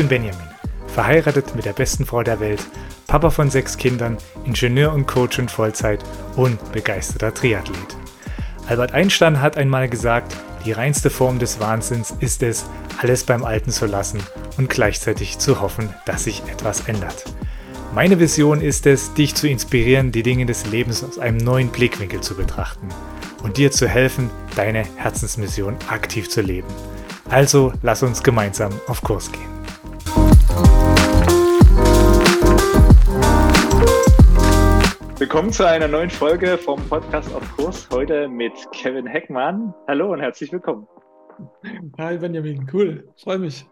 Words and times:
bin 0.00 0.08
Benjamin, 0.08 0.48
verheiratet 0.86 1.54
mit 1.54 1.66
der 1.66 1.74
besten 1.74 2.06
Frau 2.06 2.22
der 2.22 2.40
Welt, 2.40 2.66
Papa 3.06 3.28
von 3.28 3.50
sechs 3.50 3.76
Kindern, 3.76 4.16
Ingenieur 4.46 4.94
und 4.94 5.06
Coach 5.06 5.38
in 5.38 5.46
Vollzeit 5.46 6.02
und 6.36 6.72
begeisterter 6.72 7.34
Triathlet. 7.34 7.98
Albert 8.66 8.94
Einstein 8.94 9.42
hat 9.42 9.58
einmal 9.58 9.90
gesagt, 9.90 10.34
die 10.64 10.72
reinste 10.72 11.10
Form 11.10 11.38
des 11.38 11.60
Wahnsinns 11.60 12.14
ist 12.20 12.42
es, 12.42 12.64
alles 12.98 13.24
beim 13.24 13.44
Alten 13.44 13.72
zu 13.72 13.84
lassen 13.84 14.20
und 14.56 14.70
gleichzeitig 14.70 15.38
zu 15.38 15.60
hoffen, 15.60 15.90
dass 16.06 16.24
sich 16.24 16.44
etwas 16.50 16.88
ändert. 16.88 17.26
Meine 17.94 18.18
Vision 18.18 18.62
ist 18.62 18.86
es, 18.86 19.12
dich 19.12 19.34
zu 19.34 19.48
inspirieren, 19.48 20.12
die 20.12 20.22
Dinge 20.22 20.46
des 20.46 20.64
Lebens 20.64 21.04
aus 21.04 21.18
einem 21.18 21.36
neuen 21.36 21.68
Blickwinkel 21.68 22.22
zu 22.22 22.34
betrachten 22.36 22.88
und 23.42 23.58
dir 23.58 23.70
zu 23.70 23.86
helfen, 23.86 24.30
deine 24.56 24.82
Herzensmission 24.96 25.76
aktiv 25.90 26.30
zu 26.30 26.40
leben. 26.40 26.68
Also 27.28 27.74
lass 27.82 28.02
uns 28.02 28.22
gemeinsam 28.22 28.72
auf 28.86 29.02
Kurs 29.02 29.30
gehen. 29.30 29.59
Willkommen 35.20 35.52
zu 35.52 35.68
einer 35.68 35.86
neuen 35.86 36.08
Folge 36.08 36.56
vom 36.56 36.82
Podcast 36.88 37.30
auf 37.34 37.46
Kurs. 37.54 37.90
Heute 37.90 38.26
mit 38.26 38.54
Kevin 38.72 39.06
Heckmann. 39.06 39.74
Hallo 39.86 40.14
und 40.14 40.20
herzlich 40.20 40.50
willkommen. 40.50 40.88
Hi 41.98 42.16
Benjamin, 42.16 42.66
cool, 42.72 43.06
freue 43.22 43.36
mich. 43.36 43.66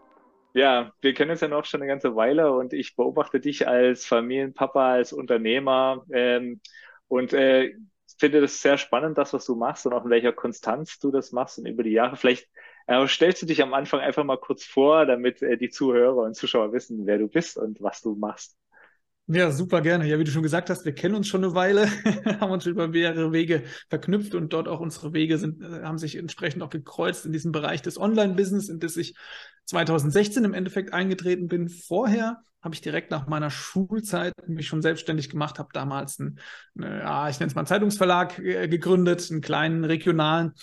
Ja, 0.53 0.91
wir 1.01 1.15
kennen 1.15 1.31
uns 1.31 1.41
ja 1.41 1.47
noch 1.47 1.65
schon 1.65 1.81
eine 1.81 1.89
ganze 1.89 2.15
Weile 2.15 2.51
und 2.51 2.71
ich 2.71 2.95
beobachte 2.95 3.39
dich 3.39 3.67
als 3.67 4.05
Familienpapa, 4.05 4.91
als 4.91 5.11
Unternehmer 5.11 6.05
ähm, 6.13 6.61
und 7.07 7.33
äh, 7.33 7.73
finde 8.19 8.41
das 8.41 8.61
sehr 8.61 8.77
spannend, 8.77 9.17
das, 9.17 9.33
was 9.33 9.45
du 9.47 9.55
machst 9.55 9.87
und 9.87 9.93
auch 9.93 10.05
in 10.05 10.11
welcher 10.11 10.33
Konstanz 10.33 10.99
du 10.99 11.09
das 11.09 11.31
machst 11.31 11.57
und 11.57 11.65
über 11.65 11.81
die 11.81 11.93
Jahre. 11.93 12.15
Vielleicht 12.15 12.47
äh, 12.85 13.07
stellst 13.07 13.41
du 13.41 13.47
dich 13.47 13.63
am 13.63 13.73
Anfang 13.73 14.01
einfach 14.01 14.23
mal 14.23 14.37
kurz 14.37 14.65
vor, 14.65 15.07
damit 15.07 15.41
äh, 15.41 15.57
die 15.57 15.69
Zuhörer 15.69 16.21
und 16.21 16.35
Zuschauer 16.35 16.73
wissen, 16.73 17.07
wer 17.07 17.17
du 17.17 17.27
bist 17.27 17.57
und 17.57 17.81
was 17.81 18.03
du 18.03 18.13
machst. 18.13 18.55
Ja, 19.31 19.51
super 19.51 19.81
gerne. 19.81 20.07
Ja, 20.07 20.17
wie 20.17 20.23
du 20.23 20.31
schon 20.31 20.41
gesagt 20.41 20.71
hast, 20.71 20.85
wir 20.85 20.95
kennen 20.95 21.13
uns 21.13 21.27
schon 21.27 21.43
eine 21.43 21.53
Weile, 21.53 21.85
haben 22.41 22.51
uns 22.51 22.65
über 22.65 22.87
mehrere 22.87 23.31
Wege 23.31 23.61
verknüpft 23.87 24.33
und 24.33 24.51
dort 24.53 24.67
auch 24.67 24.79
unsere 24.79 25.13
Wege 25.13 25.37
sind, 25.37 25.61
äh, 25.61 25.83
haben 25.83 25.99
sich 25.99 26.15
entsprechend 26.15 26.63
auch 26.63 26.71
gekreuzt 26.71 27.27
in 27.27 27.31
diesem 27.31 27.51
Bereich 27.51 27.83
des 27.83 27.99
Online-Business, 27.99 28.69
in 28.69 28.79
das 28.79 28.97
ich 28.97 29.13
2016 29.65 30.43
im 30.45 30.55
Endeffekt 30.55 30.93
eingetreten 30.93 31.47
bin. 31.47 31.69
Vorher 31.69 32.41
habe 32.63 32.73
ich 32.73 32.81
direkt 32.81 33.11
nach 33.11 33.27
meiner 33.27 33.51
Schulzeit 33.51 34.33
mich 34.47 34.67
schon 34.67 34.81
selbstständig 34.81 35.29
gemacht, 35.29 35.59
habe 35.59 35.69
damals 35.73 36.19
einen, 36.19 36.39
ja, 36.75 37.29
ich 37.29 37.39
nenne 37.39 37.49
es 37.49 37.55
mal 37.55 37.61
einen 37.61 37.67
Zeitungsverlag 37.67 38.39
äh, 38.39 38.67
gegründet, 38.67 39.27
einen 39.29 39.41
kleinen 39.41 39.85
regionalen. 39.85 40.53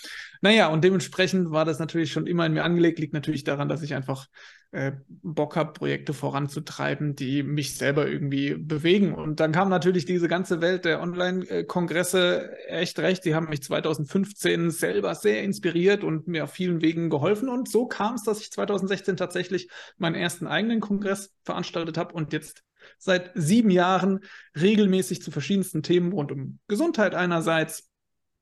Naja, 0.41 0.67
und 0.67 0.83
dementsprechend 0.83 1.51
war 1.51 1.63
das 1.63 1.79
natürlich 1.79 2.11
schon 2.11 2.27
immer 2.27 2.45
in 2.45 2.51
mir 2.51 2.65
angelegt, 2.65 2.99
liegt 2.99 3.13
natürlich 3.13 3.45
daran, 3.45 3.69
dass 3.69 3.81
ich 3.81 3.95
einfach 3.95 4.27
äh, 4.71 4.91
Bock 5.07 5.55
habe, 5.55 5.73
Projekte 5.73 6.13
voranzutreiben, 6.13 7.15
die 7.15 7.43
mich 7.43 7.77
selber 7.77 8.07
irgendwie 8.07 8.55
bewegen. 8.55 9.13
Und 9.13 9.39
dann 9.39 9.51
kam 9.51 9.69
natürlich 9.69 10.05
diese 10.05 10.27
ganze 10.27 10.61
Welt 10.61 10.85
der 10.85 11.01
Online-Kongresse 11.01 12.51
echt 12.67 12.99
recht. 12.99 13.23
Die 13.25 13.33
haben 13.33 13.49
mich 13.49 13.63
2015 13.63 14.71
selber 14.71 15.15
sehr 15.15 15.43
inspiriert 15.43 16.03
und 16.03 16.27
mir 16.27 16.43
auf 16.43 16.51
vielen 16.51 16.81
Wegen 16.81 17.09
geholfen. 17.09 17.49
Und 17.49 17.69
so 17.69 17.87
kam 17.87 18.15
es, 18.15 18.23
dass 18.23 18.41
ich 18.41 18.51
2016 18.51 19.15
tatsächlich 19.15 19.69
meinen 19.97 20.15
ersten 20.15 20.47
eigenen 20.47 20.81
Kongress 20.81 21.33
veranstaltet 21.43 21.97
habe 21.97 22.13
und 22.13 22.33
jetzt 22.33 22.63
seit 22.97 23.31
sieben 23.35 23.69
Jahren 23.69 24.21
regelmäßig 24.59 25.21
zu 25.21 25.31
verschiedensten 25.31 25.83
Themen 25.83 26.11
rund 26.11 26.31
um 26.31 26.59
Gesundheit 26.67 27.15
einerseits, 27.15 27.89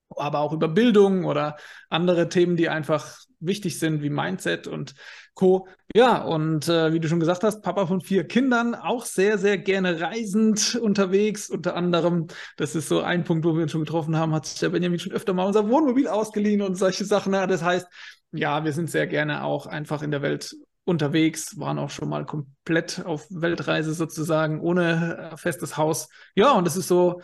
aber 0.09 0.39
auch 0.39 0.53
über 0.53 0.67
Bildung 0.67 1.25
oder 1.25 1.57
andere 1.89 2.29
Themen, 2.29 2.55
die 2.55 2.69
einfach 2.69 3.19
wichtig 3.39 3.79
sind, 3.79 4.01
wie 4.01 4.09
Mindset 4.09 4.67
und 4.67 4.95
Co. 5.33 5.67
Ja, 5.95 6.17
und 6.23 6.67
äh, 6.67 6.91
wie 6.91 6.99
du 6.99 7.07
schon 7.07 7.21
gesagt 7.21 7.43
hast, 7.45 7.61
Papa 7.61 7.85
von 7.87 8.01
vier 8.01 8.25
Kindern, 8.27 8.75
auch 8.75 9.05
sehr, 9.05 9.37
sehr 9.37 9.57
gerne 9.57 10.01
reisend 10.01 10.75
unterwegs. 10.75 11.49
Unter 11.49 11.77
anderem, 11.77 12.27
das 12.57 12.75
ist 12.75 12.89
so 12.89 12.99
ein 12.99 13.23
Punkt, 13.23 13.45
wo 13.45 13.55
wir 13.55 13.63
uns 13.63 13.71
schon 13.71 13.85
getroffen 13.85 14.17
haben, 14.17 14.33
hat 14.33 14.45
sich 14.45 14.59
der 14.59 14.71
Benjamin 14.71 14.99
schon 14.99 15.13
öfter 15.13 15.33
mal 15.33 15.45
unser 15.45 15.69
Wohnmobil 15.69 16.09
ausgeliehen 16.09 16.61
und 16.61 16.75
solche 16.75 17.05
Sachen. 17.05 17.31
Das 17.31 17.63
heißt, 17.63 17.87
ja, 18.33 18.65
wir 18.65 18.73
sind 18.73 18.91
sehr 18.91 19.07
gerne 19.07 19.45
auch 19.45 19.67
einfach 19.67 20.01
in 20.01 20.11
der 20.11 20.21
Welt 20.21 20.53
unterwegs, 20.83 21.57
waren 21.57 21.79
auch 21.79 21.91
schon 21.91 22.09
mal 22.09 22.25
komplett 22.25 23.05
auf 23.05 23.27
Weltreise 23.29 23.93
sozusagen, 23.93 24.59
ohne 24.59 25.31
äh, 25.31 25.37
festes 25.37 25.77
Haus. 25.77 26.09
Ja, 26.35 26.51
und 26.51 26.67
das 26.67 26.75
ist 26.75 26.89
so 26.89 27.21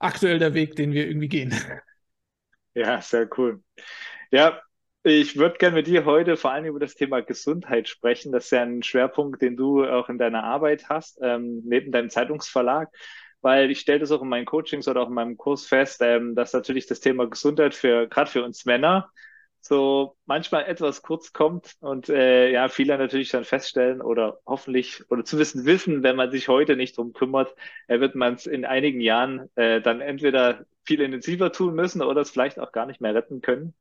aktuell 0.00 0.40
der 0.40 0.54
Weg, 0.54 0.74
den 0.74 0.90
wir 0.90 1.06
irgendwie 1.06 1.28
gehen. 1.28 1.54
Ja, 2.74 3.00
sehr 3.00 3.28
cool. 3.36 3.62
Ja, 4.30 4.60
ich 5.02 5.36
würde 5.36 5.56
gerne 5.58 5.76
mit 5.76 5.86
dir 5.86 6.04
heute 6.04 6.36
vor 6.36 6.52
allem 6.52 6.66
über 6.66 6.78
das 6.78 6.94
Thema 6.94 7.20
Gesundheit 7.22 7.88
sprechen. 7.88 8.32
Das 8.32 8.44
ist 8.46 8.50
ja 8.50 8.62
ein 8.62 8.82
Schwerpunkt, 8.82 9.40
den 9.40 9.56
du 9.56 9.84
auch 9.84 10.08
in 10.08 10.18
deiner 10.18 10.44
Arbeit 10.44 10.88
hast, 10.88 11.18
ähm, 11.22 11.62
neben 11.64 11.90
deinem 11.92 12.10
Zeitungsverlag. 12.10 12.90
Weil 13.40 13.70
ich 13.70 13.80
stelle 13.80 14.00
das 14.00 14.12
auch 14.12 14.20
in 14.20 14.28
meinen 14.28 14.44
Coachings 14.44 14.86
oder 14.88 15.00
auch 15.00 15.08
in 15.08 15.14
meinem 15.14 15.38
Kurs 15.38 15.66
fest, 15.66 16.02
ähm, 16.02 16.34
dass 16.34 16.52
natürlich 16.52 16.86
das 16.86 17.00
Thema 17.00 17.26
Gesundheit 17.26 17.74
für 17.74 18.06
gerade 18.08 18.30
für 18.30 18.44
uns 18.44 18.66
Männer 18.66 19.10
so 19.60 20.16
manchmal 20.26 20.64
etwas 20.64 21.02
kurz 21.02 21.32
kommt 21.32 21.74
und 21.80 22.08
äh, 22.08 22.50
ja, 22.50 22.68
viele 22.68 22.96
natürlich 22.98 23.30
dann 23.30 23.44
feststellen 23.44 24.00
oder 24.00 24.40
hoffentlich 24.46 25.02
oder 25.10 25.24
zu 25.24 25.38
wissen 25.38 25.66
wissen, 25.66 26.02
wenn 26.02 26.16
man 26.16 26.30
sich 26.30 26.48
heute 26.48 26.76
nicht 26.76 26.96
drum 26.96 27.12
kümmert, 27.12 27.54
äh, 27.86 28.00
wird 28.00 28.14
man 28.14 28.34
es 28.34 28.46
in 28.46 28.64
einigen 28.64 29.00
Jahren 29.00 29.48
äh, 29.56 29.80
dann 29.80 30.00
entweder 30.00 30.64
viel 30.84 31.00
intensiver 31.00 31.52
tun 31.52 31.74
müssen 31.74 32.02
oder 32.02 32.22
es 32.22 32.30
vielleicht 32.30 32.58
auch 32.58 32.72
gar 32.72 32.86
nicht 32.86 33.00
mehr 33.00 33.14
retten 33.14 33.42
können 33.42 33.74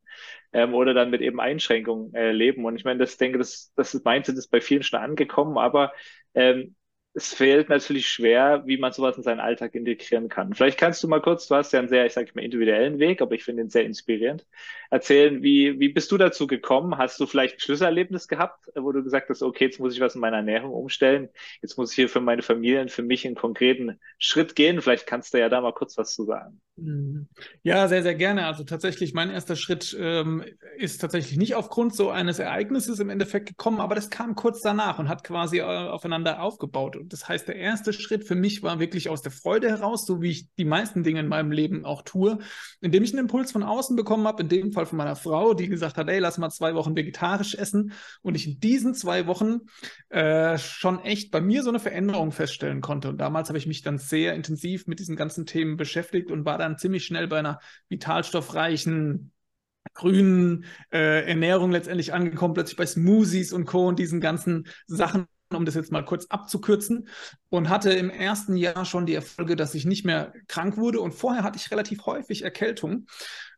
ähm, 0.54 0.74
oder 0.74 0.94
dann 0.94 1.10
mit 1.10 1.22
eben 1.22 1.40
Einschränkungen 1.40 2.14
äh, 2.14 2.32
leben. 2.32 2.66
Und 2.66 2.76
ich 2.76 2.84
meine, 2.84 3.00
das 3.00 3.18
denke, 3.18 3.38
das, 3.38 3.72
das 3.76 3.94
Mindset 4.04 4.38
ist 4.38 4.50
bei 4.50 4.62
vielen 4.62 4.84
schon 4.84 5.00
angekommen, 5.00 5.58
aber 5.58 5.94
ähm, 6.34 6.76
es 7.14 7.34
fehlt 7.34 7.70
natürlich 7.70 8.08
schwer, 8.08 8.64
wie 8.66 8.78
man 8.78 8.94
sowas 8.94 9.18
in 9.18 9.24
seinen 9.24 9.40
Alltag 9.40 9.74
integrieren 9.74 10.30
kann. 10.30 10.54
Vielleicht 10.54 10.78
kannst 10.78 11.04
du 11.04 11.08
mal 11.08 11.22
kurz, 11.22 11.48
du 11.48 11.56
hast 11.56 11.74
ja 11.74 11.80
einen 11.80 11.90
sehr, 11.90 12.06
ich 12.06 12.14
sage 12.14 12.32
mal, 12.36 12.44
individuellen 12.44 13.00
Weg, 13.00 13.22
aber 13.22 13.34
ich 13.34 13.44
finde 13.44 13.64
ihn 13.64 13.70
sehr 13.70 13.84
inspirierend, 13.84 14.46
erzählen, 14.92 15.42
wie, 15.42 15.80
wie 15.80 15.90
bist 15.90 16.12
du 16.12 16.18
dazu 16.18 16.46
gekommen? 16.46 16.98
Hast 16.98 17.20
du 17.20 17.26
vielleicht 17.26 17.56
ein 17.56 17.60
Schlüsselerlebnis 17.60 18.28
gehabt, 18.28 18.70
wo 18.76 18.92
du 18.92 19.04
gesagt 19.04 19.30
hast, 19.30 19.42
okay, 19.42 19.66
jetzt 19.66 19.80
muss 19.80 19.96
ich 19.96 20.02
was 20.02 20.16
in 20.16 20.22
meiner 20.22 20.38
Ernährung 20.38 20.72
umstellen, 20.72 21.30
jetzt 21.62 21.78
muss 21.78 21.92
ich 21.92 21.96
hier 21.96 22.10
für 22.10 22.22
meine 22.22 22.44
Familie 22.44 22.82
und 22.82 22.92
für 22.92 23.04
mich 23.04 23.26
einen 23.26 23.36
konkreten 23.36 24.00
Schritt 24.20 24.56
gehen. 24.56 24.82
Vielleicht 24.82 25.08
kannst 25.08 25.34
du 25.34 25.40
ja 25.40 25.50
da 25.50 25.62
mal 25.62 25.74
kurz 25.74 25.98
was 25.98 26.14
zu 26.14 26.26
sagen. 26.26 26.62
Mhm. 26.76 27.28
Ja, 27.64 27.88
sehr, 27.88 28.04
sehr 28.04 28.16
gerne. 28.16 28.46
Also 28.46 28.64
tatsächlich, 28.64 29.14
mein 29.14 29.32
erster 29.32 29.56
Schritt 29.56 29.98
ähm, 30.00 30.44
ist 30.78 31.00
tatsächlich 31.00 31.38
nicht 31.38 31.56
aufgrund 31.56 31.96
so 31.96 32.10
eines 32.12 32.40
Ereignisses 32.40 33.00
im 33.00 33.10
Endeffekt 33.10 33.48
gekommen, 33.48 33.80
aber 33.80 33.96
das 33.96 34.10
kam 34.10 34.36
kurz 34.36 34.62
danach 34.62 35.00
und 35.00 35.10
hat 35.10 35.24
quasi 35.24 35.60
äh, 35.60 35.64
aufeinander 35.64 36.42
aufgebaut. 36.42 36.99
Und 37.00 37.14
das 37.14 37.30
heißt, 37.30 37.48
der 37.48 37.56
erste 37.56 37.94
Schritt 37.94 38.26
für 38.26 38.36
mich 38.36 38.62
war 38.62 38.80
wirklich 38.80 39.08
aus 39.10 39.22
der 39.22 39.32
Freude 39.32 39.70
heraus, 39.70 40.06
so 40.06 40.22
wie 40.22 40.32
ich 40.32 40.54
die 40.56 40.66
meisten 40.66 41.04
Dinge 41.04 41.22
in 41.22 41.28
meinem 41.28 41.52
Leben 41.52 41.86
auch 41.86 42.02
tue, 42.02 42.40
indem 42.82 43.04
ich 43.04 43.12
einen 43.12 43.22
Impuls 43.22 43.54
von 43.54 43.64
außen 43.64 43.96
bekommen 43.96 44.28
habe, 44.28 44.44
in 44.44 44.50
dem 44.50 44.74
Fall 44.74 44.86
von 44.86 44.98
meiner 44.98 45.16
Frau, 45.16 45.54
die 45.54 45.70
gesagt 45.70 45.98
hat, 45.98 46.10
ey, 46.10 46.20
lass 46.20 46.38
mal 46.38 46.50
zwei 46.50 46.76
Wochen 46.76 46.96
vegetarisch 46.96 47.56
essen. 47.56 47.94
Und 48.22 48.36
ich 48.36 48.48
in 48.48 48.60
diesen 48.60 48.94
zwei 48.94 49.28
Wochen 49.28 49.62
äh, 50.10 50.58
schon 50.58 51.00
echt 51.00 51.32
bei 51.32 51.40
mir 51.40 51.64
so 51.64 51.70
eine 51.70 51.80
Veränderung 51.80 52.32
feststellen 52.32 52.82
konnte. 52.82 53.10
Und 53.10 53.18
damals 53.18 53.48
habe 53.48 53.58
ich 53.58 53.68
mich 53.68 53.82
dann 53.82 53.98
sehr 53.98 54.34
intensiv 54.34 54.86
mit 54.86 55.00
diesen 55.00 55.16
ganzen 55.16 55.46
Themen 55.46 55.78
beschäftigt 55.78 56.32
und 56.32 56.44
war 56.44 56.58
dann 56.58 56.78
ziemlich 56.78 57.06
schnell 57.06 57.28
bei 57.28 57.40
einer 57.40 57.60
vitalstoffreichen 57.88 59.32
grünen 59.94 60.66
äh, 60.92 61.28
Ernährung 61.28 61.72
letztendlich 61.72 62.14
angekommen, 62.14 62.54
plötzlich 62.54 62.78
bei 62.78 62.86
Smoothies 62.86 63.54
und 63.54 63.66
Co. 63.66 63.88
und 63.88 64.00
diesen 64.00 64.20
ganzen 64.20 64.68
Sachen 64.86 65.28
um 65.58 65.66
das 65.66 65.76
jetzt 65.76 65.92
mal 65.92 66.06
kurz 66.06 66.28
abzukürzen, 66.28 67.08
und 67.50 67.70
hatte 67.70 67.92
im 67.92 68.10
ersten 68.10 68.56
Jahr 68.56 68.86
schon 68.86 69.06
die 69.06 69.16
Erfolge, 69.16 69.56
dass 69.56 69.76
ich 69.76 69.86
nicht 69.86 70.06
mehr 70.06 70.34
krank 70.48 70.78
wurde. 70.78 71.02
Und 71.02 71.14
vorher 71.14 71.44
hatte 71.44 71.58
ich 71.58 71.72
relativ 71.72 72.06
häufig 72.06 72.44
Erkältung, 72.44 73.08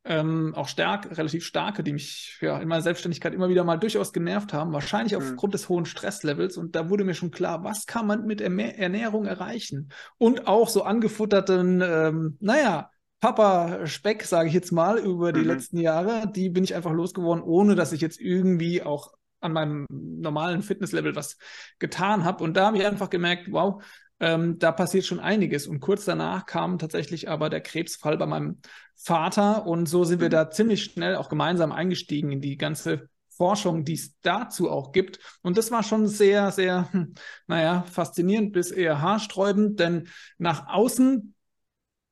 ähm, 0.04 0.56
auch 0.56 0.68
stark, 0.68 1.16
relativ 1.18 1.46
starke, 1.46 1.84
die 1.84 1.94
mich 1.94 2.40
ja 2.42 2.60
in 2.60 2.68
meiner 2.68 2.82
Selbstständigkeit 2.82 3.34
immer 3.34 3.50
wieder 3.50 3.64
mal 3.64 3.78
durchaus 3.78 4.14
genervt 4.14 4.52
haben, 4.52 4.74
wahrscheinlich 4.74 5.14
mhm. 5.14 5.26
aufgrund 5.26 5.54
des 5.54 5.70
hohen 5.70 5.86
Stresslevels. 5.86 6.58
Und 6.58 6.76
da 6.76 6.90
wurde 6.90 7.04
mir 7.04 7.14
schon 7.14 7.32
klar, 7.32 7.64
was 7.64 7.86
kann 7.86 8.08
man 8.08 8.26
mit 8.26 8.42
Ernährung 8.42 9.26
erreichen? 9.26 9.90
Und 10.18 10.48
auch 10.48 10.70
so 10.70 10.84
angefutterten, 10.84 11.82
ähm, 11.86 12.38
naja, 12.40 12.90
Papa 13.20 13.86
Speck, 13.86 14.24
sage 14.24 14.48
ich 14.48 14.56
jetzt 14.56 14.72
mal, 14.72 14.98
über 14.98 15.32
die 15.32 15.42
mhm. 15.42 15.48
letzten 15.48 15.78
Jahre, 15.78 16.32
die 16.36 16.50
bin 16.50 16.64
ich 16.64 16.74
einfach 16.74 16.92
losgeworden, 16.92 17.44
ohne 17.44 17.76
dass 17.76 17.92
ich 17.92 18.02
jetzt 18.02 18.20
irgendwie 18.20 18.82
auch 18.82 19.14
an 19.42 19.54
meinem 19.54 19.86
normalen 19.90 20.62
Fitnesslevel 20.62 21.16
was 21.16 21.38
getan 21.80 22.24
habe. 22.24 22.44
Und 22.44 22.56
da 22.56 22.68
habe 22.68 22.78
ich 22.78 22.86
einfach 22.86 23.10
gemerkt, 23.10 23.52
wow, 23.52 23.84
ähm, 24.20 24.60
da 24.60 24.72
passiert 24.72 25.06
schon 25.06 25.20
einiges. 25.20 25.68
Und 25.68 25.80
kurz 25.80 26.06
danach 26.06 26.46
kam 26.46 26.78
tatsächlich 26.78 27.30
aber 27.30 27.50
der 27.50 27.62
Krebsfall 27.62 28.18
bei 28.18 28.28
meinem 28.28 28.60
Vater. 28.96 29.66
Und 29.66 29.88
so 29.88 30.04
sind 30.04 30.22
wir 30.22 30.28
mhm. 30.28 30.32
da 30.32 30.52
ziemlich 30.52 30.84
schnell 30.84 31.16
auch 31.16 31.28
gemeinsam 31.28 31.72
eingestiegen 31.72 32.32
in 32.32 32.40
die 32.42 32.58
ganze 32.58 33.10
Forschung, 33.42 33.84
die 33.84 33.94
es 33.94 34.20
dazu 34.22 34.70
auch 34.70 34.92
gibt. 34.92 35.20
Und 35.42 35.58
das 35.58 35.72
war 35.72 35.82
schon 35.82 36.08
sehr, 36.08 36.52
sehr, 36.52 36.88
hm, 36.92 37.16
naja, 37.48 37.84
faszinierend 37.92 38.54
bis 38.54 38.70
eher 38.70 39.02
haarsträubend, 39.02 39.80
denn 39.80 40.08
nach 40.38 40.68
außen 40.68 41.34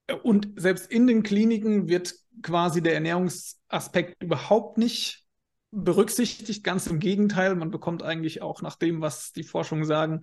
äh, 0.08 0.14
und 0.16 0.50
selbst 0.56 0.92
in 0.92 1.06
den 1.06 1.22
Kliniken 1.22 1.88
wird 1.88 2.16
quasi 2.42 2.82
der 2.82 2.96
Ernährungsaspekt 2.96 4.24
überhaupt 4.24 4.80
nicht 4.80 5.26
berücksichtigt. 5.72 6.64
Ganz 6.64 6.88
im 6.88 7.00
Gegenteil, 7.00 7.56
man 7.56 7.72
bekommt 7.72 8.04
eigentlich 8.04 8.42
auch 8.42 8.62
nach 8.62 8.76
dem, 8.76 9.02
was 9.02 9.32
die 9.32 9.44
Forschungen 9.44 9.86
sagen, 9.86 10.22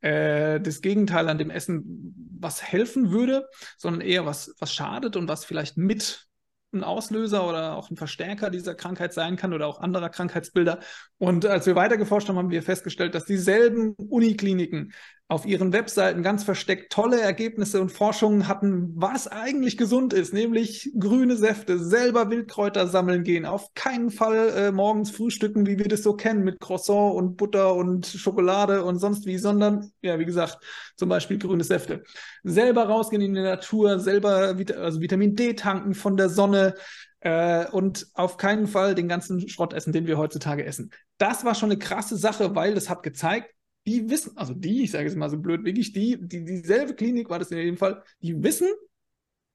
äh, 0.00 0.60
das 0.60 0.80
Gegenteil 0.80 1.28
an 1.28 1.38
dem 1.38 1.50
Essen, 1.50 2.14
was 2.38 2.62
helfen 2.62 3.10
würde, 3.10 3.48
sondern 3.76 4.00
eher 4.00 4.26
was, 4.26 4.54
was 4.58 4.72
schadet 4.72 5.16
und 5.16 5.28
was 5.28 5.44
vielleicht 5.44 5.76
mit 5.76 6.28
ein 6.72 6.84
Auslöser 6.84 7.48
oder 7.48 7.76
auch 7.76 7.90
ein 7.90 7.96
Verstärker 7.96 8.50
dieser 8.50 8.74
Krankheit 8.74 9.14
sein 9.14 9.36
kann 9.36 9.54
oder 9.54 9.66
auch 9.66 9.80
anderer 9.80 10.10
Krankheitsbilder. 10.10 10.80
Und 11.16 11.46
als 11.46 11.66
wir 11.66 11.76
weiter 11.76 11.96
geforscht 11.96 12.28
haben, 12.28 12.36
haben 12.36 12.50
wir 12.50 12.62
festgestellt, 12.62 13.14
dass 13.14 13.24
dieselben 13.24 13.94
Unikliniken 13.94 14.92
auf 15.30 15.44
ihren 15.44 15.74
Webseiten 15.74 16.22
ganz 16.22 16.42
versteckt 16.42 16.90
tolle 16.90 17.20
Ergebnisse 17.20 17.82
und 17.82 17.92
Forschungen 17.92 18.48
hatten, 18.48 18.92
was 18.96 19.28
eigentlich 19.28 19.76
gesund 19.76 20.14
ist, 20.14 20.32
nämlich 20.32 20.90
grüne 20.98 21.36
Säfte, 21.36 21.78
selber 21.78 22.30
Wildkräuter 22.30 22.86
sammeln 22.86 23.24
gehen, 23.24 23.44
auf 23.44 23.74
keinen 23.74 24.10
Fall 24.10 24.48
äh, 24.56 24.72
morgens 24.72 25.10
frühstücken, 25.10 25.66
wie 25.66 25.78
wir 25.78 25.88
das 25.88 26.02
so 26.02 26.14
kennen, 26.14 26.44
mit 26.44 26.60
Croissant 26.60 27.14
und 27.14 27.36
Butter 27.36 27.74
und 27.74 28.06
Schokolade 28.06 28.84
und 28.84 28.98
sonst 28.98 29.26
wie, 29.26 29.36
sondern, 29.36 29.92
ja, 30.00 30.18
wie 30.18 30.24
gesagt, 30.24 30.64
zum 30.96 31.10
Beispiel 31.10 31.38
grüne 31.38 31.62
Säfte. 31.62 32.04
Selber 32.42 32.84
rausgehen 32.84 33.20
in 33.20 33.34
die 33.34 33.42
Natur, 33.42 34.00
selber 34.00 34.56
also 34.78 35.02
Vitamin 35.02 35.36
D 35.36 35.52
tanken 35.52 35.94
von 35.94 36.16
der 36.16 36.30
Sonne, 36.30 36.74
äh, 37.20 37.66
und 37.66 38.06
auf 38.14 38.36
keinen 38.36 38.68
Fall 38.68 38.94
den 38.94 39.08
ganzen 39.08 39.48
Schrott 39.48 39.72
essen, 39.72 39.92
den 39.92 40.06
wir 40.06 40.18
heutzutage 40.18 40.64
essen. 40.64 40.92
Das 41.18 41.44
war 41.44 41.54
schon 41.54 41.70
eine 41.70 41.78
krasse 41.78 42.16
Sache, 42.16 42.54
weil 42.54 42.74
das 42.74 42.88
hat 42.88 43.02
gezeigt, 43.02 43.50
die 43.88 44.10
wissen, 44.10 44.36
also 44.36 44.52
die, 44.52 44.84
ich 44.84 44.90
sage 44.90 45.08
es 45.08 45.16
mal 45.16 45.30
so 45.30 45.38
blöd, 45.38 45.64
wirklich 45.64 45.92
die, 45.92 46.18
die, 46.20 46.44
dieselbe 46.44 46.94
Klinik 46.94 47.30
war 47.30 47.38
das 47.38 47.50
in 47.50 47.58
jedem 47.58 47.78
Fall, 47.78 48.02
die 48.20 48.42
wissen, 48.42 48.68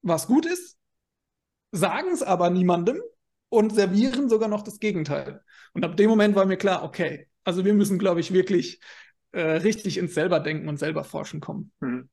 was 0.02 0.26
gut 0.26 0.44
ist, 0.44 0.76
sagen 1.70 2.10
es 2.12 2.22
aber 2.22 2.50
niemandem 2.50 3.00
und 3.48 3.72
servieren 3.72 4.28
sogar 4.28 4.48
noch 4.48 4.62
das 4.62 4.80
Gegenteil. 4.80 5.42
Und 5.72 5.84
ab 5.84 5.96
dem 5.96 6.10
Moment 6.10 6.34
war 6.34 6.46
mir 6.46 6.56
klar, 6.56 6.82
okay, 6.82 7.28
also 7.44 7.64
wir 7.64 7.74
müssen, 7.74 7.98
glaube 7.98 8.20
ich, 8.20 8.32
wirklich 8.32 8.80
äh, 9.30 9.40
richtig 9.40 9.98
ins 9.98 10.14
Selberdenken 10.14 10.68
und 10.68 10.78
selber 10.78 11.04
forschen 11.04 11.40
kommen. 11.40 11.70
Mhm. 11.80 12.08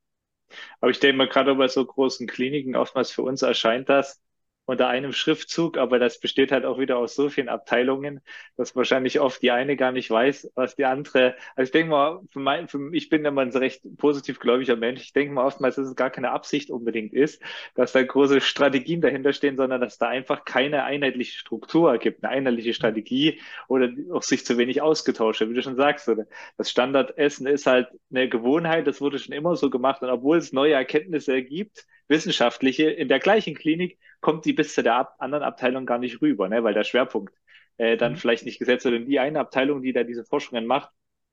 Aber 0.80 0.90
ich 0.90 1.00
denke 1.00 1.16
mal, 1.16 1.28
gerade 1.28 1.54
bei 1.56 1.66
so 1.66 1.84
großen 1.84 2.26
Kliniken, 2.28 2.76
oftmals 2.76 3.10
für 3.10 3.22
uns 3.22 3.42
erscheint 3.42 3.88
das, 3.88 4.20
unter 4.64 4.88
einem 4.88 5.12
Schriftzug, 5.12 5.76
aber 5.76 5.98
das 5.98 6.20
besteht 6.20 6.52
halt 6.52 6.64
auch 6.64 6.78
wieder 6.78 6.96
aus 6.96 7.14
so 7.16 7.28
vielen 7.28 7.48
Abteilungen, 7.48 8.20
dass 8.56 8.76
wahrscheinlich 8.76 9.18
oft 9.18 9.42
die 9.42 9.50
eine 9.50 9.76
gar 9.76 9.90
nicht 9.90 10.08
weiß, 10.08 10.52
was 10.54 10.76
die 10.76 10.84
andere. 10.84 11.34
Also 11.56 11.68
ich 11.68 11.72
denke 11.72 11.90
mal, 11.90 12.20
für 12.30 12.38
mein, 12.38 12.68
für, 12.68 12.94
ich 12.94 13.08
bin 13.08 13.24
immer 13.24 13.42
ein 13.42 13.50
recht 13.50 13.82
positiv 13.98 14.38
gläubiger 14.38 14.76
Mensch. 14.76 15.02
Ich 15.02 15.12
denke 15.12 15.34
mal 15.34 15.44
oftmals, 15.44 15.76
dass 15.76 15.88
es 15.88 15.96
gar 15.96 16.10
keine 16.10 16.30
Absicht 16.30 16.70
unbedingt 16.70 17.12
ist, 17.12 17.42
dass 17.74 17.92
da 17.92 18.02
große 18.02 18.40
Strategien 18.40 19.00
dahinter 19.00 19.32
stehen, 19.32 19.56
sondern 19.56 19.80
dass 19.80 19.98
da 19.98 20.08
einfach 20.08 20.44
keine 20.44 20.84
einheitliche 20.84 21.38
Struktur 21.38 21.98
gibt, 21.98 22.22
eine 22.22 22.32
einheitliche 22.32 22.74
Strategie 22.74 23.40
oder 23.68 23.90
auch 24.12 24.22
sich 24.22 24.46
zu 24.46 24.58
wenig 24.58 24.80
ausgetauscht 24.80 25.40
wird, 25.40 25.50
wie 25.50 25.54
du 25.54 25.62
schon 25.62 25.76
sagst. 25.76 26.08
Oder 26.08 26.26
das 26.56 26.70
Standardessen 26.70 27.46
ist 27.48 27.66
halt 27.66 27.88
eine 28.10 28.28
Gewohnheit, 28.28 28.86
das 28.86 29.00
wurde 29.00 29.18
schon 29.18 29.34
immer 29.34 29.56
so 29.56 29.70
gemacht 29.70 30.02
und 30.02 30.10
obwohl 30.10 30.38
es 30.38 30.52
neue 30.52 30.74
Erkenntnisse 30.74 31.42
gibt, 31.42 31.84
wissenschaftliche, 32.08 32.90
in 32.90 33.08
der 33.08 33.18
gleichen 33.18 33.54
Klinik 33.54 33.98
kommt 34.22 34.46
die 34.46 34.54
bis 34.54 34.74
zu 34.74 34.82
der 34.82 34.94
ab 34.94 35.16
anderen 35.18 35.44
Abteilung 35.44 35.84
gar 35.84 35.98
nicht 35.98 36.22
rüber, 36.22 36.48
ne? 36.48 36.64
weil 36.64 36.72
der 36.72 36.84
Schwerpunkt 36.84 37.34
äh, 37.76 37.98
dann 37.98 38.12
mhm. 38.12 38.16
vielleicht 38.16 38.46
nicht 38.46 38.58
gesetzt 38.58 38.86
wird. 38.86 38.94
Und 38.94 39.06
die 39.06 39.18
eine 39.18 39.40
Abteilung, 39.40 39.82
die 39.82 39.92
da 39.92 40.04
diese 40.04 40.24
Forschungen 40.24 40.64
macht, 40.64 40.90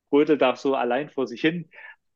brötelt 0.10 0.42
da 0.42 0.56
so 0.56 0.76
allein 0.76 1.10
vor 1.10 1.28
sich 1.28 1.40
hin, 1.40 1.70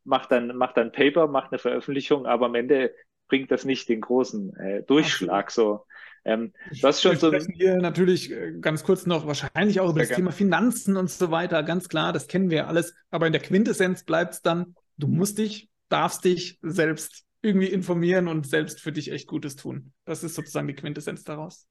macht 0.04 0.32
dann, 0.32 0.58
macht 0.58 0.76
dann 0.76 0.92
Paper, 0.92 1.28
macht 1.28 1.52
eine 1.52 1.60
Veröffentlichung, 1.60 2.26
aber 2.26 2.48
am 2.48 2.56
Ende 2.56 2.94
bringt 3.30 3.52
das 3.52 3.64
nicht 3.64 3.88
den 3.88 4.02
großen 4.02 4.56
äh, 4.58 4.84
Durchschlag. 4.84 5.52
So. 5.52 5.86
Ähm, 6.26 6.54
das 6.82 7.02
schon 7.02 7.18
so. 7.18 7.32
Hier 7.54 7.78
natürlich 7.78 8.32
äh, 8.32 8.54
ganz 8.60 8.84
kurz 8.84 9.06
noch 9.06 9.28
wahrscheinlich 9.28 9.80
auch 9.80 9.92
über 9.92 10.00
das 10.00 10.10
Thema 10.10 10.32
Finanzen 10.32 10.98
und 10.98 11.10
so 11.10 11.30
weiter. 11.30 11.62
Ganz 11.64 11.88
klar, 11.88 12.14
das 12.14 12.28
kennen 12.28 12.50
wir 12.50 12.68
alles. 12.68 12.96
Aber 13.12 13.28
in 13.28 13.34
der 13.34 13.42
Quintessenz 13.42 14.04
bleibt 14.04 14.34
es 14.34 14.42
dann, 14.42 14.76
du 14.98 15.08
musst 15.08 15.38
dich, 15.38 15.70
darfst 15.90 16.26
dich 16.26 16.58
selbst 16.62 17.26
irgendwie 17.44 17.68
informieren 17.68 18.28
und 18.28 18.48
selbst 18.48 18.82
für 18.82 18.92
dich 18.92 19.12
echt 19.12 19.28
Gutes 19.28 19.56
tun. 19.56 19.94
Das 20.06 20.24
ist 20.24 20.34
sozusagen 20.34 20.68
die 20.68 20.76
Quintessenz 20.76 21.24
daraus. 21.24 21.68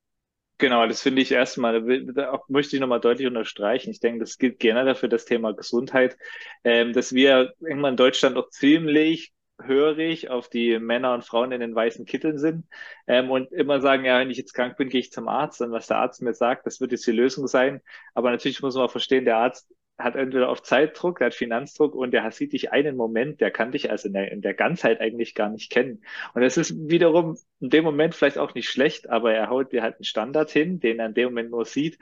Genau, 0.59 0.87
das 0.87 1.03
finde 1.03 1.23
ich 1.23 1.33
erstmal, 1.33 1.83
da 2.13 2.41
möchte 2.47 2.77
ich 2.77 2.81
nochmal 2.81 3.01
deutlich 3.01 3.27
unterstreichen. 3.27 3.91
Ich 3.91 3.99
denke, 3.99 4.21
das 4.21 4.39
gilt 4.39 4.61
generell 4.61 4.95
für 4.95 5.09
das 5.09 5.25
Thema 5.25 5.53
Gesundheit, 5.55 6.17
ähm, 6.63 6.93
dass 6.93 7.13
wir 7.13 7.55
irgendwann 7.59 7.95
in 7.95 7.97
Deutschland 7.97 8.37
auch 8.37 8.49
ziemlich 8.51 9.33
hörig 9.61 10.31
auf 10.31 10.49
die 10.49 10.79
Männer 10.79 11.15
und 11.15 11.25
Frauen 11.25 11.53
in 11.53 11.61
den 11.61 11.75
weißen 11.75 12.05
Kitteln 12.05 12.39
sind 12.39 12.67
ähm, 13.07 13.31
und 13.31 13.51
immer 13.53 13.81
sagen, 13.81 14.05
ja, 14.05 14.21
wenn 14.21 14.31
ich 14.31 14.39
jetzt 14.39 14.53
krank 14.55 14.77
bin, 14.77 14.89
gehe 14.89 15.01
ich 15.01 15.11
zum 15.11 15.29
Arzt 15.29 15.61
und 15.63 15.73
was 15.73 15.87
der 15.87 15.99
Arzt 15.99 16.23
mir 16.23 16.35
sagt, 16.35 16.67
das 16.67 16.81
wird 16.81 16.93
jetzt 16.93 17.07
die 17.07 17.13
Lösung 17.13 17.47
sein. 17.47 17.81
Aber 18.15 18.31
natürlich 18.31 18.63
muss 18.63 18.75
man 18.75 18.85
auch 18.85 18.91
verstehen, 18.91 19.25
der 19.25 19.39
Arzt 19.39 19.73
hat 19.99 20.17
entweder 20.17 20.49
auf 20.49 20.63
Zeitdruck, 20.63 21.19
der 21.19 21.27
hat 21.27 21.35
Finanzdruck 21.35 21.95
und 21.95 22.13
der 22.13 22.31
sieht 22.31 22.53
dich 22.53 22.73
einen 22.73 22.97
Moment, 22.97 23.41
der 23.41 23.51
kann 23.51 23.73
dich 23.73 23.91
also 23.91 24.09
in 24.09 24.15
der, 24.15 24.33
in 24.33 24.43
der 24.43 24.55
Ganzheit 24.55 25.01
eigentlich 25.01 25.35
gar 25.35 25.49
nicht 25.49 25.71
kennen. 25.71 26.03
Und 26.35 26.43
es 26.43 26.57
ist 26.57 26.75
wiederum 26.89 27.37
in 27.61 27.71
dem 27.71 27.85
Moment 27.85 28.15
vielleicht 28.15 28.39
auch 28.39 28.55
nicht 28.55 28.69
schlecht, 28.69 29.09
aber 29.11 29.33
er 29.35 29.49
haut 29.49 29.73
dir 29.73 29.83
halt 29.83 29.97
einen 29.97 30.05
Standard 30.05 30.51
hin, 30.51 30.81
den 30.81 30.99
er 30.99 31.07
in 31.07 31.15
dem 31.15 31.29
Moment 31.29 31.51
nur 31.51 31.65
sieht. 31.65 31.99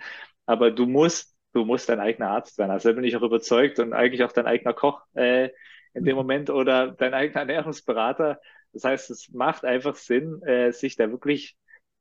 Aber 0.46 0.70
du 0.70 0.86
musst, 0.86 1.36
du 1.52 1.64
musst 1.64 1.88
dein 1.88 2.00
eigener 2.00 2.30
Arzt 2.30 2.56
sein. 2.56 2.70
Also 2.70 2.88
da 2.90 2.94
bin 2.94 3.04
ich 3.04 3.16
auch 3.16 3.22
überzeugt 3.22 3.78
und 3.78 3.92
eigentlich 3.92 4.24
auch 4.24 4.32
dein 4.32 4.46
eigener 4.46 4.72
Koch 4.72 5.02
äh, 5.14 5.50
in 5.94 6.04
dem 6.04 6.16
Moment 6.16 6.50
oder 6.50 6.92
dein 6.92 7.14
eigener 7.14 7.40
Ernährungsberater. 7.40 8.40
Das 8.72 8.84
heißt, 8.84 9.10
es 9.10 9.30
macht 9.32 9.64
einfach 9.64 9.96
Sinn, 9.96 10.42
äh, 10.42 10.72
sich 10.72 10.96
da 10.96 11.10
wirklich 11.10 11.56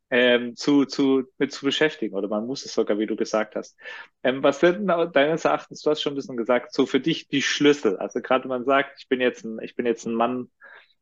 ähm, 0.10 0.56
zu, 0.56 0.86
zu, 0.86 1.24
mit 1.38 1.52
zu 1.52 1.66
beschäftigen 1.66 2.16
oder 2.16 2.28
man 2.28 2.46
muss 2.46 2.66
es 2.66 2.74
sogar, 2.74 2.98
wie 3.00 3.06
du 3.06 3.16
gesagt 3.16 3.56
hast. 3.56 3.78
Ähm, 4.24 4.44
was 4.44 4.60
sind 4.60 4.88
deines 4.88 5.46
Erachtens, 5.46 5.82
du 5.82 5.90
hast 5.90 6.02
schon 6.02 6.14
ein 6.14 6.16
bisschen 6.16 6.38
gesagt, 6.38 6.74
so 6.74 6.86
für 6.86 7.00
dich 7.00 7.28
die 7.28 7.42
Schlüssel? 7.42 7.98
Also 7.98 8.22
gerade 8.22 8.44
wenn 8.46 8.50
man 8.50 8.66
sagt, 8.66 9.00
ich 9.00 9.08
bin 9.08 9.22
jetzt 9.22 9.44
ein, 9.46 9.60
ich 9.62 9.76
bin 9.76 9.86
jetzt 9.86 10.06
ein 10.06 10.14
Mann 10.14 10.50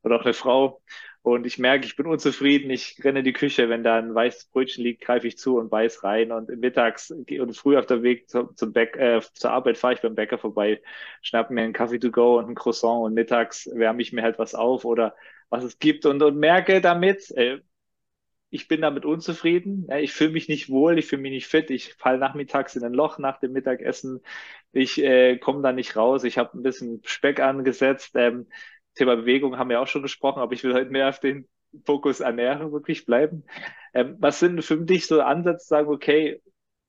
oder 0.04 0.18
auch 0.18 0.26
eine 0.26 0.34
Frau 0.34 0.82
und 1.22 1.46
ich 1.46 1.58
merke, 1.58 1.86
ich 1.86 1.96
bin 1.96 2.06
unzufrieden, 2.06 2.70
ich 2.70 3.02
renne 3.04 3.20
in 3.20 3.26
die 3.26 3.34
Küche, 3.34 3.70
wenn 3.70 3.84
da 3.84 3.98
ein 3.98 4.14
weißes 4.16 4.46
Brötchen 4.46 4.84
liegt, 4.84 5.04
greife 5.04 5.28
ich 5.28 5.38
zu 5.38 5.58
und 5.58 5.70
beiß 5.70 6.04
rein 6.04 6.32
und 6.32 6.50
mittags 6.50 7.12
und 7.12 7.58
früh 7.58 7.78
auf 7.78 7.86
der 7.86 8.04
Weg 8.04 8.30
zum, 8.30 8.56
zum 8.56 8.72
Bäck, 8.72 8.96
äh, 8.96 9.22
zur 9.34 9.52
Arbeit 9.52 9.78
fahre 9.78 9.94
ich 9.94 10.02
beim 10.02 10.16
Bäcker 10.16 10.38
vorbei, 10.38 10.82
schnappe 11.22 11.54
mir 11.54 11.64
einen 11.64 11.74
Kaffee 11.74 12.00
to 12.00 12.12
go 12.12 12.38
und 12.38 12.50
ein 12.50 12.56
Croissant 12.56 13.04
und 13.04 13.14
mittags 13.14 13.70
wärme 13.74 14.02
ich 14.02 14.14
mir 14.14 14.24
halt 14.24 14.40
was 14.40 14.56
auf 14.56 14.86
oder 14.86 15.16
was 15.50 15.64
es 15.64 15.80
gibt 15.80 16.06
und, 16.06 16.22
und 16.22 16.38
merke 16.38 16.82
damit, 16.82 17.30
äh, 17.32 17.60
ich 18.50 18.68
bin 18.68 18.82
damit 18.82 19.06
unzufrieden. 19.06 19.88
Ich 20.00 20.14
fühle 20.14 20.32
mich 20.32 20.48
nicht 20.48 20.70
wohl, 20.70 20.98
ich 20.98 21.08
fühle 21.08 21.22
mich 21.22 21.32
nicht 21.32 21.48
fit. 21.48 21.70
Ich 21.70 21.96
falle 21.96 22.18
nachmittags 22.18 22.76
in 22.76 22.84
ein 22.84 22.94
Loch 22.94 23.18
nach 23.18 23.40
dem 23.40 23.52
Mittagessen. 23.52 24.22
Ich 24.72 25.02
äh, 25.02 25.38
komme 25.38 25.62
da 25.62 25.74
nicht 25.74 25.96
raus. 25.96 26.24
Ich 26.24 26.38
habe 26.38 26.58
ein 26.58 26.64
bisschen 26.64 27.02
Speck 27.04 27.40
angesetzt. 27.40 28.12
Ähm, 28.16 28.48
Thema 28.96 29.16
Bewegung 29.16 29.58
haben 29.58 29.70
wir 29.70 29.82
auch 29.82 29.88
schon 29.88 30.02
gesprochen, 30.02 30.40
aber 30.40 30.54
ich 30.54 30.64
will 30.64 30.74
heute 30.74 30.92
mehr 30.92 31.10
auf 31.10 31.20
den 31.20 31.48
Fokus 31.86 32.22
Ernährung 32.22 32.72
wirklich 32.72 33.06
bleiben. 33.06 33.44
Ähm, 33.94 34.16
was 34.20 34.40
sind 34.40 34.64
für 34.64 34.78
dich 34.78 35.08
so 35.08 35.22
Ansätze, 35.22 35.68
sagen, 35.68 35.90
okay, 35.90 36.42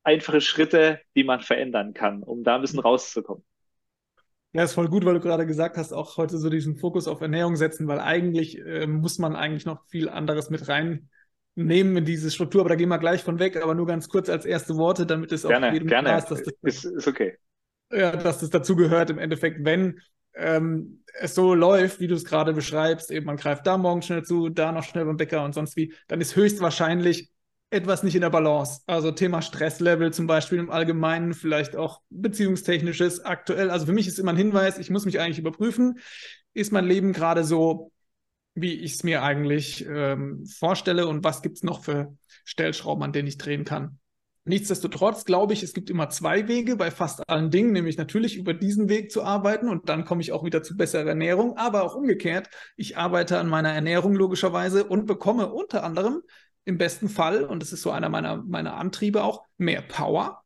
einfache 0.05 0.41
Schritte, 0.41 1.01
die 1.17 1.25
man 1.25 1.41
verändern 1.41 1.93
kann, 1.93 2.23
um 2.23 2.45
da 2.45 2.55
ein 2.55 2.61
bisschen 2.61 2.79
rauszukommen? 2.79 3.45
Ja, 4.53 4.63
ist 4.63 4.73
voll 4.73 4.89
gut, 4.89 5.05
weil 5.05 5.15
du 5.15 5.21
gerade 5.21 5.45
gesagt 5.45 5.77
hast, 5.77 5.93
auch 5.93 6.17
heute 6.17 6.39
so 6.39 6.49
diesen 6.49 6.77
Fokus 6.77 7.07
auf 7.07 7.21
Ernährung 7.21 7.57
setzen, 7.57 7.87
weil 7.89 8.01
eigentlich 8.01 8.59
äh, 8.59 8.87
muss 8.87 9.19
man 9.19 9.37
eigentlich 9.37 9.67
noch 9.67 9.85
viel 9.89 10.09
anderes 10.09 10.49
mit 10.49 10.69
rein 10.69 11.11
nehmen 11.65 11.97
in 11.97 12.05
diese 12.05 12.31
Struktur, 12.31 12.61
aber 12.61 12.71
da 12.71 12.75
gehen 12.77 12.89
wir 12.89 12.99
gleich 12.99 13.23
von 13.23 13.39
weg, 13.39 13.57
aber 13.63 13.75
nur 13.75 13.87
ganz 13.87 14.09
kurz 14.09 14.29
als 14.29 14.45
erste 14.45 14.77
Worte, 14.77 15.07
damit 15.07 15.33
es 15.33 15.43
gerne, 15.43 15.69
auch 15.69 15.73
jedem 15.73 15.89
gerne. 15.89 16.09
klar 16.09 16.19
ist, 16.19 16.31
dass 16.31 16.43
das, 16.43 16.55
ist, 16.63 16.85
ist 16.85 17.09
okay. 17.09 17.37
Ja, 17.93 18.15
dass 18.17 18.41
das 18.41 18.51
dazu 18.51 18.77
gehört 18.77 19.11
im 19.11 19.19
Endeffekt, 19.19 19.65
wenn 19.65 20.01
ähm, 20.35 21.03
es 21.21 21.35
so 21.35 21.55
läuft, 21.55 22.01
wie 22.01 22.07
du 22.07 22.15
es 22.15 22.25
gerade 22.25 22.53
beschreibst, 22.53 23.11
eben 23.11 23.27
man 23.27 23.37
greift 23.37 23.67
da 23.67 23.77
morgen 23.77 24.03
schnell 24.03 24.23
zu, 24.25 24.51
da 24.51 24.73
noch 24.73 24.85
schnell 24.85 25.05
beim 25.05 25.17
Bäcker 25.17 25.45
und 25.45 25.55
sonst 25.55 25.77
wie, 25.77 25.95
dann 26.07 26.21
ist 26.21 26.37
höchstwahrscheinlich 26.37 27.31
etwas 27.71 28.03
nicht 28.03 28.15
in 28.15 28.23
der 28.23 28.31
Balance. 28.31 28.83
Also 28.87 29.11
Thema 29.11 29.43
Stresslevel 29.43 30.13
zum 30.13 30.27
Beispiel 30.27 30.59
im 30.59 30.71
Allgemeinen, 30.71 31.35
vielleicht 31.35 31.77
auch 31.77 32.01
beziehungstechnisches 32.09 33.25
aktuell. 33.25 33.71
Also 33.71 33.87
für 33.87 33.93
mich 33.93 34.07
ist 34.07 34.19
immer 34.19 34.33
ein 34.33 34.37
Hinweis, 34.37 34.79
ich 34.79 34.91
muss 34.91 35.05
mich 35.05 35.21
eigentlich 35.21 35.39
überprüfen, 35.39 35.99
ist 36.55 36.73
mein 36.73 36.87
Leben 36.87 37.13
gerade 37.13 37.45
so 37.45 37.93
wie 38.61 38.75
ich 38.75 38.95
es 38.95 39.05
mir 39.05 39.23
eigentlich 39.23 39.87
ähm, 39.87 40.45
vorstelle 40.47 41.07
und 41.07 41.25
was 41.25 41.43
gibt 41.43 41.59
es 41.59 41.63
noch 41.63 41.85
für 41.85 42.17
Stellschrauben, 42.45 43.03
an 43.03 43.13
denen 43.13 43.29
ich 43.29 43.39
drehen 43.39 43.65
kann. 43.65 43.99
Nichtsdestotrotz 44.45 45.27
glaube 45.27 45.53
ich, 45.53 45.63
es 45.63 45.75
gibt 45.75 45.91
immer 45.91 46.09
zwei 46.09 46.49
Wege 46.49 46.77
bei 46.77 46.91
fast 46.91 47.29
allen 47.29 47.51
Dingen, 47.51 47.73
nämlich 47.73 47.99
natürlich 47.99 48.39
über 48.39 48.55
diesen 48.55 48.89
Weg 48.89 49.13
zu 49.13 49.23
arbeiten 49.23 49.69
und 49.69 49.91
dann 49.91 50.07
komme 50.07 50.23
ich 50.23 50.33
auch 50.33 50.43
wieder 50.43 50.63
zu 50.63 50.75
besserer 50.75 51.07
Ernährung, 51.07 51.59
aber 51.59 51.83
auch 51.83 51.95
umgekehrt, 51.95 52.49
ich 52.75 52.97
arbeite 52.97 53.39
an 53.39 53.49
meiner 53.49 53.73
Ernährung 53.73 54.15
logischerweise 54.15 54.85
und 54.85 55.05
bekomme 55.05 55.53
unter 55.53 55.85
anderem 55.85 56.23
im 56.65 56.79
besten 56.79 57.11
Fall, 57.11 57.45
und 57.45 57.63
das 57.63 57.73
ist 57.73 57.83
so 57.83 57.91
einer 57.91 58.09
meiner, 58.09 58.43
meiner 58.43 58.77
Antriebe 58.77 59.23
auch, 59.23 59.45
mehr 59.59 59.83
Power 59.83 60.43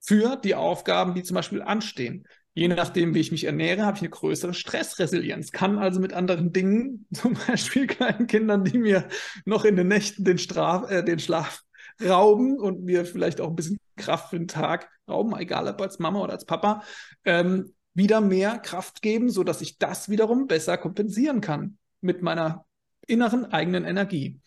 für 0.00 0.36
die 0.36 0.54
Aufgaben, 0.54 1.14
die 1.14 1.22
zum 1.22 1.34
Beispiel 1.34 1.60
anstehen. 1.60 2.26
Je 2.58 2.66
nachdem, 2.66 3.14
wie 3.14 3.20
ich 3.20 3.30
mich 3.30 3.44
ernähre, 3.44 3.86
habe 3.86 3.98
ich 3.98 4.02
eine 4.02 4.10
größere 4.10 4.52
Stressresilienz. 4.52 5.52
Kann 5.52 5.78
also 5.78 6.00
mit 6.00 6.12
anderen 6.12 6.52
Dingen, 6.52 7.06
zum 7.12 7.34
Beispiel 7.46 7.86
kleinen 7.86 8.26
Kindern, 8.26 8.64
die 8.64 8.78
mir 8.78 9.06
noch 9.44 9.64
in 9.64 9.76
den 9.76 9.86
Nächten 9.86 10.24
den, 10.24 10.38
Straf, 10.38 10.90
äh, 10.90 11.04
den 11.04 11.20
Schlaf 11.20 11.62
rauben 12.04 12.58
und 12.58 12.82
mir 12.82 13.04
vielleicht 13.04 13.40
auch 13.40 13.50
ein 13.50 13.54
bisschen 13.54 13.78
Kraft 13.96 14.30
für 14.30 14.38
den 14.38 14.48
Tag 14.48 14.90
rauben, 15.08 15.36
egal 15.38 15.68
ob 15.68 15.80
als 15.80 16.00
Mama 16.00 16.20
oder 16.20 16.32
als 16.32 16.46
Papa, 16.46 16.82
ähm, 17.24 17.74
wieder 17.94 18.20
mehr 18.20 18.58
Kraft 18.58 19.02
geben, 19.02 19.30
sodass 19.30 19.60
ich 19.60 19.78
das 19.78 20.08
wiederum 20.08 20.48
besser 20.48 20.78
kompensieren 20.78 21.40
kann 21.40 21.78
mit 22.00 22.22
meiner 22.22 22.64
inneren 23.06 23.52
eigenen 23.52 23.84
Energie. 23.84 24.40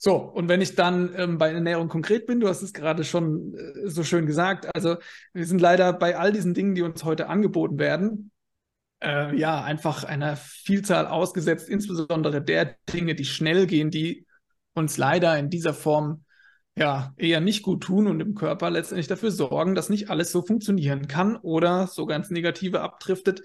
So, 0.00 0.14
und 0.14 0.48
wenn 0.48 0.60
ich 0.60 0.76
dann 0.76 1.12
ähm, 1.16 1.38
bei 1.38 1.52
Ernährung 1.52 1.88
konkret 1.88 2.26
bin, 2.26 2.38
du 2.38 2.48
hast 2.48 2.62
es 2.62 2.72
gerade 2.72 3.02
schon 3.02 3.54
äh, 3.54 3.88
so 3.88 4.04
schön 4.04 4.26
gesagt, 4.26 4.72
also 4.74 4.96
wir 5.32 5.44
sind 5.44 5.60
leider 5.60 5.92
bei 5.92 6.16
all 6.16 6.32
diesen 6.32 6.54
Dingen, 6.54 6.76
die 6.76 6.82
uns 6.82 7.02
heute 7.04 7.28
angeboten 7.28 7.78
werden, 7.80 8.30
äh, 9.02 9.36
ja, 9.36 9.62
einfach 9.62 10.04
einer 10.04 10.36
Vielzahl 10.36 11.06
ausgesetzt, 11.06 11.68
insbesondere 11.68 12.42
der 12.42 12.76
Dinge, 12.92 13.16
die 13.16 13.24
schnell 13.24 13.66
gehen, 13.66 13.90
die 13.90 14.26
uns 14.74 14.96
leider 14.96 15.36
in 15.36 15.50
dieser 15.50 15.74
Form 15.74 16.24
ja 16.76 17.12
eher 17.16 17.40
nicht 17.40 17.62
gut 17.62 17.82
tun 17.82 18.06
und 18.06 18.20
im 18.20 18.34
Körper 18.34 18.70
letztendlich 18.70 19.08
dafür 19.08 19.32
sorgen, 19.32 19.74
dass 19.74 19.88
nicht 19.88 20.10
alles 20.10 20.30
so 20.30 20.42
funktionieren 20.42 21.08
kann 21.08 21.36
oder 21.36 21.88
so 21.88 22.06
ganz 22.06 22.30
Negative 22.30 22.80
abdriftet, 22.80 23.42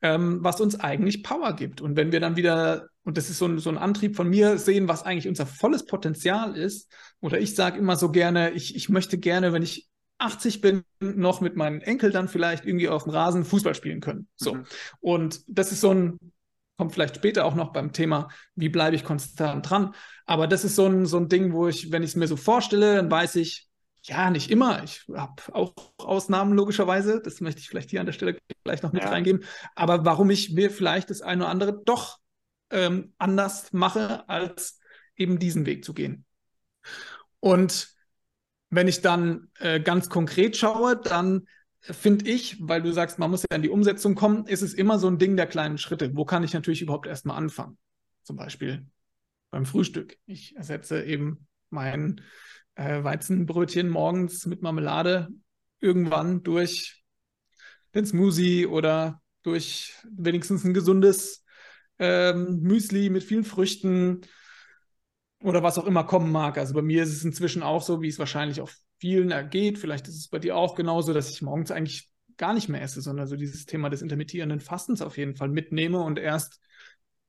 ähm, 0.00 0.38
was 0.42 0.60
uns 0.60 0.78
eigentlich 0.78 1.22
Power 1.22 1.54
gibt. 1.54 1.80
Und 1.80 1.96
wenn 1.96 2.12
wir 2.12 2.20
dann 2.20 2.36
wieder, 2.36 2.86
und 3.08 3.16
das 3.16 3.30
ist 3.30 3.38
so 3.38 3.46
ein, 3.46 3.58
so 3.58 3.70
ein 3.70 3.78
Antrieb 3.78 4.16
von 4.16 4.28
mir, 4.28 4.58
sehen, 4.58 4.86
was 4.86 5.02
eigentlich 5.02 5.28
unser 5.28 5.46
volles 5.46 5.86
Potenzial 5.86 6.54
ist, 6.54 6.92
oder 7.20 7.40
ich 7.40 7.54
sage 7.54 7.78
immer 7.78 7.96
so 7.96 8.10
gerne, 8.10 8.50
ich, 8.50 8.76
ich 8.76 8.90
möchte 8.90 9.16
gerne, 9.16 9.54
wenn 9.54 9.62
ich 9.62 9.88
80 10.18 10.60
bin, 10.60 10.84
noch 11.00 11.40
mit 11.40 11.56
meinen 11.56 11.80
Enkeln 11.80 12.12
dann 12.12 12.28
vielleicht 12.28 12.66
irgendwie 12.66 12.90
auf 12.90 13.04
dem 13.04 13.12
Rasen 13.12 13.46
Fußball 13.46 13.74
spielen 13.74 14.02
können. 14.02 14.28
So. 14.36 14.56
Mhm. 14.56 14.64
Und 15.00 15.40
das 15.46 15.72
ist 15.72 15.80
so 15.80 15.90
ein, 15.90 16.18
kommt 16.76 16.92
vielleicht 16.92 17.16
später 17.16 17.46
auch 17.46 17.54
noch 17.54 17.72
beim 17.72 17.94
Thema, 17.94 18.28
wie 18.54 18.68
bleibe 18.68 18.94
ich 18.94 19.04
konstant 19.04 19.70
dran. 19.70 19.94
Aber 20.26 20.46
das 20.46 20.66
ist 20.66 20.76
so 20.76 20.84
ein, 20.84 21.06
so 21.06 21.16
ein 21.16 21.30
Ding, 21.30 21.54
wo 21.54 21.66
ich, 21.66 21.90
wenn 21.90 22.02
ich 22.02 22.10
es 22.10 22.16
mir 22.16 22.28
so 22.28 22.36
vorstelle, 22.36 22.96
dann 22.96 23.10
weiß 23.10 23.36
ich, 23.36 23.68
ja, 24.02 24.28
nicht 24.28 24.50
immer. 24.50 24.84
Ich 24.84 25.06
habe 25.14 25.42
auch 25.54 25.72
Ausnahmen 25.96 26.52
logischerweise. 26.52 27.22
Das 27.24 27.40
möchte 27.40 27.62
ich 27.62 27.70
vielleicht 27.70 27.88
hier 27.88 28.00
an 28.00 28.06
der 28.06 28.12
Stelle 28.12 28.36
gleich 28.64 28.82
noch 28.82 28.92
mit 28.92 29.04
ja. 29.04 29.08
reingeben. 29.08 29.44
Aber 29.76 30.04
warum 30.04 30.28
ich 30.28 30.52
mir 30.52 30.70
vielleicht 30.70 31.08
das 31.08 31.22
eine 31.22 31.44
oder 31.44 31.50
andere 31.50 31.82
doch 31.86 32.18
ähm, 32.70 33.12
anders 33.18 33.72
mache, 33.72 34.28
als 34.28 34.80
eben 35.16 35.38
diesen 35.38 35.66
Weg 35.66 35.84
zu 35.84 35.94
gehen. 35.94 36.24
Und 37.40 37.88
wenn 38.70 38.88
ich 38.88 39.00
dann 39.00 39.48
äh, 39.58 39.80
ganz 39.80 40.08
konkret 40.08 40.56
schaue, 40.56 40.96
dann 40.96 41.46
finde 41.80 42.28
ich, 42.28 42.56
weil 42.60 42.82
du 42.82 42.92
sagst, 42.92 43.18
man 43.18 43.30
muss 43.30 43.44
ja 43.50 43.56
in 43.56 43.62
die 43.62 43.70
Umsetzung 43.70 44.14
kommen, 44.14 44.46
ist 44.46 44.62
es 44.62 44.74
immer 44.74 44.98
so 44.98 45.08
ein 45.08 45.18
Ding 45.18 45.36
der 45.36 45.46
kleinen 45.46 45.78
Schritte. 45.78 46.14
Wo 46.16 46.24
kann 46.24 46.44
ich 46.44 46.52
natürlich 46.52 46.82
überhaupt 46.82 47.06
erstmal 47.06 47.36
anfangen? 47.36 47.78
Zum 48.22 48.36
Beispiel 48.36 48.86
beim 49.50 49.64
Frühstück. 49.64 50.18
Ich 50.26 50.56
ersetze 50.56 51.02
eben 51.04 51.46
mein 51.70 52.20
äh, 52.74 53.02
Weizenbrötchen 53.02 53.88
morgens 53.88 54.46
mit 54.46 54.62
Marmelade 54.62 55.28
irgendwann 55.80 56.42
durch 56.42 57.02
den 57.94 58.04
Smoothie 58.04 58.66
oder 58.66 59.22
durch 59.42 59.94
wenigstens 60.10 60.64
ein 60.64 60.74
gesundes 60.74 61.44
ähm, 61.98 62.60
Müsli 62.60 63.10
mit 63.10 63.24
vielen 63.24 63.44
Früchten 63.44 64.22
oder 65.42 65.62
was 65.62 65.78
auch 65.78 65.86
immer 65.86 66.04
kommen 66.04 66.32
mag. 66.32 66.58
Also 66.58 66.74
bei 66.74 66.82
mir 66.82 67.02
ist 67.02 67.12
es 67.12 67.24
inzwischen 67.24 67.62
auch 67.62 67.82
so, 67.82 68.02
wie 68.02 68.08
es 68.08 68.18
wahrscheinlich 68.18 68.60
auch 68.60 68.70
vielen 68.98 69.30
ergeht. 69.30 69.78
Vielleicht 69.78 70.08
ist 70.08 70.18
es 70.18 70.28
bei 70.28 70.38
dir 70.38 70.56
auch 70.56 70.74
genauso, 70.74 71.12
dass 71.12 71.30
ich 71.30 71.42
morgens 71.42 71.70
eigentlich 71.70 72.10
gar 72.36 72.54
nicht 72.54 72.68
mehr 72.68 72.82
esse, 72.82 73.00
sondern 73.00 73.26
so 73.26 73.36
dieses 73.36 73.66
Thema 73.66 73.90
des 73.90 74.02
intermittierenden 74.02 74.60
Fastens 74.60 75.02
auf 75.02 75.18
jeden 75.18 75.36
Fall 75.36 75.48
mitnehme 75.48 76.00
und 76.00 76.18
erst 76.18 76.60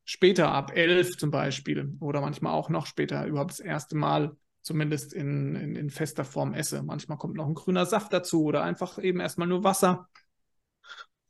später 0.06 0.52
ab 0.52 0.72
elf 0.76 1.18
zum 1.18 1.32
Beispiel 1.32 1.96
oder 2.00 2.22
manchmal 2.22 2.54
auch 2.54 2.70
noch 2.70 2.86
später 2.86 3.26
überhaupt 3.26 3.52
das 3.52 3.60
erste 3.60 3.96
Mal 3.96 4.36
zumindest 4.62 5.14
in, 5.14 5.56
in, 5.56 5.76
in 5.76 5.90
fester 5.90 6.26
Form 6.26 6.54
esse. 6.54 6.84
Manchmal 6.84 7.18
kommt 7.18 7.36
noch 7.36 7.48
ein 7.48 7.54
grüner 7.54 7.86
Saft 7.86 8.14
dazu 8.14 8.44
oder 8.44 8.64
einfach 8.64 9.00
eben 9.00 9.20
erstmal 9.20 9.48
nur 9.48 9.64
Wasser. 9.64 10.08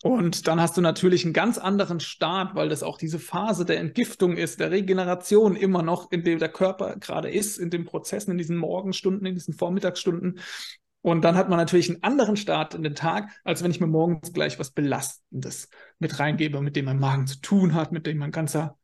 Und 0.01 0.47
dann 0.47 0.61
hast 0.61 0.77
du 0.77 0.81
natürlich 0.81 1.25
einen 1.25 1.33
ganz 1.33 1.57
anderen 1.57 1.99
Start, 1.99 2.55
weil 2.55 2.69
das 2.69 2.83
auch 2.83 2.97
diese 2.97 3.19
Phase 3.19 3.65
der 3.65 3.79
Entgiftung 3.79 4.37
ist, 4.37 4.59
der 4.59 4.71
Regeneration 4.71 5.57
immer 5.57 5.83
noch, 5.83 6.09
in 6.11 6.23
dem 6.23 6.39
der 6.39 6.49
Körper 6.49 6.95
gerade 6.95 7.29
ist, 7.29 7.57
in 7.57 7.69
den 7.69 7.83
Prozessen, 7.83 8.31
in 8.31 8.37
diesen 8.37 8.55
Morgenstunden, 8.55 9.25
in 9.25 9.35
diesen 9.35 9.53
Vormittagsstunden. 9.53 10.39
Und 11.01 11.21
dann 11.23 11.35
hat 11.35 11.49
man 11.49 11.57
natürlich 11.57 11.89
einen 11.89 12.03
anderen 12.03 12.37
Start 12.37 12.75
in 12.75 12.83
den 12.83 12.95
Tag, 12.95 13.29
als 13.43 13.61
wenn 13.61 13.71
ich 13.71 13.81
mir 13.81 13.87
morgens 13.87 14.31
gleich 14.31 14.57
was 14.57 14.71
Belastendes 14.71 15.69
mit 15.97 16.17
reingebe, 16.19 16.61
mit 16.61 16.77
dem 16.77 16.85
mein 16.85 16.99
Magen 16.99 17.27
zu 17.27 17.41
tun 17.41 17.73
hat, 17.73 17.91
mit 17.91 18.05
dem 18.05 18.17
mein 18.17 18.31
ganzer 18.31 18.77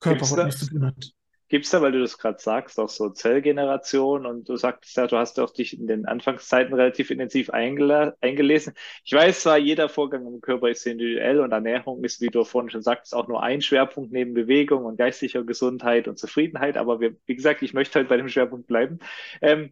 Körper 0.00 0.24
zu 0.50 0.66
tun 0.66 0.86
hat. 0.86 1.12
Gibt 1.54 1.66
es 1.66 1.70
da, 1.70 1.80
weil 1.80 1.92
du 1.92 2.00
das 2.00 2.18
gerade 2.18 2.40
sagst, 2.40 2.80
auch 2.80 2.88
so 2.88 3.10
Zellgeneration 3.10 4.26
und 4.26 4.48
du 4.48 4.56
sagtest 4.56 4.96
ja, 4.96 5.06
du 5.06 5.16
hast 5.16 5.38
auch 5.38 5.52
dich 5.52 5.78
in 5.78 5.86
den 5.86 6.04
Anfangszeiten 6.04 6.74
relativ 6.74 7.12
intensiv 7.12 7.48
eingelesen. 7.50 8.74
Ich 9.04 9.12
weiß 9.12 9.42
zwar, 9.42 9.56
jeder 9.56 9.88
Vorgang 9.88 10.26
im 10.26 10.40
Körper 10.40 10.68
ist 10.68 10.84
individuell 10.84 11.38
und 11.38 11.52
Ernährung 11.52 12.02
ist, 12.02 12.20
wie 12.20 12.26
du 12.26 12.42
vorhin 12.42 12.70
schon 12.70 12.82
sagtest, 12.82 13.14
auch 13.14 13.28
nur 13.28 13.40
ein 13.44 13.62
Schwerpunkt 13.62 14.10
neben 14.10 14.34
Bewegung 14.34 14.84
und 14.84 14.96
geistiger 14.96 15.44
Gesundheit 15.44 16.08
und 16.08 16.18
Zufriedenheit, 16.18 16.76
aber 16.76 16.98
wir, 16.98 17.14
wie 17.26 17.36
gesagt, 17.36 17.62
ich 17.62 17.72
möchte 17.72 18.00
halt 18.00 18.08
bei 18.08 18.16
dem 18.16 18.28
Schwerpunkt 18.28 18.66
bleiben. 18.66 18.98
Ähm, 19.40 19.70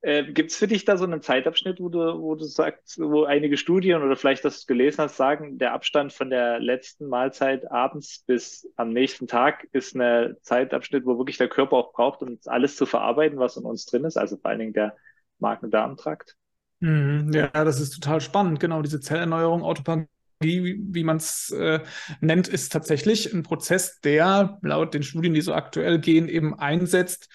äh, 0.00 0.32
Gibt 0.32 0.52
es 0.52 0.56
für 0.56 0.68
dich 0.68 0.84
da 0.84 0.96
so 0.96 1.04
einen 1.04 1.22
Zeitabschnitt, 1.22 1.80
wo 1.80 1.88
du, 1.88 1.98
wo 1.98 2.36
du 2.36 2.44
sagst, 2.44 3.00
wo 3.00 3.24
einige 3.24 3.56
Studien 3.56 4.02
oder 4.02 4.16
vielleicht, 4.16 4.44
dass 4.44 4.54
du 4.54 4.58
es 4.58 4.66
gelesen 4.66 4.98
hast, 4.98 5.16
sagen, 5.16 5.58
der 5.58 5.72
Abstand 5.72 6.12
von 6.12 6.30
der 6.30 6.60
letzten 6.60 7.08
Mahlzeit 7.08 7.70
abends 7.70 8.22
bis 8.24 8.70
am 8.76 8.92
nächsten 8.92 9.26
Tag 9.26 9.66
ist 9.72 9.96
ein 9.96 10.36
Zeitabschnitt, 10.42 11.04
wo 11.04 11.18
wirklich 11.18 11.38
der 11.38 11.48
Körper 11.48 11.76
auch 11.76 11.92
braucht, 11.92 12.22
um 12.22 12.38
alles 12.46 12.76
zu 12.76 12.86
verarbeiten, 12.86 13.38
was 13.38 13.56
in 13.56 13.64
uns 13.64 13.86
drin 13.86 14.04
ist, 14.04 14.16
also 14.16 14.36
vor 14.36 14.50
allen 14.50 14.60
Dingen 14.60 14.72
der 14.72 14.96
Magen-Darm-Trakt? 15.40 16.36
Mhm, 16.78 17.32
ja, 17.32 17.48
das 17.48 17.80
ist 17.80 17.90
total 17.90 18.20
spannend. 18.20 18.60
Genau, 18.60 18.82
diese 18.82 19.00
Zellerneuerung, 19.00 19.64
Autophagie, 19.64 20.06
wie, 20.40 20.80
wie 20.80 21.02
man 21.02 21.16
es 21.16 21.50
äh, 21.50 21.80
nennt, 22.20 22.46
ist 22.46 22.72
tatsächlich 22.72 23.34
ein 23.34 23.42
Prozess, 23.42 23.98
der 24.00 24.60
laut 24.62 24.94
den 24.94 25.02
Studien, 25.02 25.34
die 25.34 25.40
so 25.40 25.54
aktuell 25.54 25.98
gehen, 25.98 26.28
eben 26.28 26.56
einsetzt, 26.56 27.28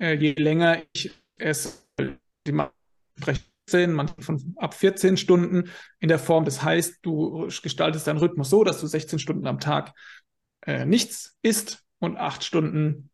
äh, 0.00 0.14
je 0.14 0.32
länger 0.32 0.82
ich 0.92 1.12
es 1.36 1.83
die 1.98 2.52
sprechen 3.20 3.92
manche 3.92 4.14
von 4.20 4.54
ab 4.56 4.74
14 4.74 5.16
Stunden 5.16 5.70
in 6.00 6.08
der 6.08 6.18
Form. 6.18 6.44
Das 6.44 6.62
heißt, 6.62 6.98
du 7.02 7.48
gestaltest 7.62 8.06
deinen 8.06 8.18
Rhythmus 8.18 8.50
so, 8.50 8.64
dass 8.64 8.80
du 8.80 8.86
16 8.86 9.18
Stunden 9.18 9.46
am 9.46 9.60
Tag 9.60 9.94
äh, 10.66 10.84
nichts 10.84 11.36
isst 11.42 11.82
und 11.98 12.16
8 12.16 12.44
Stunden 12.44 13.10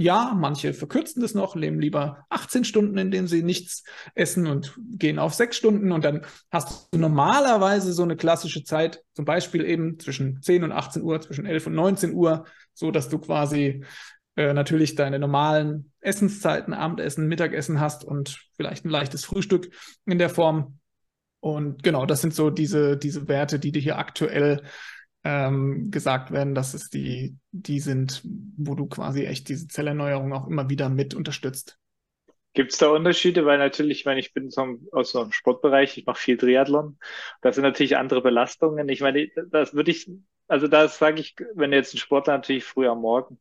ja, 0.00 0.32
manche 0.36 0.74
verkürzen 0.74 1.22
das 1.22 1.34
noch, 1.34 1.56
leben 1.56 1.80
lieber 1.80 2.24
18 2.28 2.64
Stunden, 2.64 2.96
in 2.98 3.10
denen 3.10 3.26
sie 3.26 3.42
nichts 3.42 3.82
essen 4.14 4.46
und 4.46 4.78
gehen 4.92 5.18
auf 5.18 5.34
6 5.34 5.56
Stunden. 5.56 5.90
Und 5.90 6.04
dann 6.04 6.24
hast 6.52 6.88
du 6.92 6.98
normalerweise 6.98 7.92
so 7.92 8.04
eine 8.04 8.16
klassische 8.16 8.62
Zeit, 8.62 9.02
zum 9.14 9.24
Beispiel 9.24 9.64
eben 9.64 9.98
zwischen 9.98 10.40
10 10.40 10.62
und 10.62 10.70
18 10.70 11.02
Uhr, 11.02 11.20
zwischen 11.20 11.46
11 11.46 11.66
und 11.66 11.74
19 11.74 12.14
Uhr, 12.14 12.44
so 12.74 12.92
dass 12.92 13.08
du 13.08 13.18
quasi 13.18 13.84
äh, 14.38 14.54
natürlich 14.54 14.94
deine 14.94 15.18
normalen 15.18 15.92
Essenszeiten, 15.98 16.72
Abendessen, 16.72 17.26
Mittagessen 17.26 17.80
hast 17.80 18.04
und 18.04 18.38
vielleicht 18.54 18.84
ein 18.84 18.90
leichtes 18.90 19.24
Frühstück 19.24 19.68
in 20.06 20.18
der 20.18 20.30
Form. 20.30 20.78
Und 21.40 21.82
genau, 21.82 22.06
das 22.06 22.20
sind 22.20 22.32
so 22.32 22.48
diese, 22.48 22.96
diese 22.96 23.26
Werte, 23.26 23.58
die 23.58 23.72
dir 23.72 23.82
hier 23.82 23.98
aktuell 23.98 24.62
ähm, 25.24 25.90
gesagt 25.90 26.30
werden, 26.30 26.54
dass 26.54 26.72
es 26.72 26.88
die, 26.88 27.36
die 27.50 27.80
sind, 27.80 28.22
wo 28.56 28.76
du 28.76 28.86
quasi 28.86 29.24
echt 29.24 29.48
diese 29.48 29.66
Zellerneuerung 29.66 30.32
auch 30.32 30.46
immer 30.46 30.70
wieder 30.70 30.88
mit 30.88 31.14
unterstützt. 31.14 31.76
Gibt 32.54 32.70
es 32.70 32.78
da 32.78 32.90
Unterschiede? 32.90 33.44
Weil 33.44 33.58
natürlich, 33.58 34.06
wenn 34.06 34.18
ich 34.18 34.32
bin 34.32 34.50
so 34.50 34.78
aus 34.92 35.10
so 35.10 35.20
einem 35.20 35.32
Sportbereich, 35.32 35.98
ich 35.98 36.06
mache 36.06 36.20
viel 36.20 36.36
Triathlon, 36.36 36.96
das 37.42 37.56
sind 37.56 37.64
natürlich 37.64 37.96
andere 37.96 38.22
Belastungen. 38.22 38.88
Ich 38.88 39.00
meine, 39.00 39.28
das 39.50 39.74
würde 39.74 39.90
ich, 39.90 40.08
also 40.46 40.68
da 40.68 40.86
sage 40.86 41.20
ich, 41.20 41.34
wenn 41.56 41.72
jetzt 41.72 41.92
ein 41.92 41.98
Sportler 41.98 42.34
natürlich 42.34 42.62
früh 42.62 42.86
am 42.86 43.00
Morgen 43.00 43.40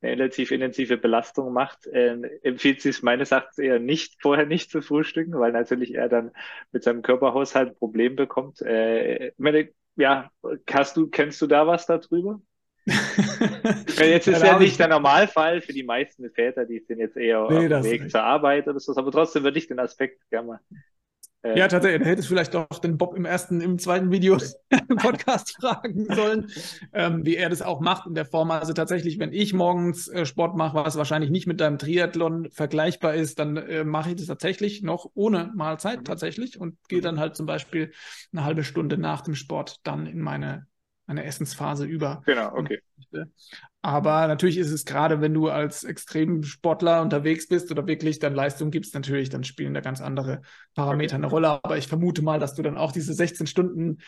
eine 0.00 0.12
relativ 0.12 0.50
intensive 0.50 0.96
Belastung 0.96 1.52
macht, 1.52 1.86
äh, 1.86 2.16
empfiehlt 2.42 2.80
sich 2.80 3.02
meines 3.02 3.30
Erachtens 3.30 3.58
eher 3.58 3.78
nicht, 3.78 4.20
vorher 4.20 4.46
nicht 4.46 4.70
zu 4.70 4.82
frühstücken, 4.82 5.38
weil 5.38 5.52
natürlich 5.52 5.94
er 5.94 6.08
dann 6.08 6.32
mit 6.72 6.82
seinem 6.82 7.02
Körperhaushalt 7.02 7.70
ein 7.70 7.76
Problem 7.76 8.16
bekommt. 8.16 8.60
Äh, 8.62 9.32
meine, 9.38 9.68
ja, 9.96 10.30
hast 10.70 10.96
du, 10.96 11.08
kennst 11.08 11.40
du 11.42 11.46
da 11.46 11.66
was 11.66 11.86
darüber? 11.86 12.40
jetzt 12.84 14.26
ist 14.26 14.42
ja, 14.42 14.58
nicht 14.58 14.78
der 14.78 14.88
Normalfall 14.88 15.60
für 15.60 15.72
die 15.72 15.84
meisten 15.84 16.28
Väter, 16.30 16.64
die 16.64 16.80
sind 16.80 16.98
jetzt 16.98 17.16
eher 17.16 17.46
nee, 17.48 17.56
auf 17.56 17.82
dem 17.82 17.84
Weg 17.84 18.10
zur 18.10 18.22
Arbeit 18.22 18.66
oder 18.66 18.80
so, 18.80 18.94
aber 18.96 19.12
trotzdem 19.12 19.44
würde 19.44 19.58
ich 19.58 19.68
den 19.68 19.78
Aspekt 19.78 20.28
gerne 20.30 20.48
mal 20.48 20.60
äh, 21.42 21.58
ja, 21.58 21.66
tatsächlich. 21.66 22.06
Hättest 22.06 22.28
vielleicht 22.28 22.54
auch 22.54 22.78
den 22.78 22.96
Bob 22.96 23.16
im 23.16 23.24
ersten, 23.24 23.60
im 23.60 23.78
zweiten 23.78 24.10
Video 24.12 24.38
Podcast 24.96 25.56
fragen 25.60 26.06
sollen, 26.14 26.50
ähm, 26.92 27.26
wie 27.26 27.36
er 27.36 27.50
das 27.50 27.62
auch 27.62 27.80
macht 27.80 28.06
in 28.06 28.14
der 28.14 28.24
Form. 28.24 28.50
Also 28.50 28.72
tatsächlich, 28.72 29.18
wenn 29.18 29.32
ich 29.32 29.52
morgens 29.52 30.08
äh, 30.08 30.24
Sport 30.24 30.56
mache, 30.56 30.76
was 30.76 30.96
wahrscheinlich 30.96 31.30
nicht 31.30 31.46
mit 31.46 31.60
deinem 31.60 31.78
Triathlon 31.78 32.50
vergleichbar 32.50 33.14
ist, 33.14 33.38
dann 33.38 33.56
äh, 33.56 33.84
mache 33.84 34.10
ich 34.10 34.16
das 34.16 34.26
tatsächlich 34.26 34.82
noch 34.82 35.10
ohne 35.14 35.50
Mahlzeit 35.54 36.00
mhm. 36.00 36.04
tatsächlich 36.04 36.60
und 36.60 36.76
gehe 36.88 36.98
mhm. 36.98 37.04
dann 37.04 37.20
halt 37.20 37.34
zum 37.36 37.46
Beispiel 37.46 37.92
eine 38.32 38.44
halbe 38.44 38.62
Stunde 38.62 38.96
nach 38.96 39.22
dem 39.22 39.34
Sport 39.34 39.80
dann 39.82 40.06
in 40.06 40.20
meine 40.20 40.66
eine 41.06 41.24
Essensphase 41.24 41.84
über. 41.84 42.22
Genau, 42.26 42.54
okay. 42.54 42.80
Aber 43.82 44.28
natürlich 44.28 44.58
ist 44.58 44.70
es 44.70 44.84
gerade, 44.84 45.20
wenn 45.20 45.34
du 45.34 45.48
als 45.48 45.82
Extremsportler 45.82 47.02
unterwegs 47.02 47.48
bist 47.48 47.70
oder 47.72 47.86
wirklich 47.86 48.20
dann 48.20 48.34
Leistung 48.34 48.70
gibst, 48.70 48.94
natürlich, 48.94 49.28
dann 49.28 49.42
spielen 49.42 49.74
da 49.74 49.80
ganz 49.80 50.00
andere 50.00 50.42
Parameter 50.74 51.16
eine 51.16 51.26
Rolle. 51.26 51.48
Aber 51.48 51.76
ich 51.76 51.88
vermute 51.88 52.22
mal, 52.22 52.38
dass 52.38 52.54
du 52.54 52.62
dann 52.62 52.76
auch 52.76 52.92
diese 52.92 53.12
16 53.12 53.48
Stunden 53.48 53.98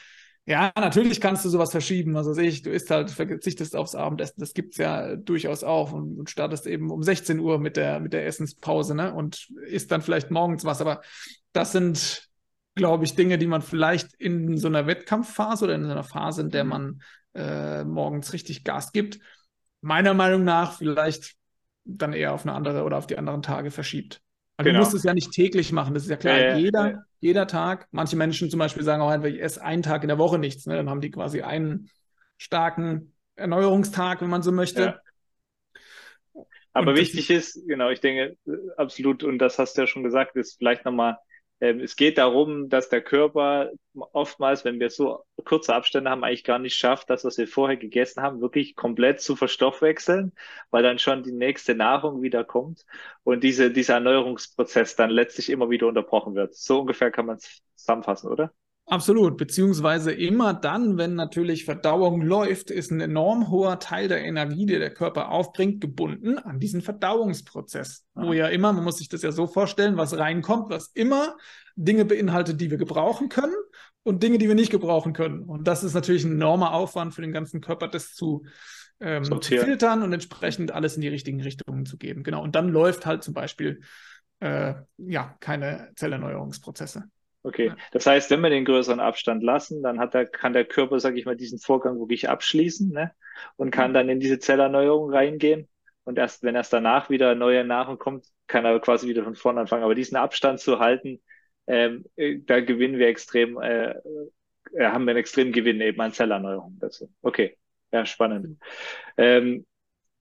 ja, 0.47 0.73
natürlich 0.77 1.23
kannst 1.23 1.45
du 1.45 1.49
sowas 1.49 1.71
verschieben. 1.71 2.17
Also 2.17 2.37
ich, 2.37 2.61
du 2.61 2.71
isst 2.71 2.91
halt, 2.91 3.11
verzichtest 3.11 3.75
aufs 3.75 3.95
Abendessen. 3.95 4.41
Das 4.41 4.53
gibt's 4.53 4.77
ja 4.77 5.17
durchaus 5.17 5.65
auch 5.65 5.93
und, 5.93 6.19
und 6.19 6.29
startest 6.29 6.67
eben 6.67 6.91
um 6.91 7.03
16 7.03 7.41
Uhr 7.41 7.59
mit 7.59 7.79
der, 7.79 7.99
mit 7.99 8.13
der 8.13 8.27
Essenspause, 8.27 8.95
ne? 8.95 9.15
Und 9.15 9.49
isst 9.67 9.91
dann 9.91 10.03
vielleicht 10.03 10.31
morgens 10.31 10.67
was. 10.67 10.83
Aber 10.83 11.01
das 11.53 11.73
sind, 11.73 12.29
glaube 12.75 13.07
ich, 13.07 13.15
Dinge, 13.15 13.39
die 13.39 13.47
man 13.47 13.63
vielleicht 13.63 14.13
in 14.19 14.59
so 14.59 14.69
einer 14.69 14.87
Wettkampfphase 14.87 15.65
oder 15.65 15.77
in 15.77 15.85
so 15.85 15.93
einer 15.93 16.05
Phase, 16.05 16.43
in 16.43 16.51
der 16.51 16.65
mhm. 16.65 16.71
man 16.71 17.03
äh, 17.35 17.85
morgens 17.85 18.35
richtig 18.35 18.65
Gas 18.65 18.93
gibt, 18.93 19.21
meiner 19.85 20.15
Meinung 20.15 20.45
nach 20.45 20.79
vielleicht 20.79 21.37
dann 21.85 22.15
eher 22.15 22.33
auf 22.33 22.47
eine 22.47 22.55
andere 22.55 22.85
oder 22.85 22.97
auf 22.97 23.07
die 23.07 23.19
anderen 23.19 23.43
Tage 23.43 23.71
verschiebt. 23.71 24.23
Also 24.57 24.69
genau. 24.69 24.79
du 24.79 24.85
musst 24.85 24.95
es 24.95 25.03
ja 25.03 25.13
nicht 25.13 25.33
täglich 25.33 25.73
machen, 25.73 25.93
das 25.93 26.05
ist 26.05 26.09
ja 26.09 26.17
klar. 26.17 26.39
Äh, 26.39 26.59
jeder, 26.59 26.91
äh. 26.91 26.97
jeder 27.21 27.47
Tag, 27.47 27.89
manche 27.91 28.17
Menschen 28.17 28.49
zum 28.49 28.59
Beispiel 28.59 28.83
sagen 28.83 29.03
auch 29.03 29.11
einfach, 29.11 29.29
ich 29.29 29.43
esse 29.43 29.63
einen 29.63 29.83
Tag 29.83 30.03
in 30.03 30.09
der 30.09 30.19
Woche 30.19 30.39
nichts. 30.39 30.67
Ne? 30.67 30.77
Dann 30.77 30.89
haben 30.89 31.03
die 31.03 31.11
quasi 31.11 31.43
einen 31.43 31.91
starken 32.39 33.13
Erneuerungstag, 33.37 34.23
wenn 34.23 34.31
man 34.31 34.43
so 34.43 34.53
möchte. 34.53 35.01
Ja. 36.35 36.43
Aber 36.73 36.97
wichtig 36.97 37.31
ist, 37.31 37.67
genau, 37.67 37.91
ich 37.91 38.01
denke, 38.01 38.37
absolut, 38.77 39.23
und 39.23 39.39
das 39.39 39.59
hast 39.59 39.77
du 39.77 39.83
ja 39.83 39.87
schon 39.87 40.03
gesagt, 40.03 40.35
ist 40.35 40.57
vielleicht 40.57 40.85
nochmal 40.85 41.19
es 41.61 41.97
geht 41.97 42.19
darum, 42.19 42.69
dass 42.69 42.89
der 42.89 43.01
Körper 43.01 43.71
oftmals, 44.13 44.65
wenn 44.65 44.81
wir 44.81 44.91
so 44.91 45.25
kurze 45.45 45.75
Abstände 45.75 46.11
haben, 46.11 46.25
eigentlich 46.25 46.45
gar 46.45 46.59
nicht 46.59 46.77
schafft, 46.77 47.11
das, 47.11 47.25
was 47.25 47.39
wir 47.39 47.49
vorher 47.49 47.77
gegessen 47.77 48.23
haben, 48.23 48.41
wirklich 48.41 48.77
komplett 48.77 49.21
zu 49.21 49.37
verstoffwechseln, 49.37 50.33
weil 50.71 50.83
dann 50.83 50.99
schon 50.99 51.23
die 51.23 51.33
nächste 51.33 51.75
Nahrung 51.75 52.23
wieder 52.23 52.45
kommt 52.45 52.85
und 53.23 53.45
diese, 53.45 53.71
dieser 53.71 53.95
Erneuerungsprozess 53.95 54.97
dann 54.97 55.11
letztlich 55.11 55.49
immer 55.51 55.71
wieder 55.71 55.87
unterbrochen 55.87 56.35
wird. 56.35 56.55
So 56.55 56.81
ungefähr 56.81 57.11
kann 57.11 57.27
man 57.27 57.37
es 57.37 57.63
zusammenfassen, 57.77 58.31
oder? 58.31 58.53
Absolut, 58.87 59.39
beziehungsweise 59.39 60.13
immer 60.13 60.53
dann, 60.53 60.99
wenn 60.99 61.15
natürlich 61.15 61.65
Verdauung 61.65 62.21
läuft, 62.21 62.71
ist 62.71 62.91
ein 62.91 63.01
enorm 63.01 63.49
hoher 63.51 63.79
Teil 63.79 64.09
der 64.09 64.23
Energie, 64.23 64.67
die 64.67 64.79
der 64.79 64.93
Körper 64.93 65.31
aufbringt, 65.31 65.81
gebunden 65.81 66.39
an 66.39 66.61
diesen 66.61 66.83
Verdauungsprozess. 66.83 68.05
Wo 68.15 68.35
ja 68.35 68.49
immer, 68.49 68.75
man 68.75 68.85
muss 68.85 68.99
sich 68.99 69.09
das 69.09 69.23
ja 69.23 69.33
so 69.33 69.47
vorstellen, 69.47 69.97
was 69.97 70.19
reinkommt, 70.19 70.69
was 70.69 70.89
immer 70.89 71.37
Dinge 71.77 72.05
beinhaltet, 72.05 72.61
die 72.61 72.71
wir 72.71 72.77
gebrauchen 72.77 73.31
können 73.31 73.55
und 74.03 74.23
Dinge, 74.23 74.37
die 74.37 74.49
wir 74.49 74.55
nicht 74.55 74.71
gebrauchen 74.71 75.15
können. 75.15 75.45
Und 75.45 75.67
das 75.67 75.83
ist 75.83 75.95
natürlich 75.95 76.25
ein 76.25 76.33
enormer 76.33 76.75
Aufwand 76.75 77.15
für 77.15 77.23
den 77.23 77.33
ganzen 77.33 77.63
Körper, 77.63 77.89
das 77.89 78.13
zu, 78.15 78.45
ähm, 79.01 79.25
filtern 79.43 80.03
und 80.03 80.13
entsprechend 80.13 80.73
alles 80.73 80.95
in 80.95 81.01
die 81.01 81.09
richtigen 81.09 81.41
Richtungen 81.41 81.87
zu 81.87 81.97
geben. 81.97 82.23
Genau. 82.23 82.43
Und 82.43 82.55
dann 82.55 82.69
läuft 82.69 83.07
halt 83.07 83.23
zum 83.23 83.35
Beispiel 83.35 83.81
äh, 84.41 84.75
ja 84.99 85.37
keine 85.41 85.91
Zellerneuerungsprozesse. 85.97 87.05
Okay, 87.47 87.73
das 87.93 88.07
heißt, 88.07 88.31
wenn 88.31 88.41
wir 88.41 88.49
den 88.49 88.65
größeren 88.65 89.01
Abstand 89.01 89.43
lassen, 89.43 89.83
dann 89.83 90.01
hat 90.01 90.15
der, 90.15 90.25
kann 90.25 90.55
der 90.55 90.65
Körper, 90.65 90.99
sage 90.99 91.19
ich 91.19 91.27
mal, 91.27 91.37
diesen 91.37 91.59
Vorgang 91.59 91.99
wirklich 92.01 92.31
abschließen 92.31 92.91
ne? 92.91 93.13
und 93.57 93.71
kann 93.71 93.91
mhm. 93.91 93.95
dann 93.95 94.09
in 94.09 94.19
diese 94.19 94.39
Zellerneuerung 94.39 95.13
reingehen. 95.13 95.69
Und 96.05 96.19
erst 96.19 96.43
wenn 96.43 96.55
erst 96.55 96.73
danach 96.73 97.11
wieder 97.11 97.35
neue 97.35 97.63
Nahrung 97.63 97.99
kommt, 97.99 98.25
kann 98.47 98.65
er 98.65 98.81
quasi 98.81 99.09
wieder 99.09 99.25
von 99.25 99.35
vorne 99.35 99.61
anfangen. 99.61 99.85
Aber 99.85 99.95
diesen 99.95 100.17
Abstand 100.17 100.59
zu 100.59 100.79
halten, 100.79 101.21
ähm, 101.67 102.07
äh, 102.17 102.39
da 102.39 102.61
gewinnen 102.61 102.99
wir 102.99 103.09
extrem, 103.09 103.61
äh, 103.61 103.91
äh, 103.91 103.95
haben 104.81 105.05
wir 105.05 105.11
einen 105.11 105.19
extremen 105.19 105.53
Gewinn 105.53 105.83
eben 105.83 106.01
an 106.01 106.13
Zellerneuerung 106.13 106.79
dazu. 106.81 107.11
Okay, 107.21 107.59
ja, 107.93 108.07
spannend. 108.07 108.47
Mhm. 108.47 108.59
Ähm, 109.19 109.67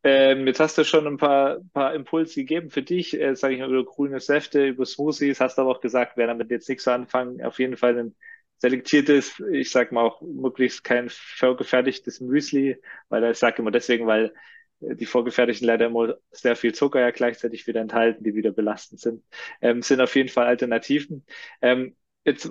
ähm, 0.04 0.48
jetzt 0.48 0.60
hast 0.60 0.78
du 0.78 0.84
schon 0.84 1.08
ein 1.08 1.18
paar, 1.18 1.60
paar 1.74 1.94
Impulse 1.96 2.36
gegeben 2.36 2.70
für 2.70 2.84
dich, 2.84 3.20
äh, 3.20 3.36
sage 3.36 3.56
ich 3.56 3.60
mal, 3.62 3.70
über 3.74 3.86
grüne 3.86 4.20
Säfte, 4.20 4.68
über 4.68 4.86
Smoothies, 4.86 5.40
hast 5.40 5.60
aber 5.60 5.72
auch 5.72 5.82
gesagt, 5.82 6.18
wer 6.18 6.28
damit 6.28 6.52
jetzt 6.52 6.68
nichts 6.70 6.84
so 6.86 6.92
anfangen, 6.92 7.42
auf 7.44 7.60
jeden 7.60 7.78
Fall 7.78 7.98
ein 7.98 8.16
selektiertes, 8.58 9.40
ich 9.52 9.72
sag 9.72 9.92
mal 9.92 10.04
auch 10.04 10.22
möglichst 10.22 10.84
kein 10.84 11.10
vorgefertigtes 11.10 12.20
Müsli, 12.22 12.82
weil 13.10 13.24
ich 13.32 13.38
sage 13.38 13.62
immer 13.62 13.72
deswegen, 13.72 14.08
weil 14.08 14.34
äh, 14.82 14.96
die 14.96 15.06
vorgefertigten 15.06 15.68
leider 15.68 15.88
immer 15.88 16.16
sehr 16.32 16.56
viel 16.56 16.74
Zucker 16.74 17.00
ja 17.02 17.12
gleichzeitig 17.12 17.68
wieder 17.68 17.82
enthalten, 17.82 18.24
die 18.24 18.36
wieder 18.36 18.52
belastend 18.52 19.00
sind, 19.02 19.24
ähm, 19.62 19.82
sind 19.82 20.02
auf 20.02 20.16
jeden 20.16 20.30
Fall 20.30 20.48
Alternativen. 20.48 21.26
Ähm, 21.62 21.96
jetzt 22.26 22.50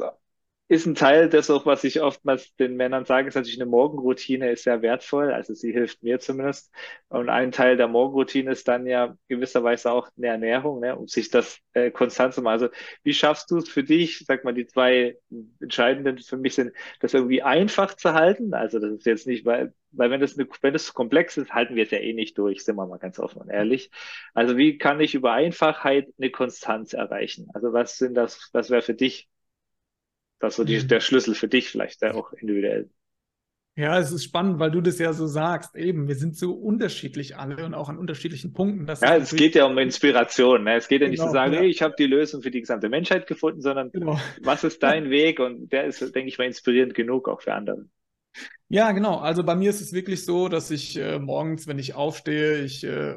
ist 0.73 0.87
ein 0.87 0.95
Teil 0.95 1.29
des 1.29 1.51
auch, 1.51 1.67
was 1.67 1.85
ich 1.85 2.01
oftmals 2.01 2.55
den 2.57 2.77
Männern 2.77 3.05
sage, 3.05 3.29
ist 3.29 3.35
natürlich 3.35 3.61
eine 3.61 3.69
Morgenroutine 3.69 4.51
ist 4.51 4.65
sehr 4.65 4.81
wertvoll. 4.81 5.31
Also 5.31 5.53
sie 5.53 5.71
hilft 5.71 6.03
mir 6.03 6.19
zumindest. 6.19 6.73
Und 7.11 7.29
ein 7.29 7.53
Teil 7.53 7.77
der 7.77 7.89
Morgenroutine 7.89 8.53
ist 8.53 8.67
dann 8.69 8.87
ja 8.87 9.15
gewisserweise 9.29 9.93
auch 9.93 10.09
eine 10.17 10.29
Ernährung, 10.29 10.81
ne, 10.81 10.97
um 10.97 11.09
sich 11.09 11.29
das 11.29 11.59
äh, 11.75 11.91
konstant 11.91 12.33
zu 12.33 12.41
machen. 12.41 12.55
Also 12.55 12.69
wie 13.03 13.13
schaffst 13.13 13.51
du 13.51 13.59
es 13.59 13.69
für 13.69 13.85
dich, 13.85 14.25
sag 14.27 14.45
mal, 14.45 14.55
die 14.55 14.67
zwei 14.67 15.19
entscheidenden 15.61 16.17
für 16.17 16.39
mich 16.39 16.55
sind, 16.55 16.73
das 17.01 17.13
irgendwie 17.13 17.43
einfach 17.43 17.95
zu 17.95 18.15
halten? 18.15 18.55
Also 18.55 18.79
das 18.79 18.93
ist 18.93 19.05
jetzt 19.05 19.27
nicht, 19.27 19.45
weil, 19.45 19.75
weil 19.91 20.11
wenn 20.11 20.23
das, 20.23 20.39
eine, 20.39 20.49
wenn 20.63 20.73
das 20.73 20.95
komplex 20.95 21.37
ist, 21.37 21.53
halten 21.53 21.77
wir 21.77 21.85
es 21.85 21.91
ja 21.91 21.99
eh 21.99 22.15
nicht 22.15 22.39
durch, 22.39 22.65
sind 22.65 22.77
wir 22.77 22.87
mal 22.87 22.99
ganz 22.99 23.19
offen 23.19 23.43
und 23.43 23.51
ehrlich. 23.51 23.91
Also 24.33 24.57
wie 24.57 24.79
kann 24.79 25.01
ich 25.01 25.15
über 25.15 25.33
Einfachheit 25.33 26.09
eine 26.19 26.31
Konstanz 26.31 26.95
erreichen? 26.95 27.49
Also 27.53 27.75
was 27.75 27.99
sind 27.99 28.15
das, 28.15 28.49
was 28.55 28.71
wäre 28.71 28.81
für 28.81 28.95
dich 28.95 29.29
das 30.43 30.55
ist 30.55 30.57
so 30.57 30.65
die, 30.65 30.79
mhm. 30.81 30.89
der 30.89 31.01
Schlüssel 31.01 31.35
für 31.37 31.47
dich 31.47 31.69
vielleicht 31.69 32.03
der 32.03 32.17
auch 32.17 32.33
individuell. 32.33 32.91
Ja, 33.77 33.99
es 33.99 34.11
ist 34.11 34.25
spannend, 34.25 34.59
weil 34.59 34.71
du 34.71 34.83
das 34.83 34.99
ja 34.99 35.13
so 35.15 35.27
sagst. 35.27 35.77
Eben, 35.77 36.07
wir 36.09 36.17
sind 36.17 36.37
so 36.37 36.53
unterschiedlich 36.53 37.37
alle 37.37 37.65
und 37.65 37.73
auch 37.73 37.89
an 37.89 37.97
unterschiedlichen 37.97 38.53
Punkten. 38.53 38.87
ja, 38.87 39.17
es 39.17 39.35
geht 39.35 39.55
ja 39.55 39.65
um 39.65 39.79
Inspiration. 39.79 40.65
Ne? 40.65 40.77
Es 40.77 40.89
geht 40.89 41.01
ja 41.01 41.09
nicht 41.09 41.21
genau, 41.21 41.31
zu 41.31 41.33
sagen, 41.33 41.55
ja. 41.55 41.61
hey, 41.61 41.69
ich 41.69 41.81
habe 41.81 41.95
die 41.97 42.07
Lösung 42.07 42.43
für 42.43 42.51
die 42.51 42.61
gesamte 42.61 42.91
Menschheit 42.91 43.27
gefunden, 43.27 43.63
sondern 43.63 43.91
genau. 43.91 44.21
was 44.43 44.65
ist 44.65 44.83
dein 44.83 45.09
Weg? 45.09 45.39
Und 45.39 45.73
der 45.73 45.85
ist, 45.85 46.01
denke 46.01 46.29
ich 46.29 46.37
mal, 46.37 46.45
inspirierend 46.45 46.95
genug 46.95 47.29
auch 47.29 47.41
für 47.41 47.55
andere. 47.55 47.87
Ja, 48.69 48.91
genau. 48.93 49.19
Also 49.19 49.45
bei 49.45 49.55
mir 49.55 49.71
ist 49.71 49.81
es 49.81 49.95
wirklich 49.95 50.25
so, 50.25 50.49
dass 50.49 50.71
ich 50.71 50.99
äh, 50.99 51.19
morgens, 51.19 51.67
wenn 51.67 51.79
ich 51.79 51.95
aufstehe, 51.95 52.63
ich 52.65 52.85
äh, 52.85 53.15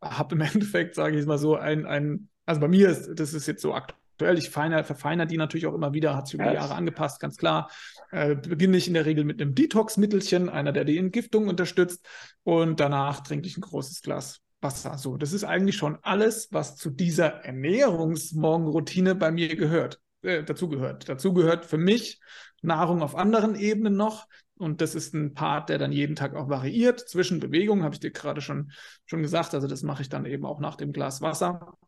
habe 0.00 0.36
im 0.36 0.40
Endeffekt, 0.52 0.94
sage 0.94 1.18
ich 1.18 1.26
mal 1.26 1.38
so, 1.38 1.56
ein, 1.56 1.84
ein, 1.84 2.28
also 2.46 2.60
bei 2.60 2.68
mir 2.68 2.88
ist, 2.88 3.14
das 3.14 3.34
ist 3.34 3.46
jetzt 3.46 3.60
so 3.60 3.74
aktuell 3.74 3.98
aktuell. 4.18 4.36
Ich 4.36 4.50
feiner, 4.50 5.26
die 5.26 5.36
natürlich 5.36 5.66
auch 5.66 5.74
immer 5.74 5.94
wieder, 5.94 6.16
hat 6.16 6.26
sich 6.26 6.34
über 6.34 6.50
die 6.50 6.56
Jahre 6.56 6.74
angepasst, 6.74 7.20
ganz 7.20 7.36
klar. 7.36 7.70
Äh, 8.10 8.34
beginne 8.34 8.76
ich 8.76 8.88
in 8.88 8.94
der 8.94 9.06
Regel 9.06 9.24
mit 9.24 9.40
einem 9.40 9.54
Detox-Mittelchen, 9.54 10.48
einer, 10.48 10.72
der 10.72 10.84
die 10.84 10.98
Entgiftung 10.98 11.46
unterstützt. 11.46 12.04
Und 12.42 12.80
danach 12.80 13.20
trinke 13.20 13.46
ich 13.46 13.56
ein 13.56 13.62
großes 13.62 14.02
Glas 14.02 14.40
Wasser. 14.60 14.98
So, 14.98 15.16
das 15.16 15.32
ist 15.32 15.44
eigentlich 15.44 15.76
schon 15.76 15.98
alles, 16.02 16.48
was 16.50 16.74
zu 16.74 16.90
dieser 16.90 17.44
Ernährungsmorgenroutine 17.44 19.14
bei 19.14 19.30
mir 19.30 19.54
gehört. 19.54 20.00
Äh, 20.22 20.42
dazu 20.42 20.68
gehört. 20.68 21.08
Dazu 21.08 21.32
gehört 21.32 21.64
für 21.64 21.78
mich 21.78 22.20
Nahrung 22.60 23.02
auf 23.02 23.14
anderen 23.14 23.54
Ebenen 23.54 23.96
noch. 23.96 24.26
Und 24.56 24.80
das 24.80 24.96
ist 24.96 25.14
ein 25.14 25.34
Part, 25.34 25.68
der 25.68 25.78
dann 25.78 25.92
jeden 25.92 26.16
Tag 26.16 26.34
auch 26.34 26.48
variiert. 26.48 27.08
Zwischen 27.08 27.38
Bewegungen, 27.38 27.84
habe 27.84 27.94
ich 27.94 28.00
dir 28.00 28.10
gerade 28.10 28.40
schon, 28.40 28.72
schon 29.06 29.22
gesagt. 29.22 29.54
Also 29.54 29.68
das 29.68 29.84
mache 29.84 30.02
ich 30.02 30.08
dann 30.08 30.26
eben 30.26 30.44
auch 30.44 30.58
nach 30.58 30.74
dem 30.74 30.92
Glas 30.92 31.22
Wasser. 31.22 31.78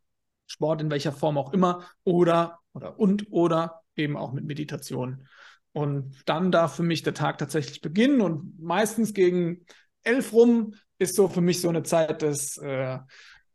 Sport 0.50 0.82
in 0.82 0.90
welcher 0.90 1.12
Form 1.12 1.38
auch 1.38 1.52
immer 1.52 1.86
oder 2.04 2.58
oder 2.72 2.98
und 2.98 3.30
oder 3.30 3.82
eben 3.96 4.16
auch 4.16 4.32
mit 4.32 4.44
Meditation. 4.44 5.26
Und 5.72 6.16
dann 6.26 6.50
darf 6.50 6.74
für 6.74 6.82
mich 6.82 7.02
der 7.02 7.14
Tag 7.14 7.38
tatsächlich 7.38 7.80
beginnen 7.80 8.20
und 8.20 8.60
meistens 8.60 9.14
gegen 9.14 9.64
elf 10.02 10.32
rum 10.32 10.74
ist 10.98 11.14
so 11.14 11.28
für 11.28 11.40
mich 11.40 11.60
so 11.60 11.68
eine 11.68 11.84
Zeit 11.84 12.22
des, 12.22 12.56
äh, 12.58 12.98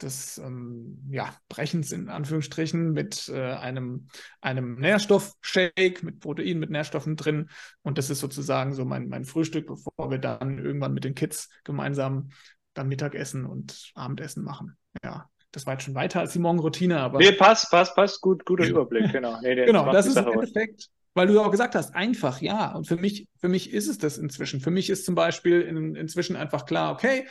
des 0.01 0.37
ähm, 0.37 1.05
ja, 1.09 1.35
Brechens 1.49 1.91
in 1.91 2.07
Anführungsstrichen 2.07 2.91
mit 2.91 3.27
äh, 3.27 3.53
einem, 3.53 4.07
einem 4.39 4.75
Nährstoffshake 4.79 6.03
mit 6.03 6.21
Protein, 6.21 6.59
mit 6.59 6.69
Nährstoffen 6.69 7.17
drin. 7.17 7.49
Und 7.81 7.97
das 7.97 8.09
ist 8.09 8.19
sozusagen 8.19 8.73
so 8.73 8.85
mein, 8.85 9.09
mein 9.09 9.25
Frühstück, 9.25 9.67
bevor 9.67 10.09
wir 10.09 10.19
dann 10.19 10.57
irgendwann 10.57 10.93
mit 10.93 11.03
den 11.03 11.15
Kids 11.15 11.49
gemeinsam 11.65 12.29
dann 12.73 12.87
Mittagessen 12.87 13.45
und 13.45 13.91
Abendessen 13.95 14.43
machen. 14.43 14.77
Ja, 15.03 15.29
das 15.55 15.65
war 15.65 15.73
jetzt 15.73 15.83
schon 15.83 15.95
weiter 15.95 16.19
als 16.19 16.33
die 16.33 16.39
Morgenroutine, 16.39 16.99
aber. 16.99 17.19
Nee, 17.19 17.31
passt, 17.31 17.71
passt, 17.71 17.95
passt, 17.95 18.21
gut, 18.21 18.45
guter 18.45 18.65
Überblick, 18.65 19.11
genau. 19.11 19.39
Nee, 19.41 19.55
nee, 19.55 19.65
genau, 19.65 19.85
das, 19.85 20.05
das 20.05 20.07
ist 20.07 20.17
im 20.17 20.27
Endeffekt, 20.27 20.89
weil 21.13 21.27
du 21.27 21.35
ja 21.35 21.41
auch 21.41 21.51
gesagt 21.51 21.75
hast, 21.75 21.95
einfach, 21.95 22.41
ja. 22.41 22.75
Und 22.75 22.87
für 22.87 22.97
mich, 22.97 23.27
für 23.39 23.47
mich 23.47 23.73
ist 23.73 23.87
es 23.87 23.97
das 23.97 24.17
inzwischen. 24.17 24.59
Für 24.59 24.71
mich 24.71 24.89
ist 24.89 25.05
zum 25.05 25.15
Beispiel 25.15 25.61
in, 25.61 25.95
inzwischen 25.95 26.35
einfach 26.35 26.65
klar, 26.65 26.93
okay, 26.93 27.27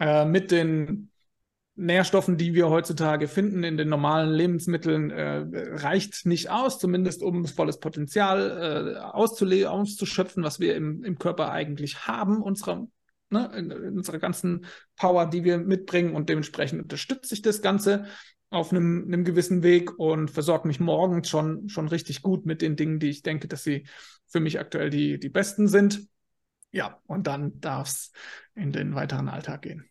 äh, 0.00 0.24
mit 0.24 0.50
den 0.50 1.10
Nährstoffen, 1.76 2.36
die 2.36 2.54
wir 2.54 2.68
heutzutage 2.68 3.28
finden 3.28 3.62
in 3.62 3.76
den 3.76 3.88
normalen 3.88 4.30
Lebensmitteln, 4.30 5.10
äh, 5.10 5.44
reicht 5.76 6.26
nicht 6.26 6.50
aus, 6.50 6.80
zumindest 6.80 7.22
um 7.22 7.46
volles 7.46 7.78
Potenzial 7.78 8.96
äh, 8.96 8.98
auszuschöpfen, 8.98 10.42
was 10.42 10.58
wir 10.58 10.74
im, 10.74 11.04
im 11.04 11.18
Körper 11.18 11.52
eigentlich 11.52 12.08
haben, 12.08 12.42
unserer 12.42 12.88
ne, 13.30 13.50
in, 13.56 13.70
in 13.70 13.96
unserer 13.96 14.18
ganzen 14.18 14.66
Power, 14.96 15.26
die 15.26 15.44
wir 15.44 15.58
mitbringen 15.58 16.14
und 16.14 16.28
dementsprechend 16.28 16.82
unterstütze 16.82 17.34
ich 17.34 17.42
das 17.42 17.62
Ganze 17.62 18.06
auf 18.50 18.72
einem, 18.72 19.04
einem 19.06 19.24
gewissen 19.24 19.62
Weg 19.62 19.98
und 19.98 20.30
versorge 20.30 20.68
mich 20.68 20.80
morgens 20.80 21.28
schon, 21.28 21.68
schon 21.68 21.88
richtig 21.88 22.22
gut 22.22 22.46
mit 22.46 22.62
den 22.62 22.76
Dingen, 22.76 22.98
die 22.98 23.10
ich 23.10 23.22
denke, 23.22 23.46
dass 23.48 23.62
sie 23.62 23.86
für 24.26 24.40
mich 24.40 24.58
aktuell 24.58 24.90
die, 24.90 25.18
die 25.18 25.28
besten 25.28 25.68
sind. 25.68 26.08
Ja, 26.70 27.00
und 27.06 27.26
dann 27.26 27.60
darf 27.60 27.88
es 27.88 28.12
in 28.54 28.72
den 28.72 28.94
weiteren 28.94 29.28
Alltag 29.28 29.62
gehen. 29.62 29.88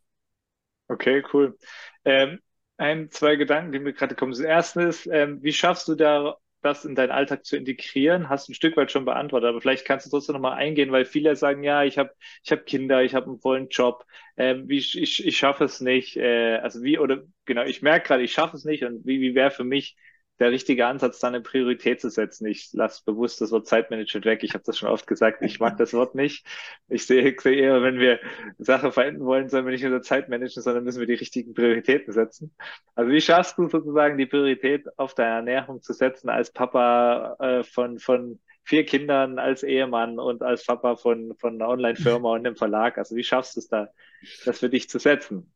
Okay, 0.87 1.23
cool. 1.33 1.57
Ähm, 2.05 2.39
ein, 2.77 3.09
zwei 3.11 3.35
Gedanken, 3.35 3.71
die 3.71 3.79
mir 3.79 3.93
gerade 3.93 4.15
kommen. 4.15 4.31
Das 4.31 4.39
erste 4.39 4.83
ist, 4.83 5.07
ähm, 5.07 5.41
wie 5.41 5.53
schaffst 5.53 5.87
du 5.87 5.95
da 5.95 6.37
das 6.61 6.85
in 6.85 6.95
deinen 6.95 7.11
Alltag 7.11 7.45
zu 7.45 7.55
integrieren? 7.57 8.29
Hast 8.29 8.47
du 8.47 8.51
ein 8.51 8.55
Stück 8.55 8.77
weit 8.77 8.91
schon 8.91 9.05
beantwortet, 9.05 9.49
aber 9.49 9.61
vielleicht 9.61 9.85
kannst 9.85 10.05
du 10.05 10.09
trotzdem 10.09 10.33
nochmal 10.33 10.53
eingehen, 10.57 10.91
weil 10.91 11.05
viele 11.05 11.35
sagen, 11.35 11.63
ja, 11.63 11.83
ich 11.83 11.97
habe 11.97 12.11
ich 12.43 12.51
hab 12.51 12.65
Kinder, 12.65 13.03
ich 13.03 13.13
habe 13.15 13.27
einen 13.27 13.39
vollen 13.39 13.69
Job, 13.69 14.05
ähm, 14.37 14.67
wie, 14.67 14.77
ich, 14.77 15.25
ich 15.25 15.37
schaffe 15.37 15.63
es 15.65 15.81
nicht. 15.81 16.17
Äh, 16.17 16.57
also 16.57 16.83
wie, 16.83 16.97
oder 16.99 17.23
genau, 17.45 17.63
ich 17.63 17.81
merke 17.81 18.07
gerade, 18.07 18.23
ich 18.23 18.31
schaffe 18.33 18.55
es 18.57 18.65
nicht 18.65 18.83
und 18.83 19.05
wie, 19.05 19.21
wie 19.21 19.35
wäre 19.35 19.51
für 19.51 19.63
mich 19.63 19.97
der 20.39 20.51
richtige 20.51 20.85
Ansatz, 20.85 21.19
dann 21.19 21.33
eine 21.33 21.43
Priorität 21.43 21.99
zu 21.99 22.09
setzen. 22.09 22.45
Ich 22.45 22.71
lasse 22.73 23.03
bewusst 23.05 23.41
das 23.41 23.51
Wort 23.51 23.67
Zeitmanagement 23.67 24.25
weg. 24.25 24.43
Ich 24.43 24.53
habe 24.53 24.63
das 24.65 24.77
schon 24.77 24.89
oft 24.89 25.07
gesagt, 25.07 25.41
ich 25.41 25.59
mag 25.59 25.77
das 25.77 25.93
Wort 25.93 26.15
nicht. 26.15 26.45
Ich 26.89 27.05
sehe, 27.05 27.35
sehe 27.39 27.55
eher, 27.55 27.81
wenn 27.81 27.99
wir 27.99 28.19
Sache 28.57 28.91
verändern 28.91 29.25
wollen, 29.25 29.49
sollen 29.49 29.65
wir 29.65 29.71
nicht 29.71 29.83
nur 29.83 30.01
Zeit 30.01 30.29
managen, 30.29 30.61
sondern 30.61 30.83
müssen 30.83 30.99
wir 30.99 31.07
die 31.07 31.13
richtigen 31.13 31.53
Prioritäten 31.53 32.13
setzen. 32.13 32.55
Also 32.95 33.11
wie 33.11 33.21
schaffst 33.21 33.57
du 33.57 33.67
sozusagen 33.67 34.17
die 34.17 34.25
Priorität 34.25 34.85
auf 34.97 35.13
deine 35.13 35.35
Ernährung 35.35 35.81
zu 35.81 35.93
setzen 35.93 36.29
als 36.29 36.51
Papa 36.51 37.35
äh, 37.39 37.63
von, 37.63 37.97
von 37.99 38.39
vier 38.63 38.85
Kindern, 38.85 39.39
als 39.39 39.63
Ehemann 39.63 40.19
und 40.19 40.43
als 40.43 40.65
Papa 40.65 40.97
von, 40.97 41.35
von 41.37 41.55
einer 41.55 41.69
Online-Firma 41.69 42.33
und 42.33 42.45
einem 42.45 42.55
Verlag? 42.55 42.97
Also 42.97 43.15
wie 43.15 43.23
schaffst 43.23 43.55
du 43.55 43.61
es 43.61 43.69
da, 43.69 43.89
das 44.45 44.59
für 44.59 44.69
dich 44.69 44.89
zu 44.89 44.99
setzen? 44.99 45.51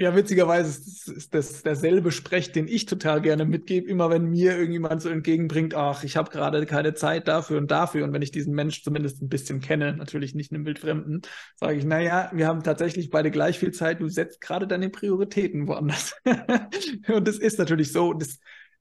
Ja, 0.00 0.16
witzigerweise 0.16 0.70
ist, 0.70 1.34
das 1.34 1.62
derselbe 1.62 2.10
Sprech, 2.10 2.52
den 2.52 2.66
ich 2.66 2.86
total 2.86 3.20
gerne 3.20 3.44
mitgebe, 3.44 3.86
immer 3.86 4.08
wenn 4.08 4.30
mir 4.30 4.56
irgendjemand 4.56 5.02
so 5.02 5.10
entgegenbringt, 5.10 5.74
ach, 5.74 6.04
ich 6.04 6.16
habe 6.16 6.30
gerade 6.30 6.64
keine 6.64 6.94
Zeit 6.94 7.28
dafür 7.28 7.58
und 7.58 7.70
dafür. 7.70 8.04
Und 8.04 8.14
wenn 8.14 8.22
ich 8.22 8.30
diesen 8.30 8.54
Mensch 8.54 8.82
zumindest 8.82 9.20
ein 9.20 9.28
bisschen 9.28 9.60
kenne, 9.60 9.94
natürlich 9.94 10.34
nicht 10.34 10.54
einen 10.54 10.64
Wildfremden, 10.64 11.20
sage 11.54 11.76
ich, 11.76 11.84
naja, 11.84 12.30
wir 12.32 12.46
haben 12.46 12.62
tatsächlich 12.62 13.10
beide 13.10 13.30
gleich 13.30 13.58
viel 13.58 13.72
Zeit, 13.72 14.00
du 14.00 14.08
setzt 14.08 14.40
gerade 14.40 14.66
deine 14.66 14.88
Prioritäten 14.88 15.68
woanders. 15.68 16.14
und 17.08 17.28
das 17.28 17.36
ist 17.36 17.58
natürlich 17.58 17.92
so. 17.92 18.14
Das, 18.14 18.38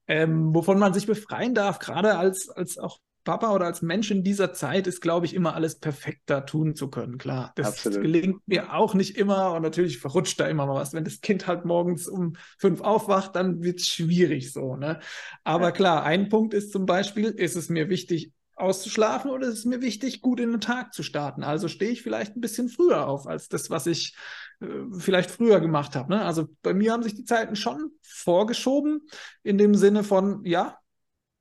ähm, 0.07 0.55
wovon 0.55 0.79
man 0.79 0.93
sich 0.93 1.05
befreien 1.05 1.53
darf, 1.53 1.79
gerade 1.79 2.17
als, 2.17 2.47
als 2.47 2.77
auch 2.77 2.99
Papa 3.29 3.53
oder 3.53 3.67
als 3.67 3.83
Mensch 3.83 4.09
in 4.09 4.23
dieser 4.23 4.53
Zeit 4.53 4.87
ist, 4.87 5.01
glaube 5.01 5.27
ich, 5.27 5.35
immer 5.35 5.53
alles 5.53 5.77
perfekter 5.77 6.47
tun 6.47 6.73
zu 6.73 6.89
können. 6.89 7.19
Klar, 7.19 7.51
das 7.55 7.67
Absolut. 7.67 8.01
gelingt 8.01 8.47
mir 8.47 8.73
auch 8.73 8.95
nicht 8.95 9.17
immer 9.17 9.53
und 9.53 9.61
natürlich 9.61 9.99
verrutscht 9.99 10.39
da 10.39 10.47
immer 10.47 10.65
mal 10.65 10.73
was. 10.73 10.93
Wenn 10.93 11.03
das 11.03 11.21
Kind 11.21 11.45
halt 11.45 11.63
morgens 11.63 12.07
um 12.07 12.37
fünf 12.57 12.81
aufwacht, 12.81 13.35
dann 13.35 13.61
wird 13.61 13.81
es 13.81 13.87
schwierig 13.87 14.51
so. 14.51 14.75
Ne? 14.75 14.99
Aber 15.43 15.65
ja. 15.65 15.71
klar, 15.71 16.03
ein 16.05 16.29
Punkt 16.29 16.55
ist 16.55 16.71
zum 16.71 16.87
Beispiel, 16.87 17.25
ist 17.25 17.55
es 17.55 17.69
mir 17.69 17.87
wichtig, 17.87 18.33
auszuschlafen 18.55 19.29
oder 19.29 19.47
ist 19.47 19.59
es 19.59 19.65
mir 19.65 19.81
wichtig, 19.83 20.23
gut 20.23 20.39
in 20.39 20.49
den 20.49 20.59
Tag 20.59 20.95
zu 20.95 21.03
starten? 21.03 21.43
Also 21.43 21.67
stehe 21.67 21.91
ich 21.91 22.01
vielleicht 22.01 22.35
ein 22.35 22.41
bisschen 22.41 22.67
früher 22.67 23.07
auf 23.07 23.27
als 23.27 23.47
das, 23.47 23.69
was 23.69 23.85
ich 23.85 24.15
äh, 24.59 24.65
vielleicht 24.97 25.29
früher 25.29 25.59
gemacht 25.59 25.95
habe. 25.95 26.15
Ne? 26.15 26.25
Also 26.25 26.47
bei 26.63 26.73
mir 26.73 26.93
haben 26.93 27.03
sich 27.03 27.13
die 27.13 27.25
Zeiten 27.25 27.55
schon 27.55 27.91
vorgeschoben 28.01 29.01
in 29.43 29.59
dem 29.59 29.75
Sinne 29.75 30.03
von, 30.03 30.43
ja, 30.45 30.78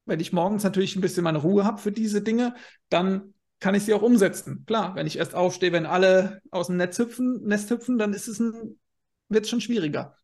wenn 0.09 0.21
ich 0.21 0.33
morgens 0.33 0.65
natürlich 0.65 0.97
ein 0.97 1.01
bisschen 1.01 1.25
meine 1.25 1.39
Ruhe 1.39 1.65
habe 1.65 1.79
für 1.79 1.93
diese 1.93 2.23
Dinge, 2.23 2.55
dann 2.89 3.35
kann 3.61 3.75
ich 3.75 3.85
sie 3.85 3.95
auch 3.95 4.03
umsetzen. 4.03 4.65
Klar, 4.67 4.95
wenn 4.95 5.07
ich 5.07 5.19
erst 5.19 5.35
aufstehe, 5.35 5.73
wenn 5.73 5.87
alle 5.87 6.41
aus 6.51 6.69
dem 6.69 6.77
Netz 6.77 6.99
hüpfen, 6.99 7.43
Nest 7.45 7.71
hüpfen, 7.71 7.99
dann 7.99 8.13
ist 8.13 8.29
es 8.29 8.41
ein, 8.41 8.79
wird 9.29 9.45
es 9.45 9.51
schon 9.51 9.61
schwieriger. 9.61 10.17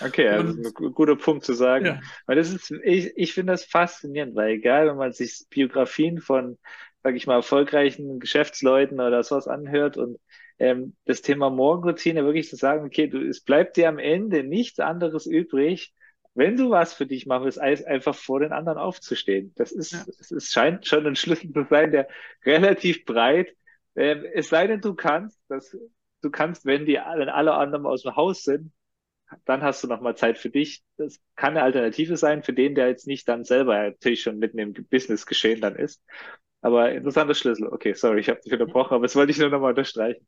Okay, 0.00 0.28
also 0.28 0.52
und, 0.52 0.66
ein 0.66 0.92
guter 0.94 1.16
Punkt 1.16 1.44
zu 1.44 1.54
sagen. 1.54 1.86
Ja. 1.86 2.00
Weil 2.26 2.36
das 2.36 2.52
ist, 2.52 2.70
ich, 2.70 3.12
ich 3.16 3.34
finde 3.34 3.52
das 3.52 3.64
faszinierend, 3.64 4.36
weil 4.36 4.50
egal, 4.50 4.86
wenn 4.88 4.96
man 4.96 5.12
sich 5.12 5.46
Biografien 5.50 6.20
von, 6.20 6.58
sag 7.02 7.16
ich 7.16 7.26
mal, 7.26 7.34
erfolgreichen 7.34 8.20
Geschäftsleuten 8.20 9.00
oder 9.00 9.22
sowas 9.22 9.48
anhört 9.48 9.96
und 9.96 10.18
ähm, 10.58 10.94
das 11.06 11.22
Thema 11.22 11.50
Morgenroutine 11.50 12.24
wirklich 12.24 12.48
zu 12.48 12.56
sagen, 12.56 12.84
okay, 12.84 13.08
du, 13.08 13.26
es 13.26 13.40
bleibt 13.40 13.76
dir 13.76 13.88
am 13.88 13.98
Ende 13.98 14.44
nichts 14.44 14.78
anderes 14.78 15.26
übrig, 15.26 15.92
wenn 16.40 16.56
du 16.56 16.70
was 16.70 16.94
für 16.94 17.06
dich 17.06 17.26
machen 17.26 17.44
willst, 17.44 17.60
einfach 17.60 18.14
vor 18.14 18.40
den 18.40 18.52
anderen 18.52 18.78
aufzustehen. 18.78 19.52
Das 19.56 19.72
ist, 19.72 19.92
ja. 19.92 20.04
es 20.36 20.50
scheint 20.50 20.86
schon 20.86 21.06
ein 21.06 21.14
Schlüssel 21.14 21.52
zu 21.52 21.66
sein, 21.68 21.92
der 21.92 22.08
relativ 22.46 23.04
breit, 23.04 23.54
äh, 23.94 24.16
es 24.32 24.48
sei 24.48 24.66
denn, 24.66 24.80
du 24.80 24.94
kannst, 24.94 25.38
dass 25.48 25.76
du 26.22 26.30
kannst, 26.30 26.64
wenn 26.64 26.86
die, 26.86 26.94
wenn 26.94 27.28
alle 27.28 27.52
anderen 27.52 27.84
aus 27.84 28.04
dem 28.04 28.16
Haus 28.16 28.42
sind, 28.42 28.72
dann 29.44 29.60
hast 29.62 29.84
du 29.84 29.88
nochmal 29.88 30.16
Zeit 30.16 30.38
für 30.38 30.48
dich. 30.48 30.82
Das 30.96 31.20
kann 31.36 31.50
eine 31.50 31.62
Alternative 31.62 32.16
sein 32.16 32.42
für 32.42 32.54
den, 32.54 32.74
der 32.74 32.88
jetzt 32.88 33.06
nicht 33.06 33.28
dann 33.28 33.44
selber 33.44 33.76
natürlich 33.82 34.22
schon 34.22 34.38
mitten 34.38 34.58
im 34.58 34.72
Business 34.72 35.26
geschehen 35.26 35.60
dann 35.60 35.76
ist. 35.76 36.02
Aber 36.62 36.90
interessanter 36.90 37.34
Schlüssel. 37.34 37.68
Okay, 37.68 37.92
sorry, 37.92 38.20
ich 38.20 38.30
habe 38.30 38.40
dich 38.40 38.52
unterbrochen, 38.52 38.94
aber 38.94 39.02
das 39.02 39.14
wollte 39.14 39.30
ich 39.32 39.38
nur 39.38 39.50
nochmal 39.50 39.70
unterstreichen. 39.70 40.26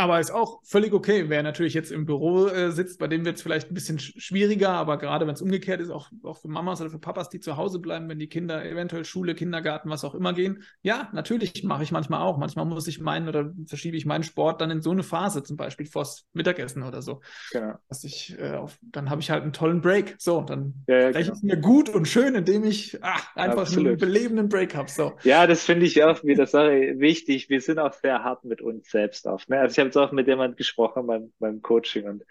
Aber 0.00 0.20
ist 0.20 0.30
auch 0.30 0.60
völlig 0.62 0.92
okay. 0.92 1.28
Wer 1.28 1.42
natürlich 1.42 1.74
jetzt 1.74 1.90
im 1.90 2.06
Büro 2.06 2.46
äh, 2.46 2.70
sitzt, 2.70 3.00
bei 3.00 3.08
dem 3.08 3.24
wird 3.24 3.36
es 3.36 3.42
vielleicht 3.42 3.68
ein 3.68 3.74
bisschen 3.74 3.98
schwieriger, 3.98 4.70
aber 4.70 4.96
gerade 4.96 5.26
wenn 5.26 5.34
es 5.34 5.42
umgekehrt 5.42 5.80
ist, 5.80 5.90
auch, 5.90 6.08
auch 6.22 6.38
für 6.38 6.46
Mamas 6.46 6.80
oder 6.80 6.90
für 6.90 7.00
Papas, 7.00 7.30
die 7.30 7.40
zu 7.40 7.56
Hause 7.56 7.80
bleiben, 7.80 8.08
wenn 8.08 8.20
die 8.20 8.28
Kinder 8.28 8.64
eventuell 8.64 9.04
Schule, 9.04 9.34
Kindergarten, 9.34 9.90
was 9.90 10.04
auch 10.04 10.14
immer 10.14 10.34
gehen. 10.34 10.62
Ja, 10.82 11.08
natürlich 11.12 11.64
mache 11.64 11.82
ich 11.82 11.90
manchmal 11.90 12.22
auch. 12.22 12.38
Manchmal 12.38 12.64
muss 12.64 12.86
ich 12.86 13.00
meinen 13.00 13.28
oder 13.28 13.52
verschiebe 13.66 13.96
ich 13.96 14.06
meinen 14.06 14.22
Sport 14.22 14.60
dann 14.60 14.70
in 14.70 14.82
so 14.82 14.92
eine 14.92 15.02
Phase, 15.02 15.42
zum 15.42 15.56
Beispiel 15.56 15.86
vors 15.86 16.28
Mittagessen 16.32 16.84
oder 16.84 17.02
so. 17.02 17.20
Genau. 17.50 17.74
Dass 17.88 18.04
ich, 18.04 18.38
äh, 18.38 18.52
auf, 18.52 18.78
dann 18.82 19.10
habe 19.10 19.20
ich 19.20 19.32
halt 19.32 19.42
einen 19.42 19.52
tollen 19.52 19.80
Break. 19.80 20.14
So, 20.18 20.42
dann 20.42 20.74
ja, 20.86 21.00
ja, 21.00 21.10
genau. 21.10 21.34
ich 21.34 21.42
mir 21.42 21.56
gut 21.56 21.88
und 21.88 22.06
schön, 22.06 22.36
indem 22.36 22.62
ich 22.62 22.96
ach, 23.02 23.34
einfach 23.34 23.62
Absolut. 23.62 23.88
einen 23.88 23.98
belebenden 23.98 24.48
Break 24.48 24.76
habe. 24.76 24.88
So. 24.88 25.14
Ja, 25.24 25.48
das 25.48 25.64
finde 25.64 25.86
ich 25.86 26.04
auch 26.04 26.22
wieder 26.22 26.46
Sache 26.46 26.94
wichtig. 26.98 27.50
Wir 27.50 27.60
sind 27.60 27.80
auch 27.80 27.94
sehr 27.94 28.22
hart 28.22 28.44
mit 28.44 28.62
uns 28.62 28.88
selbst 28.90 29.26
oft. 29.26 29.48
Ne? 29.48 29.58
Also 29.58 29.72
ich 29.72 29.78
habe 29.80 29.87
jetzt 29.88 29.96
auch 29.96 30.12
mit 30.12 30.26
jemand 30.28 30.56
gesprochen 30.56 31.06
beim, 31.06 31.32
beim 31.38 31.62
Coaching. 31.62 32.06
Und 32.08 32.24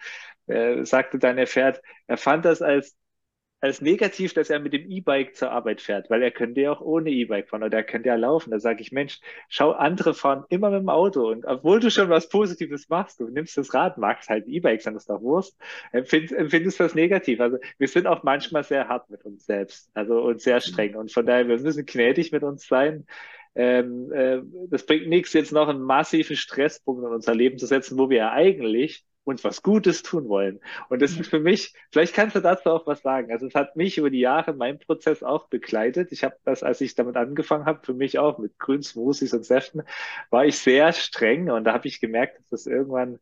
er 0.48 0.86
sagte 0.86 1.20
dann, 1.20 1.38
er 1.38 1.48
fährt, 1.48 1.82
er 2.08 2.18
fand 2.18 2.46
das 2.46 2.62
als, 2.62 2.96
als 3.60 3.82
negativ, 3.82 4.34
dass 4.34 4.52
er 4.52 4.60
mit 4.60 4.74
dem 4.74 4.90
E-Bike 4.90 5.36
zur 5.36 5.52
Arbeit 5.52 5.82
fährt, 5.82 6.12
weil 6.12 6.22
er 6.22 6.30
könnte 6.30 6.62
ja 6.62 6.72
auch 6.72 6.82
ohne 6.82 7.10
E-Bike 7.10 7.50
fahren 7.50 7.64
oder 7.64 7.78
er 7.78 7.84
könnte 7.84 8.10
ja 8.10 8.16
laufen. 8.16 8.52
Da 8.52 8.60
sage 8.60 8.82
ich, 8.82 8.92
Mensch, 8.92 9.20
schau, 9.50 9.72
andere 9.72 10.14
fahren 10.14 10.46
immer 10.50 10.70
mit 10.70 10.82
dem 10.82 10.90
Auto. 10.90 11.28
Und 11.32 11.46
obwohl 11.46 11.80
du 11.80 11.90
schon 11.90 12.10
was 12.10 12.30
Positives 12.30 12.88
machst, 12.88 13.20
du 13.20 13.28
nimmst 13.28 13.58
das 13.58 13.74
Rad, 13.74 13.98
magst 13.98 14.30
halt 14.30 14.48
E-Bikes, 14.48 14.84
dann 14.84 14.96
ist 14.96 15.10
doch 15.10 15.22
Wurst, 15.22 15.58
empfind, 15.92 16.32
empfindest 16.32 16.80
du 16.80 16.84
das 16.84 16.94
negativ. 16.96 17.40
Also 17.40 17.58
wir 17.80 17.88
sind 17.88 18.06
auch 18.06 18.22
manchmal 18.24 18.64
sehr 18.64 18.88
hart 18.88 19.10
mit 19.10 19.26
uns 19.26 19.46
selbst, 19.46 19.90
also 19.96 20.22
und 20.22 20.40
sehr 20.40 20.62
streng. 20.62 20.96
Und 20.96 21.12
von 21.12 21.26
daher, 21.26 21.48
wir 21.48 21.60
müssen 21.60 21.86
gnädig 21.86 22.32
mit 22.32 22.44
uns 22.44 22.68
sein 22.68 23.08
ähm, 23.58 24.12
äh, 24.12 24.42
das 24.70 24.86
bringt 24.86 25.08
nichts, 25.08 25.34
jetzt 25.34 25.52
noch 25.52 25.68
einen 25.68 25.82
massiven 25.82 26.36
Stresspunkt 26.36 27.04
in 27.04 27.10
unser 27.10 27.34
Leben 27.34 27.58
zu 27.58 27.66
setzen, 27.66 27.98
wo 27.98 28.10
wir 28.10 28.18
ja 28.18 28.32
eigentlich 28.32 29.04
uns 29.24 29.44
was 29.44 29.64
Gutes 29.64 30.04
tun 30.04 30.30
wollen. 30.30 30.60
Und 30.90 31.02
das 31.02 31.20
ist 31.20 31.28
für 31.28 31.40
mich, 31.40 31.74
vielleicht 31.92 32.14
kannst 32.14 32.36
du 32.36 32.40
dazu 32.40 32.70
auch 32.70 32.88
was 32.88 33.02
sagen. 33.02 33.32
Also 33.32 33.48
es 33.48 33.56
hat 33.56 33.76
mich 33.76 33.98
über 33.98 34.12
die 34.12 34.20
Jahre 34.20 34.54
meinen 34.54 34.80
Prozess 34.80 35.24
auch 35.24 35.48
begleitet. 35.48 36.12
Ich 36.12 36.24
habe 36.24 36.36
das, 36.46 36.64
als 36.64 36.82
ich 36.82 36.96
damit 36.96 37.18
angefangen 37.18 37.66
habe, 37.66 37.80
für 37.84 37.96
mich 37.96 38.20
auch 38.20 38.38
mit 38.38 38.58
Grün, 38.60 38.84
Smoothies 38.84 39.34
und 39.34 39.44
Säften, 39.44 39.82
war 40.30 40.46
ich 40.46 40.60
sehr 40.60 40.94
streng 40.94 41.50
und 41.50 41.66
da 41.66 41.74
habe 41.74 41.88
ich 41.88 42.00
gemerkt, 42.00 42.38
dass 42.38 42.50
das 42.50 42.68
irgendwann 42.68 43.20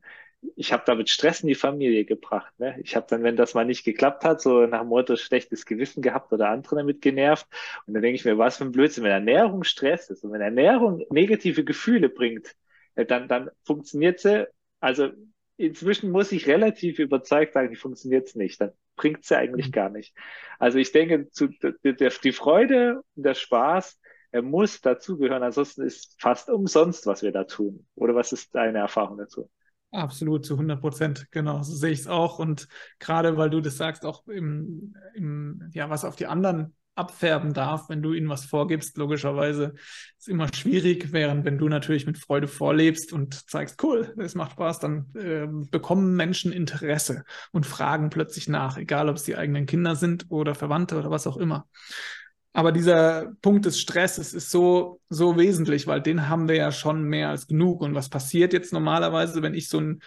ich 0.56 0.74
habe 0.74 0.84
damit 0.86 1.10
Stress 1.10 1.42
in 1.42 1.48
die 1.48 1.56
Familie 1.56 2.06
gebracht. 2.06 2.54
Ne? 2.60 2.80
Ich 2.84 2.96
habe 2.96 3.06
dann, 3.10 3.24
wenn 3.24 3.36
das 3.36 3.54
mal 3.54 3.66
nicht 3.66 3.84
geklappt 3.84 4.24
hat, 4.24 4.42
so 4.42 4.66
nach 4.66 4.82
dem 4.82 4.90
Motto 4.90 5.16
schlechtes 5.16 5.66
Gewissen 5.66 6.02
gehabt 6.02 6.32
oder 6.34 6.50
andere 6.50 6.78
damit 6.78 7.02
genervt. 7.02 7.48
Und 7.86 7.94
dann 7.94 8.04
denke 8.04 8.16
ich 8.16 8.26
mir, 8.26 8.38
was 8.38 8.58
für 8.58 8.66
ein 8.66 8.72
Blödsinn, 8.72 9.04
wenn 9.04 9.12
Ernährung 9.12 9.64
Stress 9.64 10.10
ist 10.10 10.24
und 10.24 10.32
wenn 10.32 10.42
Ernährung 10.42 11.06
negative 11.10 11.64
Gefühle 11.64 12.10
bringt, 12.10 12.56
äh, 12.96 13.06
dann, 13.06 13.28
dann 13.28 13.50
funktioniert 13.64 14.20
sie. 14.20 14.48
Also 14.80 15.10
inzwischen 15.58 16.12
muss 16.12 16.32
ich 16.32 16.48
relativ 16.48 17.00
überzeugt 17.00 17.54
sagen, 17.54 17.70
die 17.70 17.76
funktioniert 17.76 18.28
es 18.28 18.36
nicht. 18.36 18.60
Dann 18.62 18.72
bringt 18.96 19.26
sie 19.26 19.38
eigentlich 19.38 19.68
mhm. 19.68 19.72
gar 19.72 19.90
nicht. 19.90 20.16
Also 20.60 20.78
ich 20.78 20.92
denke, 20.92 21.30
zu, 21.30 21.48
der, 21.48 22.12
die 22.12 22.32
Freude 22.32 23.02
und 23.16 23.24
der 23.24 23.34
Spaß, 23.34 24.00
er 24.32 24.42
muss 24.42 24.82
dazugehören. 24.82 25.44
Ansonsten 25.44 25.84
ist 25.84 26.16
fast 26.20 26.50
umsonst, 26.50 27.06
was 27.06 27.24
wir 27.24 27.32
da 27.32 27.46
tun. 27.46 27.88
Oder 27.96 28.16
was 28.16 28.34
ist 28.34 28.54
deine 28.54 28.80
Erfahrung 28.80 29.18
dazu? 29.18 29.50
Absolut, 29.96 30.46
zu 30.46 30.56
100 30.56 30.82
Prozent, 30.82 31.28
genau, 31.32 31.64
so 31.64 31.74
sehe 31.74 31.92
ich 31.92 32.02
es 32.02 32.08
auch. 32.08 32.38
Und 32.38 32.68
gerade 33.00 33.38
weil 33.38 33.50
du 33.50 33.62
das 33.62 33.78
sagst, 33.78 34.06
auch 34.06 34.28
im, 34.28 34.94
im, 35.14 35.70
ja, 35.72 35.90
was 35.90 36.04
auf 36.04 36.18
die 36.18 36.28
anderen 36.28 36.76
abfärben 36.96 37.54
darf, 37.54 37.90
wenn 37.90 38.02
du 38.02 38.14
ihnen 38.14 38.30
was 38.30 38.46
vorgibst, 38.46 38.98
logischerweise 38.98 39.74
ist 40.18 40.28
immer 40.28 40.54
schwierig, 40.54 41.12
während 41.12 41.46
wenn 41.46 41.58
du 41.58 41.70
natürlich 41.70 42.06
mit 42.06 42.18
Freude 42.18 42.48
vorlebst 42.48 43.14
und 43.14 43.50
zeigst, 43.50 43.82
cool, 43.84 44.14
es 44.18 44.36
macht 44.36 44.54
Spaß, 44.54 44.80
dann 44.80 45.06
äh, 45.16 45.48
bekommen 45.72 46.16
Menschen 46.16 46.52
Interesse 46.52 47.24
und 47.52 47.66
fragen 47.66 48.10
plötzlich 48.10 48.48
nach, 48.48 48.78
egal 48.78 49.10
ob 49.10 49.16
es 49.16 49.24
die 49.24 49.38
eigenen 49.38 49.66
Kinder 49.66 49.96
sind 49.96 50.26
oder 50.30 50.56
Verwandte 50.56 50.98
oder 50.98 51.12
was 51.12 51.28
auch 51.28 51.38
immer. 51.38 51.68
Aber 52.56 52.72
dieser 52.72 53.34
Punkt 53.42 53.66
des 53.66 53.82
Stresses 53.82 54.34
ist 54.34 54.50
so, 54.50 55.02
so 55.10 55.38
wesentlich, 55.38 55.88
weil 55.88 56.02
den 56.02 56.30
haben 56.30 56.48
wir 56.48 56.56
ja 56.56 56.72
schon 56.72 57.04
mehr 57.04 57.28
als 57.28 57.48
genug. 57.48 57.82
Und 57.82 57.96
was 57.96 58.08
passiert 58.08 58.54
jetzt 58.54 58.72
normalerweise, 58.72 59.42
wenn 59.42 59.54
ich 59.54 59.68
so 59.68 59.82
ein, 59.82 60.02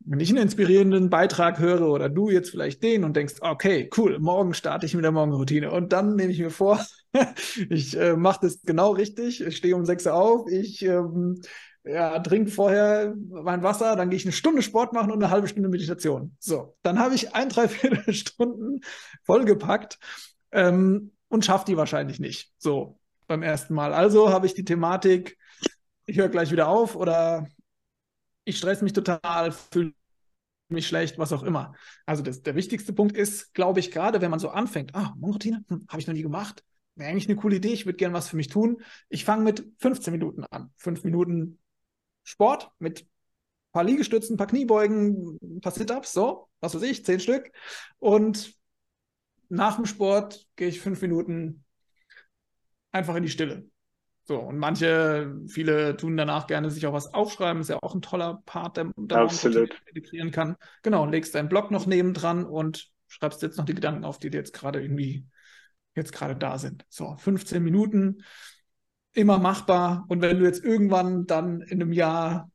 wenn 0.00 0.18
ich 0.18 0.30
einen 0.30 0.38
inspirierenden 0.38 1.10
Beitrag 1.10 1.58
höre 1.58 1.86
oder 1.90 2.08
du 2.08 2.30
jetzt 2.30 2.48
vielleicht 2.48 2.82
den 2.82 3.04
und 3.04 3.16
denkst, 3.16 3.34
okay, 3.40 3.90
cool, 3.98 4.18
morgen 4.18 4.54
starte 4.54 4.86
ich 4.86 4.94
mit 4.94 5.04
der 5.04 5.12
Morgenroutine 5.12 5.70
und 5.70 5.92
dann 5.92 6.16
nehme 6.16 6.32
ich 6.32 6.38
mir 6.38 6.48
vor, 6.48 6.82
ich 7.68 7.94
äh, 7.98 8.16
mache 8.16 8.40
das 8.46 8.62
genau 8.62 8.92
richtig, 8.92 9.42
ich 9.42 9.54
stehe 9.54 9.76
um 9.76 9.84
sechs 9.84 10.06
Uhr 10.06 10.14
auf, 10.14 10.48
ich 10.50 10.80
ähm, 10.86 11.42
ja, 11.84 12.18
trinke 12.20 12.50
vorher 12.50 13.14
mein 13.28 13.62
Wasser, 13.62 13.94
dann 13.94 14.08
gehe 14.08 14.16
ich 14.16 14.24
eine 14.24 14.32
Stunde 14.32 14.62
Sport 14.62 14.94
machen 14.94 15.10
und 15.10 15.22
eine 15.22 15.30
halbe 15.30 15.48
Stunde 15.48 15.68
Meditation. 15.68 16.34
So, 16.38 16.78
dann 16.82 16.98
habe 16.98 17.14
ich 17.14 17.34
ein, 17.34 17.50
drei, 17.50 17.68
vier 17.68 18.10
Stunden 18.14 18.80
vollgepackt 19.24 19.98
ähm, 20.50 21.10
und 21.34 21.44
schaffe 21.44 21.64
die 21.66 21.76
wahrscheinlich 21.76 22.20
nicht. 22.20 22.52
So, 22.58 22.98
beim 23.26 23.42
ersten 23.42 23.74
Mal. 23.74 23.92
Also 23.92 24.30
habe 24.30 24.46
ich 24.46 24.54
die 24.54 24.64
Thematik, 24.64 25.36
ich 26.06 26.16
höre 26.16 26.28
gleich 26.28 26.52
wieder 26.52 26.68
auf 26.68 26.94
oder 26.94 27.48
ich 28.44 28.56
stress 28.56 28.82
mich 28.82 28.92
total, 28.92 29.50
fühle 29.50 29.92
mich 30.68 30.86
schlecht, 30.86 31.18
was 31.18 31.32
auch 31.32 31.42
immer. 31.42 31.74
Also 32.06 32.22
das, 32.22 32.42
der 32.42 32.54
wichtigste 32.54 32.92
Punkt 32.92 33.16
ist, 33.16 33.52
glaube 33.52 33.80
ich, 33.80 33.90
gerade 33.90 34.20
wenn 34.20 34.30
man 34.30 34.38
so 34.38 34.48
anfängt, 34.48 34.94
ah, 34.94 35.12
Morgenroutine, 35.16 35.64
hm, 35.68 35.86
habe 35.88 36.00
ich 36.00 36.06
noch 36.06 36.14
nie 36.14 36.22
gemacht, 36.22 36.62
wäre 36.94 37.10
eigentlich 37.10 37.28
eine 37.28 37.36
coole 37.36 37.56
Idee, 37.56 37.72
ich 37.72 37.84
würde 37.84 37.96
gerne 37.96 38.14
was 38.14 38.28
für 38.28 38.36
mich 38.36 38.48
tun. 38.48 38.80
Ich 39.08 39.24
fange 39.24 39.42
mit 39.42 39.66
15 39.78 40.12
Minuten 40.12 40.44
an. 40.44 40.70
Fünf 40.76 41.02
Minuten 41.02 41.58
Sport 42.22 42.70
mit 42.78 43.00
ein 43.00 43.72
paar 43.72 43.84
Liegestützen, 43.84 44.34
ein 44.34 44.38
paar 44.38 44.46
Kniebeugen, 44.46 45.36
ein 45.42 45.60
paar 45.60 45.72
Sit-Ups, 45.72 46.12
so, 46.12 46.48
was 46.60 46.76
weiß 46.76 46.82
ich, 46.82 47.04
zehn 47.04 47.18
Stück. 47.18 47.50
Und 47.98 48.54
nach 49.54 49.76
dem 49.76 49.86
Sport 49.86 50.46
gehe 50.56 50.68
ich 50.68 50.80
fünf 50.80 51.00
Minuten 51.02 51.64
einfach 52.92 53.14
in 53.14 53.22
die 53.22 53.28
Stille. 53.28 53.68
So, 54.26 54.38
und 54.38 54.56
manche, 54.56 55.36
viele 55.48 55.96
tun 55.96 56.16
danach 56.16 56.46
gerne 56.46 56.70
sich 56.70 56.86
auch 56.86 56.94
was 56.94 57.12
aufschreiben, 57.12 57.60
ist 57.60 57.68
ja 57.68 57.78
auch 57.82 57.94
ein 57.94 58.00
toller 58.00 58.42
Part, 58.46 58.78
der, 58.78 58.90
der 58.96 59.18
Absolut. 59.18 59.78
integrieren 59.86 60.30
kann. 60.30 60.56
Genau, 60.82 61.04
legst 61.04 61.34
deinen 61.34 61.50
Blog 61.50 61.70
noch 61.70 61.86
nebendran 61.86 62.44
und 62.44 62.90
schreibst 63.06 63.42
jetzt 63.42 63.58
noch 63.58 63.66
die 63.66 63.74
Gedanken 63.74 64.04
auf, 64.04 64.18
die 64.18 64.30
dir 64.30 64.38
jetzt 64.38 64.54
gerade 64.54 64.80
irgendwie 64.80 65.26
jetzt 65.94 66.12
gerade 66.12 66.36
da 66.36 66.58
sind. 66.58 66.86
So, 66.88 67.16
15 67.16 67.62
Minuten, 67.62 68.24
immer 69.12 69.38
machbar. 69.38 70.06
Und 70.08 70.22
wenn 70.22 70.38
du 70.38 70.44
jetzt 70.44 70.64
irgendwann 70.64 71.26
dann 71.26 71.60
in 71.60 71.82
einem 71.82 71.92
Jahr 71.92 72.50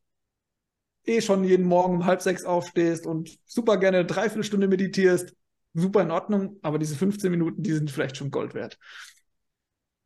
eh 1.05 1.21
schon 1.21 1.43
jeden 1.43 1.65
Morgen 1.65 1.97
um 1.97 2.05
halb 2.05 2.21
sechs 2.21 2.45
aufstehst 2.45 3.05
und 3.05 3.38
super 3.45 3.77
gerne 3.77 3.99
eine 3.99 4.07
Dreiviertelstunde 4.07 4.67
meditierst, 4.67 5.35
super 5.79 6.01
in 6.01 6.11
Ordnung, 6.11 6.57
aber 6.61 6.79
diese 6.79 6.95
15 6.95 7.31
Minuten, 7.31 7.63
die 7.63 7.73
sind 7.73 7.91
vielleicht 7.91 8.17
schon 8.17 8.31
Gold 8.31 8.53
wert 8.53 8.77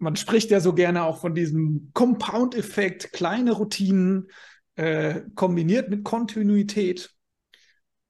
man 0.04 0.16
spricht 0.16 0.52
ja 0.52 0.60
so 0.60 0.74
gerne 0.74 1.04
auch 1.04 1.20
von 1.22 1.34
diesem 1.34 1.90
Compound-Effekt, 1.94 3.14
kleine 3.14 3.54
Routinen 3.54 4.28
äh, 4.76 5.22
kombiniert 5.34 5.90
mit 5.90 6.04
Kontinuität 6.04 7.12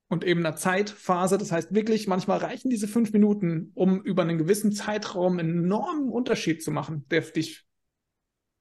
und 0.08 0.24
eben 0.24 0.46
einer 0.46 0.56
Zeitphase. 0.56 1.38
Das 1.38 1.52
heißt 1.52 1.74
wirklich, 1.74 2.08
manchmal 2.08 2.40
reichen 2.40 2.70
diese 2.70 2.88
fünf 2.88 3.14
Minuten, 3.14 3.72
um 3.76 4.02
über 4.02 4.24
einen 4.24 4.38
gewissen 4.38 4.72
Zeitraum 4.72 5.40
einen 5.40 5.66
enormen 5.66 6.10
Unterschied 6.10 6.64
zu 6.64 6.72
machen, 6.72 7.06
der 7.10 7.22
dich 7.22 7.64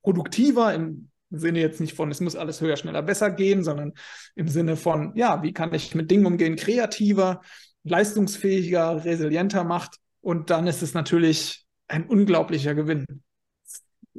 produktiver 0.03 0.75
im 0.75 1.09
Sinne 1.31 1.61
jetzt 1.61 1.81
nicht 1.81 1.95
von, 1.95 2.11
es 2.11 2.21
muss 2.21 2.37
alles 2.37 2.61
höher, 2.61 2.77
schneller, 2.77 3.03
besser 3.03 3.31
gehen, 3.31 3.65
sondern 3.65 3.95
im 4.35 4.49
Sinne 4.49 4.77
von, 4.77 5.17
ja, 5.17 5.43
wie 5.43 5.55
kann 5.55 5.73
ich 5.73 5.95
mit 5.95 6.11
Dingen 6.11 6.27
umgehen, 6.27 6.57
kreativer, 6.57 7.41
leistungsfähiger, 7.85 9.05
resilienter 9.05 9.65
macht. 9.65 9.97
Und 10.21 10.51
dann 10.51 10.67
ist 10.67 10.83
es 10.83 10.95
natürlich 10.95 11.65
ein 11.89 12.07
unglaublicher 12.07 12.75
Gewinn. 12.75 13.07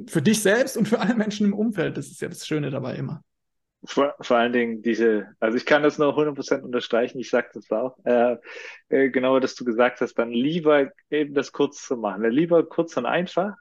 Für 0.06 0.22
dich 0.22 0.42
selbst 0.42 0.76
und 0.76 0.88
für 0.88 1.00
alle 1.00 1.14
Menschen 1.14 1.46
im 1.46 1.54
Umfeld. 1.54 1.96
Das 1.96 2.08
ist 2.08 2.20
ja 2.20 2.28
das 2.28 2.46
Schöne 2.46 2.70
dabei 2.70 2.96
immer. 2.96 3.22
Vor, 3.86 4.14
vor 4.20 4.38
allen 4.38 4.52
Dingen 4.52 4.82
diese, 4.82 5.28
also 5.40 5.56
ich 5.56 5.66
kann 5.66 5.82
das 5.82 5.98
nur 5.98 6.16
100% 6.16 6.62
unterstreichen, 6.62 7.18
ich 7.18 7.28
sage 7.28 7.50
das 7.52 7.70
auch, 7.70 7.98
äh, 8.04 8.36
äh, 8.88 9.10
genau, 9.10 9.38
dass 9.40 9.54
du 9.56 9.64
gesagt 9.64 10.00
hast, 10.00 10.14
dann 10.14 10.30
lieber 10.30 10.90
eben 11.10 11.34
das 11.34 11.52
kurz 11.52 11.86
zu 11.86 11.98
machen, 11.98 12.24
lieber 12.30 12.66
kurz 12.66 12.96
und 12.96 13.04
einfach. 13.04 13.54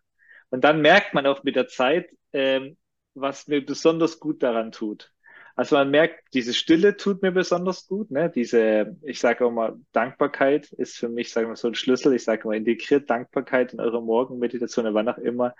Und 0.50 0.63
dann 0.63 0.82
merkt 0.82 1.13
man 1.13 1.26
auch 1.26 1.44
mit 1.44 1.58
der 1.58 1.68
Zeit, 1.68 2.10
ähm, 2.32 2.78
was 3.16 3.48
mir 3.48 3.66
besonders 3.66 4.20
gut 4.20 4.42
daran 4.44 4.72
tut. 4.72 5.12
Also 5.56 5.76
man 5.76 5.92
merkt, 5.92 6.34
diese 6.34 6.54
Stille 6.54 6.98
tut 6.98 7.22
mir 7.22 7.32
besonders 7.32 7.88
gut. 7.88 8.10
Ne? 8.10 8.32
Diese, 8.34 8.98
ich 9.04 9.20
sage 9.20 9.46
auch 9.46 9.52
mal, 9.52 9.76
Dankbarkeit 9.92 10.72
ist 10.72 10.98
für 10.98 11.10
mich, 11.10 11.32
sagen 11.32 11.48
wir 11.48 11.56
so, 11.56 11.68
ein 11.68 11.76
Schlüssel. 11.76 12.13
Ich 12.13 12.24
sage 12.24 12.48
mal, 12.48 12.58
integriert 12.58 13.10
Dankbarkeit 13.10 13.74
in 13.74 13.80
eure 13.80 14.02
Morgenmeditation, 14.02 14.92
wann 14.94 15.10
auch 15.10 15.20
immer. 15.20 15.54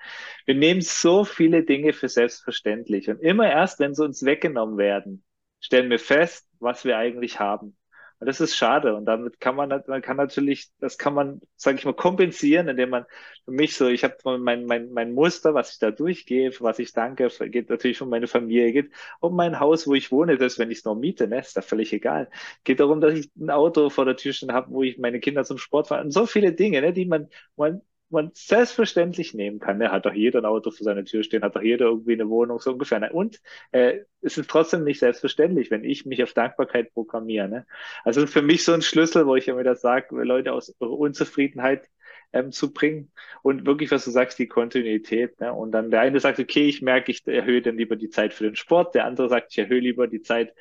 Wir 0.46 0.56
nehmen 0.56 0.82
so 0.82 1.26
viele 1.26 1.64
Dinge 1.64 1.94
für 1.94 2.10
selbstverständlich. 2.10 3.08
Und 3.10 3.22
immer 3.22 3.50
erst, 3.50 3.80
wenn 3.80 3.94
sie 3.94 4.04
uns 4.04 4.26
weggenommen 4.26 4.78
werden, 4.78 5.24
stellen 5.60 5.92
wir 5.92 6.00
fest, 6.00 6.48
was 6.60 6.86
wir 6.86 6.98
eigentlich 6.98 7.40
haben. 7.40 7.78
Und 8.24 8.28
das 8.28 8.40
ist 8.40 8.56
schade. 8.56 8.96
Und 8.96 9.04
damit 9.04 9.42
kann 9.42 9.54
man, 9.58 9.84
man 9.86 10.02
kann 10.02 10.16
natürlich, 10.16 10.72
das 10.80 10.98
kann 10.98 11.14
man, 11.14 11.42
sage 11.58 11.78
ich 11.78 11.84
mal, 11.84 11.94
kompensieren, 11.94 12.70
indem 12.70 12.90
man 12.92 13.06
für 13.44 13.52
mich 13.52 13.76
so, 13.76 13.88
ich 13.90 14.06
habe 14.06 14.16
mein, 14.40 14.66
mein, 14.66 14.94
mein 14.94 15.12
Muster, 15.14 15.54
was 15.54 15.74
ich 15.74 15.80
da 15.80 15.92
durchgehe, 15.92 16.54
für 16.54 16.64
was 16.64 16.80
ich 16.80 16.94
danke, 16.94 17.28
geht 17.50 17.70
natürlich 17.70 18.02
um 18.02 18.08
meine 18.08 18.28
Familie, 18.28 18.72
geht 18.72 18.94
um 19.20 19.36
mein 19.36 19.60
Haus, 19.60 19.88
wo 19.88 19.94
ich 19.94 20.10
wohne, 20.10 20.38
das, 20.38 20.58
wenn 20.58 20.72
ich 20.72 20.78
es 20.78 20.86
noch 20.86 20.96
miete, 20.96 21.28
ne, 21.28 21.40
ist 21.42 21.58
da 21.58 21.62
völlig 21.62 21.92
egal. 21.92 22.30
Geht 22.64 22.80
darum, 22.80 23.02
dass 23.02 23.14
ich 23.14 23.30
ein 23.36 23.50
Auto 23.50 23.90
vor 23.90 24.06
der 24.06 24.16
Tür 24.16 24.32
stehen 24.32 24.54
habe, 24.54 24.72
wo 24.72 24.84
ich 24.84 24.98
meine 24.98 25.20
Kinder 25.20 25.44
zum 25.44 25.58
Sport 25.58 25.90
fahre. 25.90 26.04
Und 26.06 26.12
so 26.12 26.26
viele 26.26 26.54
Dinge, 26.54 26.80
ne, 26.80 26.94
die 26.94 27.06
man, 27.06 27.28
man 27.58 27.82
man 28.14 28.32
selbstverständlich 28.34 29.34
nehmen 29.34 29.60
kann. 29.60 29.78
Ne? 29.78 29.92
Hat 29.92 30.06
doch 30.06 30.14
jeder 30.14 30.40
ein 30.40 30.46
Auto 30.46 30.72
vor 30.72 30.84
seiner 30.86 31.04
Tür 31.04 31.24
stehen, 31.24 31.44
hat 31.44 31.56
doch 31.56 31.62
jeder 31.62 31.88
irgendwie 31.88 32.14
eine 32.14 32.30
Wohnung 32.30 32.60
so 32.60 32.72
ungefähr. 32.72 33.00
Ne? 33.00 33.12
Und 33.12 33.42
äh, 33.72 34.00
es 34.22 34.38
ist 34.38 34.50
trotzdem 34.50 34.84
nicht 34.84 35.00
selbstverständlich, 35.00 35.72
wenn 35.72 35.84
ich 35.84 36.06
mich 36.06 36.24
auf 36.24 36.34
Dankbarkeit 36.34 36.94
programmiere. 36.94 37.50
Ne? 37.50 37.66
Also 38.04 38.26
für 38.28 38.42
mich 38.42 38.64
so 38.64 38.74
ein 38.74 38.82
Schlüssel, 38.82 39.28
wo 39.28 39.36
ich 39.36 39.48
immer 39.48 39.64
das 39.64 39.82
sage, 39.82 40.16
Leute 40.24 40.54
aus 40.54 40.70
Unzufriedenheit 40.80 41.90
ähm, 42.32 42.52
zu 42.52 42.74
bringen 42.74 43.12
und 43.42 43.66
wirklich, 43.66 43.92
was 43.92 44.06
du 44.06 44.12
sagst, 44.12 44.40
die 44.40 44.48
Kontinuität. 44.48 45.40
Ne? 45.40 45.54
Und 45.54 45.72
dann 45.72 45.92
der 45.92 46.02
eine 46.02 46.20
sagt, 46.20 46.40
okay, 46.40 46.68
ich 46.68 46.82
merke, 46.82 47.12
ich 47.12 47.26
erhöhe 47.28 47.62
dann 47.62 47.78
lieber 47.78 47.96
die 47.96 48.10
Zeit 48.10 48.34
für 48.34 48.46
den 48.46 48.56
Sport, 48.56 48.96
der 48.96 49.06
andere 49.06 49.30
sagt, 49.30 49.52
ich 49.52 49.58
erhöhe 49.60 49.80
lieber 49.80 50.08
die 50.08 50.22
Zeit 50.22 50.54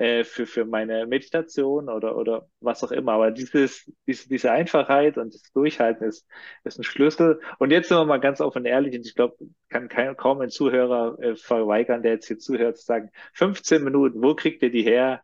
äh, 0.00 0.24
für, 0.24 0.46
für 0.46 0.64
meine 0.64 1.06
Meditation 1.06 1.90
oder, 1.90 2.16
oder 2.16 2.48
was 2.60 2.82
auch 2.82 2.90
immer. 2.90 3.12
Aber 3.12 3.30
dieses, 3.30 3.92
diese, 4.06 4.28
diese 4.30 4.50
Einfachheit 4.50 5.18
und 5.18 5.34
das 5.34 5.42
Durchhalten 5.52 6.08
ist, 6.08 6.26
ist 6.64 6.78
ein 6.78 6.84
Schlüssel. 6.84 7.40
Und 7.58 7.70
jetzt 7.70 7.88
sind 7.88 7.98
wir 7.98 8.06
mal 8.06 8.18
ganz 8.18 8.40
offen 8.40 8.60
und 8.60 8.64
ehrlich, 8.64 8.96
und 8.96 9.06
ich 9.06 9.14
glaube, 9.14 9.36
kann 9.68 9.88
kein, 9.90 10.16
kaum 10.16 10.40
ein 10.40 10.48
Zuhörer 10.48 11.18
äh, 11.20 11.36
verweigern, 11.36 12.02
der 12.02 12.12
jetzt 12.12 12.28
hier 12.28 12.38
zuhört, 12.38 12.78
zu 12.78 12.86
sagen, 12.86 13.10
15 13.34 13.84
Minuten, 13.84 14.22
wo 14.22 14.34
kriegt 14.34 14.62
ihr 14.62 14.70
die 14.70 14.82
her? 14.82 15.22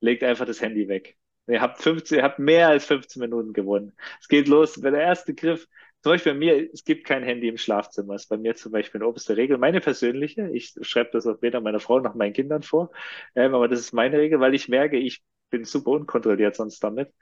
Legt 0.00 0.22
einfach 0.22 0.46
das 0.46 0.60
Handy 0.60 0.88
weg. 0.88 1.16
Ihr 1.46 1.62
habt 1.62 1.80
15, 1.82 2.18
ihr 2.18 2.24
habt 2.24 2.38
mehr 2.38 2.68
als 2.68 2.84
15 2.84 3.20
Minuten 3.20 3.54
gewonnen. 3.54 3.94
Es 4.20 4.28
geht 4.28 4.46
los, 4.46 4.82
wenn 4.82 4.92
der 4.92 5.02
erste 5.04 5.34
Griff, 5.34 5.66
zum 6.02 6.12
Beispiel 6.12 6.32
bei 6.32 6.38
mir, 6.38 6.72
es 6.72 6.84
gibt 6.84 7.04
kein 7.06 7.22
Handy 7.24 7.48
im 7.48 7.56
Schlafzimmer. 7.58 8.14
Das 8.14 8.22
ist 8.22 8.28
bei 8.28 8.36
mir 8.36 8.54
zum 8.54 8.72
Beispiel 8.72 9.00
eine 9.00 9.08
oberste 9.08 9.36
Regel. 9.36 9.58
Meine 9.58 9.80
persönliche, 9.80 10.48
ich 10.52 10.74
schreibe 10.82 11.10
das 11.12 11.26
auch 11.26 11.42
weder 11.42 11.60
meiner 11.60 11.80
Frau 11.80 12.00
noch 12.00 12.14
meinen 12.14 12.32
Kindern 12.32 12.62
vor, 12.62 12.90
ähm, 13.34 13.54
aber 13.54 13.68
das 13.68 13.80
ist 13.80 13.92
meine 13.92 14.18
Regel, 14.18 14.40
weil 14.40 14.54
ich 14.54 14.68
merke, 14.68 14.96
ich 14.96 15.22
bin 15.50 15.64
super 15.64 15.92
unkontrolliert 15.92 16.54
sonst 16.56 16.82
damit. 16.84 17.12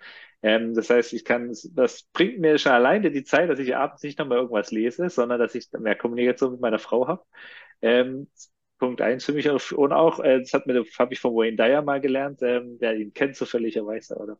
Ähm, 0.42 0.74
das 0.74 0.90
heißt, 0.90 1.12
ich 1.12 1.24
kann, 1.24 1.52
das 1.72 2.02
bringt 2.12 2.38
mir 2.38 2.58
schon 2.58 2.72
alleine 2.72 3.10
die 3.10 3.24
Zeit, 3.24 3.48
dass 3.48 3.58
ich 3.58 3.74
abends 3.76 4.02
nicht 4.02 4.18
nochmal 4.18 4.38
irgendwas 4.38 4.70
lese, 4.70 5.08
sondern 5.10 5.38
dass 5.38 5.54
ich 5.54 5.68
mehr 5.78 5.96
Kommunikation 5.96 6.52
mit 6.52 6.60
meiner 6.60 6.78
Frau 6.78 7.06
habe. 7.08 7.24
Ähm, 7.82 8.28
Punkt 8.78 9.00
eins 9.00 9.24
für 9.24 9.32
mich 9.32 9.48
und 9.48 9.92
auch, 9.92 10.20
äh, 10.20 10.40
das 10.40 10.52
hat 10.52 10.66
mir, 10.66 10.84
habe 10.98 11.14
ich 11.14 11.20
von 11.20 11.34
Wayne 11.34 11.56
Dyer 11.56 11.80
mal 11.82 12.00
gelernt, 12.00 12.42
ähm, 12.42 12.78
der 12.78 12.96
ihn 12.96 13.14
kennt 13.14 13.34
zufälligerweise, 13.36 14.16
oder 14.16 14.38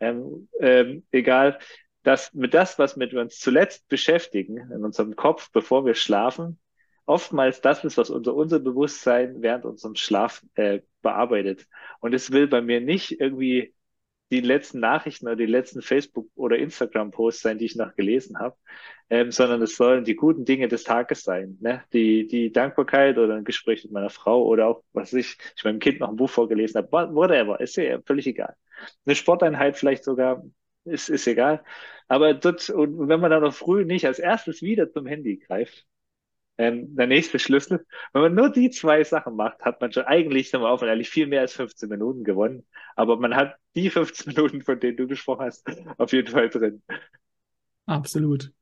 ähm, 0.00 0.48
ähm, 0.58 1.04
egal 1.12 1.58
dass 2.04 2.32
mit 2.34 2.54
das, 2.54 2.78
was 2.78 2.98
wir 2.98 3.20
uns 3.20 3.38
zuletzt 3.40 3.88
beschäftigen 3.88 4.58
in 4.70 4.84
unserem 4.84 5.16
Kopf, 5.16 5.50
bevor 5.50 5.84
wir 5.84 5.94
schlafen, 5.94 6.58
oftmals 7.06 7.60
das 7.60 7.84
ist, 7.84 7.96
was 7.98 8.10
unser, 8.10 8.60
Bewusstsein 8.60 9.42
während 9.42 9.64
unserem 9.64 9.96
Schlaf 9.96 10.44
äh, 10.54 10.80
bearbeitet. 11.02 11.66
Und 12.00 12.14
es 12.14 12.30
will 12.30 12.46
bei 12.46 12.60
mir 12.60 12.80
nicht 12.80 13.20
irgendwie 13.20 13.74
die 14.30 14.40
letzten 14.40 14.80
Nachrichten 14.80 15.26
oder 15.26 15.36
die 15.36 15.46
letzten 15.46 15.82
Facebook- 15.82 16.30
oder 16.34 16.56
Instagram-Posts 16.56 17.42
sein, 17.42 17.58
die 17.58 17.66
ich 17.66 17.76
noch 17.76 17.94
gelesen 17.94 18.38
habe, 18.38 18.56
ähm, 19.10 19.30
sondern 19.30 19.62
es 19.62 19.76
sollen 19.76 20.04
die 20.04 20.16
guten 20.16 20.44
Dinge 20.44 20.68
des 20.68 20.84
Tages 20.84 21.22
sein. 21.22 21.58
Ne? 21.60 21.84
Die, 21.92 22.26
die 22.26 22.50
Dankbarkeit 22.50 23.18
oder 23.18 23.34
ein 23.34 23.44
Gespräch 23.44 23.84
mit 23.84 23.92
meiner 23.92 24.10
Frau 24.10 24.44
oder 24.44 24.66
auch, 24.66 24.82
was 24.92 25.12
ich, 25.12 25.36
ich 25.56 25.64
meinem 25.64 25.78
Kind 25.78 26.00
noch 26.00 26.08
ein 26.08 26.16
Buch 26.16 26.30
vorgelesen 26.30 26.78
habe, 26.78 27.14
whatever, 27.14 27.60
ist 27.60 27.76
ja 27.76 28.00
völlig 28.02 28.26
egal. 28.26 28.56
Eine 29.04 29.14
Sporteinheit 29.14 29.76
vielleicht 29.76 30.04
sogar, 30.04 30.42
ist, 30.84 31.10
ist 31.10 31.26
egal. 31.26 31.62
Aber 32.08 32.34
dort, 32.34 32.68
und 32.70 33.08
wenn 33.08 33.20
man 33.20 33.30
dann 33.30 33.42
noch 33.42 33.54
früh 33.54 33.84
nicht 33.84 34.06
als 34.06 34.18
erstes 34.18 34.62
wieder 34.62 34.90
zum 34.90 35.06
Handy 35.06 35.38
greift, 35.38 35.86
ähm, 36.56 36.94
der 36.94 37.06
nächste 37.06 37.38
Schlüssel, 37.38 37.84
wenn 38.12 38.22
man 38.22 38.34
nur 38.34 38.50
die 38.50 38.70
zwei 38.70 39.02
Sachen 39.02 39.34
macht, 39.34 39.64
hat 39.64 39.80
man 39.80 39.92
schon 39.92 40.04
eigentlich, 40.04 40.50
sagen 40.50 40.62
wir 40.62 40.70
auf, 40.70 40.82
ehrlich, 40.82 41.10
viel 41.10 41.26
mehr 41.26 41.40
als 41.40 41.54
15 41.54 41.88
Minuten 41.88 42.22
gewonnen. 42.22 42.66
Aber 42.94 43.16
man 43.16 43.34
hat 43.34 43.56
die 43.74 43.90
15 43.90 44.32
Minuten, 44.34 44.62
von 44.62 44.78
denen 44.78 44.96
du 44.96 45.06
gesprochen 45.06 45.46
hast, 45.46 45.66
auf 45.98 46.12
jeden 46.12 46.30
Fall 46.30 46.48
drin. 46.50 46.82
Absolut. 47.86 48.52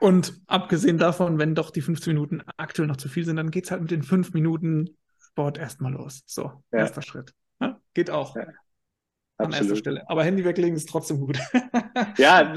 Und 0.00 0.38
abgesehen 0.46 0.98
davon, 0.98 1.38
wenn 1.38 1.54
doch 1.54 1.70
die 1.70 1.80
15 1.80 2.12
Minuten 2.12 2.42
aktuell 2.58 2.86
noch 2.86 2.98
zu 2.98 3.08
viel 3.08 3.24
sind, 3.24 3.36
dann 3.36 3.50
geht 3.50 3.64
es 3.64 3.70
halt 3.70 3.80
mit 3.80 3.90
den 3.90 4.02
5 4.02 4.34
Minuten 4.34 4.98
Sport 5.18 5.56
erstmal 5.56 5.92
los. 5.92 6.22
So, 6.26 6.62
ja. 6.70 6.80
erster 6.80 7.00
Schritt. 7.00 7.32
Ja, 7.60 7.80
geht 7.94 8.10
auch. 8.10 8.36
Ja 8.36 8.46
an 9.38 9.46
Absolut. 9.46 9.70
erster 9.70 9.76
Stelle. 9.76 10.08
Aber 10.08 10.24
Handy 10.24 10.44
weglegen 10.44 10.76
ist 10.76 10.88
trotzdem 10.88 11.20
gut. 11.20 11.38
ja, 12.18 12.52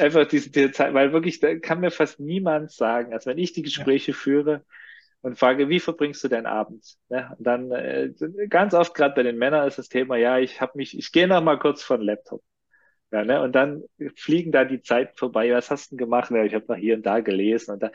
einfach 0.00 0.26
diese, 0.26 0.50
diese 0.50 0.72
Zeit, 0.72 0.94
weil 0.94 1.12
wirklich, 1.12 1.40
da 1.40 1.56
kann 1.58 1.80
mir 1.80 1.90
fast 1.90 2.18
niemand 2.18 2.72
sagen, 2.72 3.12
also 3.12 3.30
wenn 3.30 3.38
ich 3.38 3.52
die 3.52 3.62
Gespräche 3.62 4.12
ja. 4.12 4.16
führe, 4.16 4.64
und 5.20 5.38
frage, 5.38 5.68
wie 5.68 5.80
verbringst 5.80 6.22
du 6.22 6.28
deinen 6.28 6.46
Abend? 6.46 6.96
Ja, 7.08 7.34
und 7.36 7.44
dann 7.44 7.72
äh, 7.72 8.12
ganz 8.48 8.74
oft 8.74 8.94
gerade 8.94 9.14
bei 9.14 9.22
den 9.22 9.36
Männern 9.36 9.66
ist 9.66 9.78
das 9.78 9.88
Thema, 9.88 10.16
ja, 10.16 10.38
ich 10.38 10.60
habe 10.60 10.72
mich, 10.76 10.96
ich 10.96 11.12
gehe 11.12 11.26
noch 11.26 11.42
mal 11.42 11.58
kurz 11.58 11.82
vor 11.82 11.98
den 11.98 12.06
Laptop. 12.06 12.42
Ja, 13.10 13.24
ne? 13.24 13.40
Und 13.42 13.52
dann 13.52 13.84
fliegen 14.16 14.52
da 14.52 14.64
die 14.64 14.82
Zeiten 14.82 15.16
vorbei. 15.16 15.50
Was 15.52 15.70
hast 15.70 15.90
du 15.90 15.96
denn 15.96 16.04
gemacht? 16.04 16.30
Ja, 16.30 16.44
ich 16.44 16.54
habe 16.54 16.66
noch 16.68 16.76
hier 16.76 16.94
und 16.94 17.06
da 17.06 17.20
gelesen. 17.20 17.72
Und 17.72 17.82
da. 17.82 17.90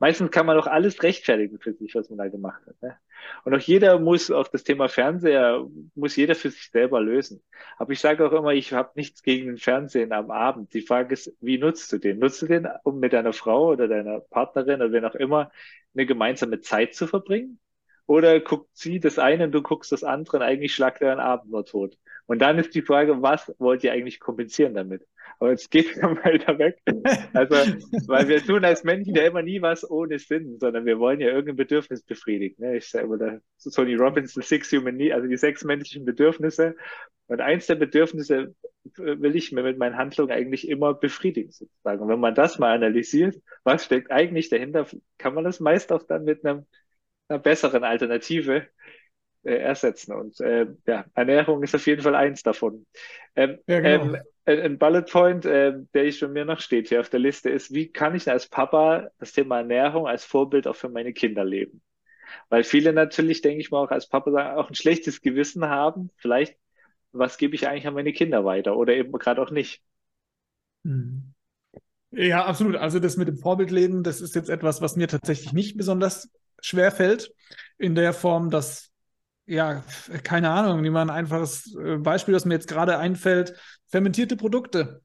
meistens 0.00 0.32
kann 0.32 0.46
man 0.46 0.56
doch 0.56 0.66
alles 0.66 1.00
rechtfertigen 1.02 1.60
für 1.60 1.74
sich, 1.74 1.94
was 1.94 2.10
man 2.10 2.18
da 2.18 2.28
gemacht 2.28 2.60
hat. 2.66 2.82
Ne? 2.82 2.96
Und 3.44 3.54
auch 3.54 3.60
jeder 3.60 4.00
muss, 4.00 4.30
auch 4.32 4.48
das 4.48 4.64
Thema 4.64 4.88
Fernseher, 4.88 5.64
muss 5.94 6.16
jeder 6.16 6.34
für 6.34 6.50
sich 6.50 6.70
selber 6.70 7.00
lösen. 7.00 7.40
Aber 7.76 7.92
ich 7.92 8.00
sage 8.00 8.26
auch 8.26 8.32
immer, 8.32 8.52
ich 8.52 8.72
habe 8.72 8.90
nichts 8.96 9.22
gegen 9.22 9.46
den 9.46 9.58
Fernsehen 9.58 10.12
am 10.12 10.30
Abend. 10.32 10.74
Die 10.74 10.82
Frage 10.82 11.12
ist, 11.14 11.32
wie 11.40 11.58
nutzt 11.58 11.92
du 11.92 11.98
den? 11.98 12.18
Nutzt 12.18 12.42
du 12.42 12.46
den, 12.46 12.66
um 12.82 12.98
mit 12.98 13.12
deiner 13.12 13.32
Frau 13.32 13.68
oder 13.68 13.86
deiner 13.86 14.20
Partnerin 14.20 14.82
oder 14.82 14.92
wen 14.92 15.04
auch 15.04 15.14
immer 15.14 15.52
eine 15.94 16.06
gemeinsame 16.06 16.60
Zeit 16.60 16.94
zu 16.94 17.06
verbringen? 17.06 17.60
Oder 18.08 18.40
guckt 18.40 18.70
sie 18.72 19.00
das 19.00 19.18
eine 19.18 19.44
und 19.44 19.52
du 19.52 19.60
guckst 19.60 19.92
das 19.92 20.02
andere 20.02 20.38
und 20.38 20.42
eigentlich 20.42 20.74
schlagt 20.74 21.02
er 21.02 21.12
einen 21.12 21.20
Abend 21.20 21.52
nur 21.52 21.66
tot? 21.66 21.98
Und 22.24 22.40
dann 22.40 22.58
ist 22.58 22.74
die 22.74 22.82
Frage, 22.82 23.20
was 23.20 23.54
wollt 23.58 23.84
ihr 23.84 23.92
eigentlich 23.92 24.18
kompensieren 24.18 24.72
damit? 24.72 25.06
Aber 25.38 25.50
jetzt 25.50 25.70
geht 25.70 25.94
er 25.98 26.08
mal 26.14 26.38
da 26.38 26.58
weg. 26.58 26.80
Also, 27.34 27.54
weil 28.08 28.28
wir 28.28 28.42
tun 28.42 28.64
als 28.64 28.82
Menschen 28.82 29.14
ja 29.14 29.26
immer 29.26 29.42
nie 29.42 29.60
was 29.60 29.88
ohne 29.88 30.18
Sinn, 30.18 30.58
sondern 30.58 30.86
wir 30.86 30.98
wollen 30.98 31.20
ja 31.20 31.28
irgendein 31.28 31.56
Bedürfnis 31.56 32.02
befriedigen. 32.02 32.64
Ne? 32.64 32.78
Ich 32.78 32.88
sage 32.88 33.04
immer, 33.04 33.18
der 33.18 33.42
Tony 33.74 33.94
Robbins, 33.94 34.32
the 34.32 34.40
six 34.42 34.72
human 34.72 34.96
needs, 34.96 35.14
also 35.14 35.28
die 35.28 35.36
sechs 35.36 35.62
menschlichen 35.62 36.06
Bedürfnisse. 36.06 36.76
Und 37.26 37.42
eins 37.42 37.66
der 37.66 37.74
Bedürfnisse 37.74 38.54
will 38.96 39.36
ich 39.36 39.52
mir 39.52 39.62
mit 39.62 39.76
meinen 39.76 39.98
Handlungen 39.98 40.32
eigentlich 40.32 40.66
immer 40.66 40.94
befriedigen, 40.94 41.52
sozusagen. 41.52 42.00
Und 42.00 42.08
wenn 42.08 42.20
man 42.20 42.34
das 42.34 42.58
mal 42.58 42.74
analysiert, 42.74 43.36
was 43.64 43.84
steckt 43.84 44.10
eigentlich 44.10 44.48
dahinter, 44.48 44.86
kann 45.18 45.34
man 45.34 45.44
das 45.44 45.60
meist 45.60 45.92
auch 45.92 46.02
dann 46.04 46.24
mit 46.24 46.44
einem, 46.46 46.64
einer 47.28 47.38
besseren 47.38 47.84
Alternative 47.84 48.66
äh, 49.44 49.56
ersetzen. 49.56 50.12
Und 50.12 50.40
äh, 50.40 50.66
ja, 50.86 51.04
Ernährung 51.14 51.62
ist 51.62 51.74
auf 51.74 51.86
jeden 51.86 52.02
Fall 52.02 52.14
eins 52.14 52.42
davon. 52.42 52.86
Ähm, 53.36 53.58
ja, 53.66 53.80
genau. 53.80 54.14
ähm, 54.14 54.16
ein 54.46 54.78
Bullet 54.78 55.02
Point, 55.02 55.44
äh, 55.44 55.74
der 55.94 56.04
ich 56.04 56.18
schon 56.18 56.32
mir 56.32 56.44
noch 56.44 56.60
steht 56.60 56.88
hier 56.88 57.00
auf 57.00 57.10
der 57.10 57.20
Liste, 57.20 57.50
ist, 57.50 57.72
wie 57.72 57.88
kann 57.92 58.14
ich 58.14 58.30
als 58.30 58.48
Papa 58.48 59.08
das 59.18 59.32
Thema 59.32 59.58
Ernährung 59.58 60.06
als 60.06 60.24
Vorbild 60.24 60.66
auch 60.66 60.76
für 60.76 60.88
meine 60.88 61.12
Kinder 61.12 61.44
leben? 61.44 61.82
Weil 62.48 62.64
viele 62.64 62.92
natürlich, 62.92 63.42
denke 63.42 63.60
ich 63.60 63.70
mal, 63.70 63.84
auch 63.84 63.90
als 63.90 64.08
Papa 64.08 64.56
auch 64.56 64.68
ein 64.68 64.74
schlechtes 64.74 65.20
Gewissen 65.20 65.66
haben. 65.66 66.10
Vielleicht, 66.16 66.56
was 67.12 67.38
gebe 67.38 67.54
ich 67.54 67.68
eigentlich 67.68 67.86
an 67.86 67.94
meine 67.94 68.12
Kinder 68.12 68.44
weiter 68.44 68.76
oder 68.76 68.94
eben 68.94 69.12
gerade 69.12 69.40
auch 69.42 69.50
nicht? 69.50 69.82
Mhm. 70.82 71.34
Ja, 72.10 72.46
absolut. 72.46 72.76
Also 72.76 73.00
das 73.00 73.18
mit 73.18 73.28
dem 73.28 73.36
Vorbildleben, 73.36 74.02
das 74.02 74.20
ist 74.20 74.34
jetzt 74.34 74.48
etwas, 74.48 74.80
was 74.80 74.96
mir 74.96 75.08
tatsächlich 75.08 75.52
nicht 75.52 75.76
besonders 75.76 76.30
schwer 76.60 76.92
fällt. 76.92 77.32
In 77.78 77.94
der 77.94 78.12
Form, 78.12 78.50
dass 78.50 78.88
ja, 79.48 79.82
keine 80.24 80.50
Ahnung, 80.50 80.82
nehmen 80.82 80.94
wir 80.94 81.00
ein 81.00 81.10
einfaches 81.10 81.74
äh, 81.74 81.96
Beispiel, 81.96 82.34
das 82.34 82.44
mir 82.44 82.54
jetzt 82.54 82.68
gerade 82.68 82.98
einfällt. 82.98 83.54
Fermentierte 83.86 84.36
Produkte. 84.36 85.00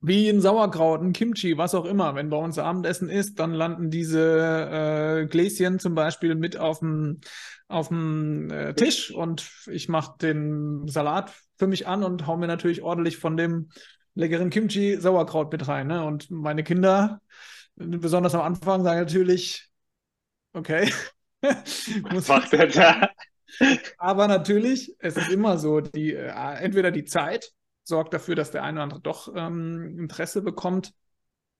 Wie 0.00 0.28
ein 0.28 0.40
Sauerkraut, 0.40 1.00
ein 1.00 1.12
Kimchi, 1.12 1.56
was 1.58 1.74
auch 1.74 1.86
immer. 1.86 2.14
Wenn 2.14 2.28
bei 2.28 2.36
uns 2.36 2.58
Abendessen 2.58 3.08
ist, 3.08 3.38
dann 3.40 3.52
landen 3.52 3.90
diese 3.90 5.22
äh, 5.22 5.26
Gläschen 5.26 5.80
zum 5.80 5.94
Beispiel 5.94 6.36
mit 6.36 6.56
auf 6.56 6.78
dem, 6.80 7.20
äh, 8.50 8.74
Tisch 8.74 9.10
und 9.10 9.50
ich 9.66 9.88
mache 9.88 10.18
den 10.20 10.86
Salat 10.86 11.32
für 11.56 11.66
mich 11.66 11.88
an 11.88 12.04
und 12.04 12.26
hau 12.26 12.36
mir 12.36 12.46
natürlich 12.46 12.82
ordentlich 12.82 13.16
von 13.16 13.36
dem 13.36 13.70
leckeren 14.14 14.50
Kimchi 14.50 14.98
Sauerkraut 15.00 15.50
mit 15.50 15.66
rein. 15.66 15.88
Ne? 15.88 16.04
Und 16.04 16.30
meine 16.30 16.62
Kinder, 16.62 17.20
besonders 17.74 18.34
am 18.34 18.42
Anfang, 18.42 18.84
sagen 18.84 19.00
natürlich, 19.00 19.67
okay. 20.52 20.92
Was 21.42 22.28
macht 22.28 22.52
der 22.52 22.66
da? 22.66 23.10
Aber 23.96 24.28
natürlich, 24.28 24.94
es 24.98 25.16
ist 25.16 25.30
immer 25.30 25.58
so, 25.58 25.80
die, 25.80 26.14
äh, 26.14 26.28
entweder 26.28 26.90
die 26.90 27.04
Zeit 27.04 27.52
sorgt 27.84 28.12
dafür, 28.12 28.34
dass 28.34 28.50
der 28.50 28.62
eine 28.62 28.78
oder 28.78 28.82
andere 28.84 29.00
doch 29.00 29.32
ähm, 29.34 29.98
Interesse 29.98 30.42
bekommt, 30.42 30.92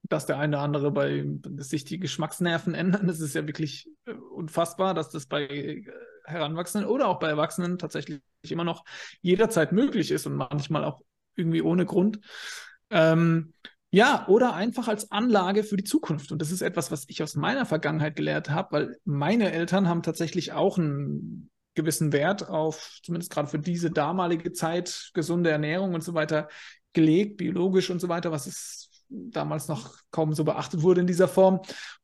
dass 0.03 0.27
der 0.27 0.38
eine 0.38 0.57
oder 0.57 0.64
andere 0.64 0.90
bei 0.90 1.24
dass 1.27 1.70
sich 1.70 1.85
die 1.85 1.98
Geschmacksnerven 1.98 2.74
ändern. 2.74 3.07
Das 3.07 3.20
ist 3.20 3.35
ja 3.35 3.46
wirklich 3.46 3.88
äh, 4.05 4.12
unfassbar, 4.12 4.94
dass 4.94 5.11
das 5.11 5.27
bei 5.27 5.46
äh, 5.46 5.85
Heranwachsenden 6.24 6.88
oder 6.88 7.09
auch 7.09 7.18
bei 7.18 7.29
Erwachsenen 7.29 7.79
tatsächlich 7.79 8.20
immer 8.42 8.64
noch 8.64 8.85
jederzeit 9.22 9.72
möglich 9.72 10.11
ist 10.11 10.27
und 10.27 10.37
manchmal 10.37 10.85
auch 10.85 11.01
irgendwie 11.35 11.62
ohne 11.62 11.87
Grund. 11.87 12.20
Ähm, 12.90 13.55
ja, 13.90 14.27
oder 14.29 14.55
einfach 14.55 14.88
als 14.88 15.11
Anlage 15.11 15.64
für 15.64 15.77
die 15.77 15.85
Zukunft. 15.85 16.31
Und 16.31 16.42
das 16.42 16.51
ist 16.51 16.61
etwas, 16.61 16.90
was 16.90 17.05
ich 17.09 17.22
aus 17.22 17.37
meiner 17.37 17.64
Vergangenheit 17.64 18.16
gelehrt 18.16 18.51
habe, 18.51 18.72
weil 18.72 18.96
meine 19.05 19.51
Eltern 19.51 19.88
haben 19.88 20.03
tatsächlich 20.03 20.53
auch 20.53 20.77
ein 20.77 21.51
gewissen 21.74 22.12
Wert 22.12 22.48
auf, 22.48 22.98
zumindest 23.03 23.33
gerade 23.33 23.48
für 23.48 23.59
diese 23.59 23.90
damalige 23.90 24.53
Zeit, 24.53 25.11
gesunde 25.14 25.51
Ernährung 25.51 25.94
und 25.94 26.03
so 26.03 26.12
weiter 26.12 26.48
gelegt, 26.92 27.37
biologisch 27.37 27.88
und 27.90 28.01
so 28.01 28.09
weiter, 28.09 28.33
was 28.33 28.46
es 28.46 28.90
damals 29.09 29.68
noch 29.68 29.94
kaum 30.11 30.35
so 30.35 30.44
beachtet 30.44 30.83
wurde 30.83 31.01
in 31.01 31.07
dieser 31.07 31.29
Form. 31.29 31.61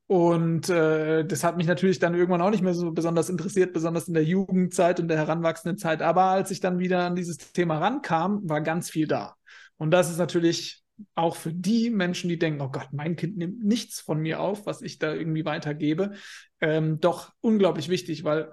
Und 0.07 0.69
äh, 0.69 1.25
das 1.25 1.45
hat 1.45 1.57
mich 1.57 1.67
natürlich 1.67 1.99
dann 1.99 2.15
irgendwann 2.15 2.43
auch 2.43 2.51
nicht 2.51 2.63
mehr 2.63 2.75
so 2.75 2.93
besonders 2.93 3.29
interessiert, 3.29 3.73
besonders 3.73 4.07
in 4.09 4.15
der 4.15 4.25
Jugendzeit 4.25 5.01
und 5.01 5.09
der 5.09 5.17
heranwachsenden 5.19 5.77
Zeit. 5.77 6.03
Aber 6.03 6.25
als 6.25 6.51
ich 6.51 6.61
dann 6.61 6.79
wieder 6.79 7.05
an 7.05 7.17
dieses 7.17 7.39
Thema 7.39 7.79
rankam, 7.79 8.41
war 8.49 8.61
ganz 8.61 8.91
viel 8.91 9.07
da. 9.07 9.35
Und 9.77 9.91
das 9.91 10.11
ist 10.11 10.19
natürlich 10.19 10.84
auch 11.15 11.37
für 11.37 11.53
die 11.53 11.91
Menschen, 11.91 12.29
die 12.29 12.39
denken, 12.39 12.61
oh 12.61 12.71
Gott, 12.71 12.89
mein 12.93 13.17
Kind 13.17 13.37
nimmt 13.37 13.65
nichts 13.65 14.01
von 14.01 14.21
mir 14.21 14.41
auf, 14.41 14.67
was 14.67 14.83
ich 14.83 14.99
da 14.99 15.13
irgendwie 15.13 15.45
weitergebe, 15.45 16.13
ähm, 16.61 17.01
doch 17.01 17.33
unglaublich 17.41 17.89
wichtig, 17.89 18.25
weil 18.25 18.53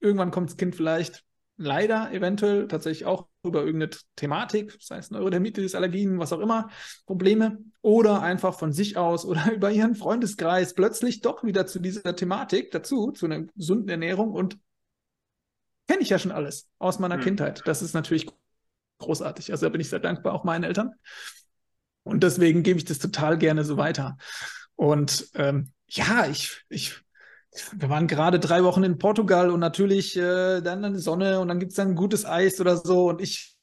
Irgendwann 0.00 0.30
kommt 0.30 0.50
das 0.50 0.56
Kind 0.56 0.74
vielleicht 0.74 1.24
leider 1.56 2.12
eventuell 2.12 2.68
tatsächlich 2.68 3.06
auch 3.06 3.28
über 3.42 3.64
irgendeine 3.64 3.90
Thematik, 4.14 4.76
sei 4.80 4.98
es 4.98 5.10
Neurodermitis, 5.10 5.74
Allergien, 5.74 6.18
was 6.18 6.32
auch 6.32 6.40
immer, 6.40 6.68
Probleme, 7.06 7.58
oder 7.80 8.20
einfach 8.20 8.58
von 8.58 8.72
sich 8.72 8.98
aus 8.98 9.24
oder 9.24 9.50
über 9.54 9.70
ihren 9.70 9.94
Freundeskreis 9.94 10.74
plötzlich 10.74 11.22
doch 11.22 11.44
wieder 11.44 11.66
zu 11.66 11.78
dieser 11.78 12.14
Thematik 12.14 12.72
dazu, 12.72 13.10
zu 13.10 13.26
einer 13.26 13.44
gesunden 13.56 13.88
Ernährung 13.88 14.32
und 14.32 14.58
kenne 15.88 16.02
ich 16.02 16.10
ja 16.10 16.18
schon 16.18 16.32
alles 16.32 16.68
aus 16.78 16.98
meiner 16.98 17.16
mhm. 17.16 17.22
Kindheit. 17.22 17.62
Das 17.64 17.80
ist 17.80 17.94
natürlich 17.94 18.26
großartig. 18.98 19.50
Also 19.52 19.66
da 19.66 19.70
bin 19.70 19.80
ich 19.80 19.88
sehr 19.88 20.00
dankbar, 20.00 20.34
auch 20.34 20.44
meinen 20.44 20.64
Eltern. 20.64 20.94
Und 22.06 22.22
deswegen 22.22 22.62
gebe 22.62 22.78
ich 22.78 22.84
das 22.84 23.00
total 23.00 23.36
gerne 23.36 23.64
so 23.64 23.76
weiter. 23.76 24.16
Und 24.76 25.28
ähm, 25.34 25.72
ja, 25.88 26.26
ich, 26.26 26.64
ich 26.68 27.00
wir 27.72 27.88
waren 27.88 28.06
gerade 28.06 28.38
drei 28.38 28.62
Wochen 28.62 28.84
in 28.84 28.98
Portugal 28.98 29.50
und 29.50 29.58
natürlich 29.58 30.16
äh, 30.16 30.60
dann 30.60 30.84
eine 30.84 31.00
Sonne 31.00 31.40
und 31.40 31.48
dann 31.48 31.58
gibt 31.58 31.72
es 31.72 31.76
dann 31.76 31.96
gutes 31.96 32.24
Eis 32.24 32.60
oder 32.60 32.76
so. 32.76 33.08
Und 33.08 33.20
ich, 33.20 33.56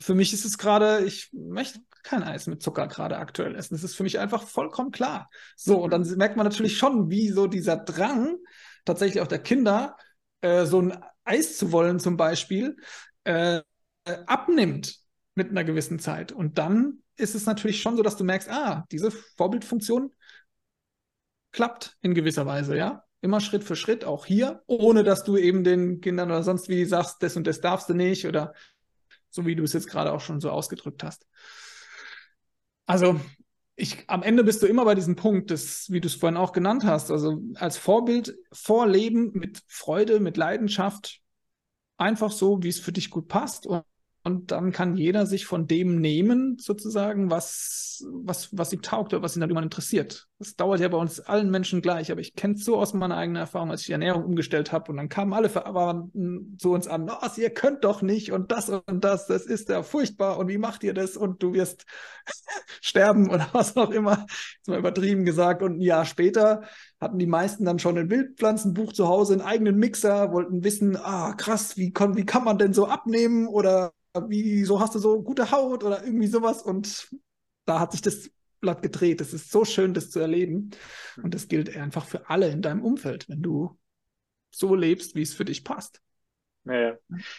für 0.00 0.14
mich 0.14 0.32
ist 0.32 0.44
es 0.44 0.58
gerade, 0.58 1.04
ich 1.04 1.30
möchte 1.32 1.78
kein 2.02 2.24
Eis 2.24 2.48
mit 2.48 2.60
Zucker 2.60 2.88
gerade 2.88 3.18
aktuell 3.18 3.54
essen. 3.54 3.74
Das 3.74 3.84
ist 3.84 3.94
für 3.94 4.02
mich 4.02 4.18
einfach 4.18 4.42
vollkommen 4.42 4.90
klar. 4.90 5.30
So, 5.54 5.80
und 5.80 5.92
dann 5.92 6.02
merkt 6.16 6.36
man 6.36 6.44
natürlich 6.44 6.76
schon, 6.76 7.08
wie 7.08 7.28
so 7.28 7.46
dieser 7.46 7.76
Drang 7.76 8.36
tatsächlich 8.84 9.22
auch 9.22 9.28
der 9.28 9.38
Kinder, 9.38 9.96
äh, 10.40 10.64
so 10.64 10.82
ein 10.82 10.98
Eis 11.22 11.56
zu 11.56 11.70
wollen 11.70 12.00
zum 12.00 12.16
Beispiel, 12.16 12.76
äh, 13.22 13.60
abnimmt 14.26 14.96
mit 15.36 15.50
einer 15.50 15.62
gewissen 15.62 16.00
Zeit. 16.00 16.32
Und 16.32 16.58
dann 16.58 17.01
ist 17.16 17.34
es 17.34 17.46
natürlich 17.46 17.80
schon 17.80 17.96
so, 17.96 18.02
dass 18.02 18.16
du 18.16 18.24
merkst, 18.24 18.48
ah, 18.48 18.84
diese 18.90 19.10
Vorbildfunktion 19.10 20.12
klappt 21.52 21.96
in 22.00 22.14
gewisser 22.14 22.46
Weise, 22.46 22.76
ja. 22.76 23.04
Immer 23.20 23.40
Schritt 23.40 23.62
für 23.62 23.76
Schritt, 23.76 24.04
auch 24.04 24.26
hier, 24.26 24.62
ohne 24.66 25.04
dass 25.04 25.22
du 25.22 25.36
eben 25.36 25.62
den 25.62 26.00
Kindern 26.00 26.30
oder 26.30 26.42
sonst 26.42 26.68
wie 26.68 26.84
sagst, 26.84 27.22
das 27.22 27.36
und 27.36 27.46
das 27.46 27.60
darfst 27.60 27.88
du 27.88 27.94
nicht 27.94 28.26
oder 28.26 28.52
so 29.30 29.46
wie 29.46 29.54
du 29.54 29.62
es 29.62 29.72
jetzt 29.72 29.88
gerade 29.88 30.12
auch 30.12 30.20
schon 30.20 30.40
so 30.40 30.50
ausgedrückt 30.50 31.04
hast. 31.04 31.26
Also 32.86 33.20
ich, 33.76 34.08
am 34.08 34.22
Ende 34.22 34.44
bist 34.44 34.62
du 34.62 34.66
immer 34.66 34.84
bei 34.84 34.94
diesem 34.94 35.16
Punkt, 35.16 35.50
des, 35.50 35.90
wie 35.90 36.00
du 36.00 36.08
es 36.08 36.14
vorhin 36.14 36.36
auch 36.36 36.52
genannt 36.52 36.84
hast, 36.84 37.10
also 37.10 37.40
als 37.54 37.78
Vorbild 37.78 38.36
vorleben 38.52 39.30
mit 39.34 39.62
Freude, 39.66 40.20
mit 40.20 40.36
Leidenschaft, 40.36 41.20
einfach 41.96 42.32
so, 42.32 42.62
wie 42.62 42.68
es 42.68 42.80
für 42.80 42.92
dich 42.92 43.10
gut 43.10 43.28
passt 43.28 43.66
und 43.66 43.84
und 44.24 44.52
dann 44.52 44.70
kann 44.70 44.96
jeder 44.96 45.26
sich 45.26 45.46
von 45.46 45.66
dem 45.66 46.00
nehmen, 46.00 46.56
sozusagen, 46.58 47.30
was, 47.30 48.04
was, 48.22 48.56
was 48.56 48.72
ihm 48.72 48.80
taugt 48.80 49.12
oder 49.12 49.22
was 49.22 49.36
ihn 49.36 49.40
darüber 49.40 49.62
interessiert. 49.62 50.28
Das 50.38 50.54
dauert 50.54 50.80
ja 50.80 50.88
bei 50.88 50.96
uns 50.96 51.18
allen 51.18 51.50
Menschen 51.50 51.82
gleich, 51.82 52.12
aber 52.12 52.20
ich 52.20 52.34
kenne 52.34 52.54
es 52.54 52.64
so 52.64 52.76
aus 52.76 52.94
meiner 52.94 53.16
eigenen 53.16 53.40
Erfahrung, 53.40 53.70
als 53.70 53.80
ich 53.80 53.86
die 53.86 53.92
Ernährung 53.92 54.24
umgestellt 54.24 54.70
habe 54.70 54.92
und 54.92 54.96
dann 54.96 55.08
kamen 55.08 55.32
alle 55.32 55.48
Verwandten 55.48 56.56
zu 56.58 56.70
uns 56.70 56.86
an, 56.86 57.10
oh, 57.10 57.28
ihr 57.36 57.50
könnt 57.50 57.84
doch 57.84 58.00
nicht 58.00 58.30
und 58.30 58.52
das 58.52 58.68
und 58.68 59.02
das, 59.02 59.26
das 59.26 59.46
ist 59.46 59.68
ja 59.68 59.82
furchtbar 59.82 60.38
und 60.38 60.48
wie 60.48 60.58
macht 60.58 60.84
ihr 60.84 60.94
das 60.94 61.16
und 61.16 61.42
du 61.42 61.52
wirst 61.52 61.84
sterben 62.80 63.28
oder 63.28 63.48
was 63.52 63.76
auch 63.76 63.90
immer, 63.90 64.26
ist 64.60 64.68
mal 64.68 64.78
übertrieben 64.78 65.24
gesagt 65.24 65.62
und 65.62 65.78
ein 65.78 65.80
Jahr 65.80 66.04
später 66.04 66.62
hatten 67.02 67.18
die 67.18 67.26
meisten 67.26 67.64
dann 67.64 67.80
schon 67.80 67.98
ein 67.98 68.10
Wildpflanzenbuch 68.10 68.92
zu 68.92 69.08
Hause, 69.08 69.32
einen 69.32 69.42
eigenen 69.42 69.76
Mixer, 69.76 70.32
wollten 70.32 70.62
wissen, 70.62 70.96
ah 70.96 71.34
krass, 71.34 71.76
wie, 71.76 71.92
wie 71.92 72.24
kann 72.24 72.44
man 72.44 72.58
denn 72.58 72.72
so 72.72 72.86
abnehmen 72.86 73.48
oder 73.48 73.92
wieso 74.28 74.78
hast 74.78 74.94
du 74.94 75.00
so 75.00 75.20
gute 75.20 75.50
Haut 75.50 75.82
oder 75.82 76.04
irgendwie 76.04 76.28
sowas. 76.28 76.62
Und 76.62 77.08
da 77.64 77.80
hat 77.80 77.90
sich 77.92 78.02
das 78.02 78.30
Blatt 78.60 78.82
gedreht. 78.82 79.20
Es 79.20 79.34
ist 79.34 79.50
so 79.50 79.64
schön, 79.64 79.94
das 79.94 80.10
zu 80.10 80.20
erleben. 80.20 80.70
Und 81.20 81.34
das 81.34 81.48
gilt 81.48 81.76
einfach 81.76 82.06
für 82.06 82.30
alle 82.30 82.48
in 82.50 82.62
deinem 82.62 82.84
Umfeld, 82.84 83.28
wenn 83.28 83.42
du 83.42 83.76
so 84.54 84.76
lebst, 84.76 85.16
wie 85.16 85.22
es 85.22 85.34
für 85.34 85.44
dich 85.44 85.64
passt. 85.64 86.00
Naja, 86.64 86.96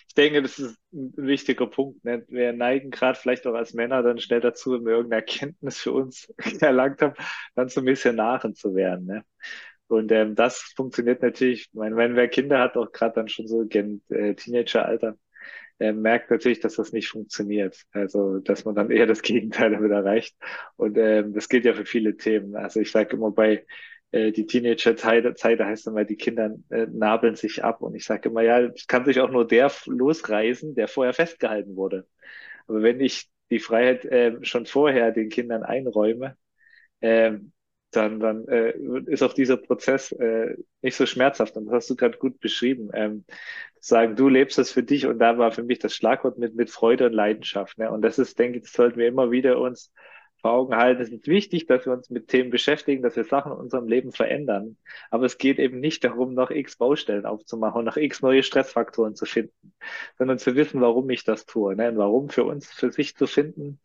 ich 0.07 0.13
denke, 0.15 0.41
das 0.41 0.59
ist 0.59 0.77
ein 0.91 1.13
wichtiger 1.15 1.67
Punkt. 1.67 2.03
Ne? 2.03 2.25
Wir 2.27 2.51
neigen 2.51 2.91
gerade 2.91 3.17
vielleicht 3.17 3.47
auch 3.47 3.53
als 3.53 3.73
Männer 3.73 4.03
dann 4.03 4.19
schnell 4.19 4.41
dazu, 4.41 4.73
wenn 4.73 4.85
wir 4.85 4.93
irgendeine 4.93 5.21
Erkenntnis 5.21 5.77
für 5.79 5.93
uns 5.93 6.33
erlangt 6.61 7.01
haben, 7.01 7.13
dann 7.55 7.69
so 7.69 7.79
ein 7.81 7.85
bisschen 7.85 8.15
Missionaren 8.15 8.55
zu 8.55 8.75
werden. 8.75 9.05
Ne? 9.05 9.23
Und 9.87 10.11
ähm, 10.11 10.35
das 10.35 10.73
funktioniert 10.75 11.21
natürlich, 11.21 11.67
ich 11.67 11.73
meine, 11.73 11.95
wenn 11.95 12.15
wer 12.15 12.27
Kinder 12.27 12.59
hat, 12.59 12.75
auch 12.77 12.91
gerade 12.91 13.15
dann 13.15 13.27
schon 13.29 13.47
so 13.47 13.65
gen 13.65 14.01
äh, 14.09 14.35
Teenageralter, 14.35 15.17
äh, 15.79 15.93
merkt 15.93 16.31
natürlich, 16.31 16.59
dass 16.59 16.75
das 16.75 16.91
nicht 16.91 17.09
funktioniert. 17.09 17.77
Also, 17.91 18.39
dass 18.39 18.65
man 18.65 18.75
dann 18.75 18.91
eher 18.91 19.05
das 19.07 19.21
Gegenteil 19.21 19.71
damit 19.71 19.91
erreicht. 19.91 20.35
Und 20.77 20.97
ähm, 20.97 21.33
das 21.33 21.49
gilt 21.49 21.65
ja 21.65 21.73
für 21.73 21.85
viele 21.85 22.17
Themen. 22.17 22.55
Also 22.55 22.79
ich 22.79 22.91
sage 22.91 23.15
immer 23.15 23.31
bei 23.31 23.65
die 24.13 24.45
Teenager-Zeit, 24.45 25.59
heißt 25.59 25.87
immer, 25.87 26.05
die 26.05 26.17
Kinder 26.17 26.55
äh, 26.69 26.85
nabeln 26.91 27.35
sich 27.35 27.63
ab. 27.63 27.81
Und 27.81 27.95
ich 27.95 28.05
sage 28.05 28.29
immer, 28.29 28.41
ja, 28.41 28.59
es 28.59 28.87
kann 28.87 29.05
sich 29.05 29.19
auch 29.19 29.31
nur 29.31 29.47
der 29.47 29.71
losreißen, 29.85 30.75
der 30.75 30.87
vorher 30.87 31.13
festgehalten 31.13 31.75
wurde. 31.75 32.07
Aber 32.67 32.83
wenn 32.83 32.99
ich 32.99 33.29
die 33.49 33.59
Freiheit 33.59 34.05
äh, 34.05 34.37
schon 34.43 34.65
vorher 34.65 35.11
den 35.11 35.29
Kindern 35.29 35.63
einräume, 35.63 36.37
äh, 36.99 37.33
dann, 37.91 38.19
dann 38.19 38.47
äh, 38.47 38.73
ist 39.07 39.23
auch 39.23 39.33
dieser 39.33 39.57
Prozess 39.57 40.11
äh, 40.13 40.55
nicht 40.81 40.95
so 40.95 41.05
schmerzhaft. 41.05 41.55
Und 41.57 41.65
das 41.65 41.73
hast 41.73 41.89
du 41.89 41.95
gerade 41.95 42.17
gut 42.17 42.39
beschrieben. 42.39 42.89
Ähm, 42.93 43.25
sagen, 43.79 44.15
du 44.15 44.29
lebst 44.29 44.57
das 44.57 44.71
für 44.71 44.83
dich 44.83 45.05
und 45.07 45.19
da 45.19 45.37
war 45.37 45.51
für 45.51 45.63
mich 45.63 45.79
das 45.79 45.93
Schlagwort 45.95 46.37
mit, 46.37 46.55
mit 46.55 46.69
Freude 46.69 47.07
und 47.07 47.13
Leidenschaft. 47.13 47.77
Ne? 47.77 47.91
Und 47.91 48.01
das 48.01 48.17
ist, 48.17 48.39
denke 48.39 48.57
ich, 48.57 48.63
das 48.63 48.73
sollten 48.73 48.97
wir 48.97 49.07
immer 49.07 49.31
wieder 49.31 49.59
uns 49.59 49.91
vor 50.43 50.51
Augen 50.51 50.75
halten. 50.75 51.01
Es 51.01 51.09
ist 51.09 51.27
wichtig, 51.27 51.67
dass 51.67 51.85
wir 51.85 51.93
uns 51.93 52.09
mit 52.09 52.27
Themen 52.27 52.51
beschäftigen, 52.51 53.01
dass 53.01 53.15
wir 53.15 53.23
Sachen 53.23 53.53
in 53.53 53.57
unserem 53.57 53.87
Leben 53.87 54.11
verändern. 54.11 54.77
Aber 55.09 55.25
es 55.25 55.37
geht 55.37 55.57
eben 55.57 55.79
nicht 55.79 56.03
darum, 56.03 56.33
noch 56.33 56.51
x 56.51 56.75
Baustellen 56.75 57.25
aufzumachen 57.25 57.79
und 57.79 57.85
noch 57.85 57.95
x 57.97 58.21
neue 58.21 58.43
Stressfaktoren 58.43 59.15
zu 59.15 59.25
finden, 59.25 59.73
sondern 60.17 60.37
zu 60.39 60.55
wissen, 60.55 60.81
warum 60.81 61.09
ich 61.09 61.23
das 61.23 61.45
tue. 61.45 61.75
Ne? 61.75 61.93
Warum 61.95 62.29
für 62.29 62.43
uns, 62.43 62.67
für 62.71 62.91
sich 62.91 63.15
zu 63.15 63.25
finden 63.25 63.79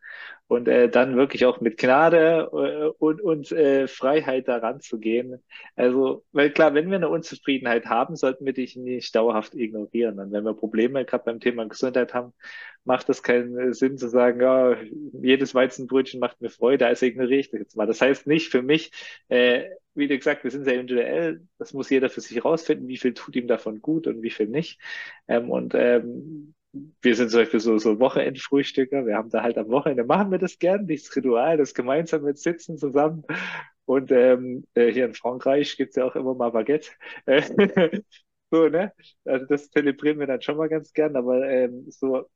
und 0.49 0.67
äh, 0.67 0.89
dann 0.89 1.15
wirklich 1.15 1.45
auch 1.45 1.61
mit 1.61 1.77
Gnade 1.77 2.49
äh, 2.51 2.87
und, 2.97 3.21
und 3.21 3.51
äh, 3.51 3.87
Freiheit 3.87 4.47
daran 4.47 4.81
zu 4.81 4.99
gehen. 4.99 5.43
Also, 5.75 6.25
weil 6.31 6.49
klar, 6.49 6.73
wenn 6.73 6.89
wir 6.89 6.95
eine 6.97 7.07
Unzufriedenheit 7.07 7.85
haben, 7.85 8.15
sollten 8.15 8.45
wir 8.47 8.53
die 8.53 8.67
nicht 8.79 9.15
dauerhaft 9.15 9.53
ignorieren. 9.53 10.19
Und 10.19 10.31
wenn 10.31 10.43
wir 10.43 10.55
Probleme 10.55 11.05
gerade 11.05 11.23
beim 11.23 11.39
Thema 11.39 11.67
Gesundheit 11.67 12.15
haben, 12.15 12.33
macht 12.83 13.09
es 13.09 13.21
keinen 13.21 13.73
Sinn 13.73 13.99
zu 13.99 14.09
sagen, 14.09 14.41
ja, 14.41 14.75
jedes 15.21 15.53
Weizenbrötchen 15.53 16.19
macht 16.19 16.41
mir 16.41 16.49
Freude, 16.49 16.87
also 16.87 17.05
ignoriere 17.05 17.41
ich 17.41 17.51
das 17.51 17.59
jetzt 17.59 17.77
mal. 17.77 17.85
Das 17.85 18.01
heißt 18.01 18.25
nicht 18.25 18.49
für 18.49 18.63
mich, 18.63 18.91
äh, 19.27 19.65
wie 19.93 20.07
du 20.07 20.17
gesagt, 20.17 20.43
wir 20.43 20.49
sind 20.49 20.63
sehr 20.63 20.79
individuell, 20.79 21.45
das 21.59 21.73
muss 21.73 21.91
jeder 21.91 22.09
für 22.09 22.21
sich 22.21 22.43
rausfinden, 22.43 22.87
wie 22.87 22.97
viel 22.97 23.13
tut 23.13 23.35
ihm 23.35 23.47
davon 23.47 23.81
gut 23.81 24.07
und 24.07 24.23
wie 24.23 24.31
viel 24.31 24.47
nicht. 24.47 24.79
Ähm, 25.27 25.51
und 25.51 25.75
ähm, 25.75 26.55
wir 26.73 27.15
sind 27.15 27.31
zum 27.31 27.41
Beispiel 27.41 27.59
so, 27.59 27.77
so 27.77 27.99
Wochenendfrühstücker. 27.99 29.05
Wir 29.05 29.15
haben 29.15 29.29
da 29.29 29.41
halt 29.41 29.57
am 29.57 29.69
Wochenende 29.69 30.03
machen 30.03 30.31
wir 30.31 30.37
das 30.37 30.59
gern, 30.59 30.87
dieses 30.87 31.15
Ritual, 31.15 31.57
das 31.57 31.73
gemeinsame 31.73 32.35
Sitzen 32.35 32.77
zusammen. 32.77 33.23
Und 33.85 34.11
ähm, 34.11 34.65
äh, 34.75 34.91
hier 34.91 35.05
in 35.05 35.15
Frankreich 35.15 35.75
gibt's 35.77 35.95
ja 35.95 36.05
auch 36.05 36.15
immer 36.15 36.35
mal 36.35 36.51
Baguette. 36.51 36.91
so, 38.51 38.69
ne? 38.69 38.93
Also 39.25 39.45
das 39.47 39.71
zelebrieren 39.71 40.19
wir 40.19 40.27
dann 40.27 40.41
schon 40.41 40.57
mal 40.57 40.69
ganz 40.69 40.93
gern, 40.93 41.15
aber 41.15 41.49
ähm, 41.49 41.85
so 41.89 42.27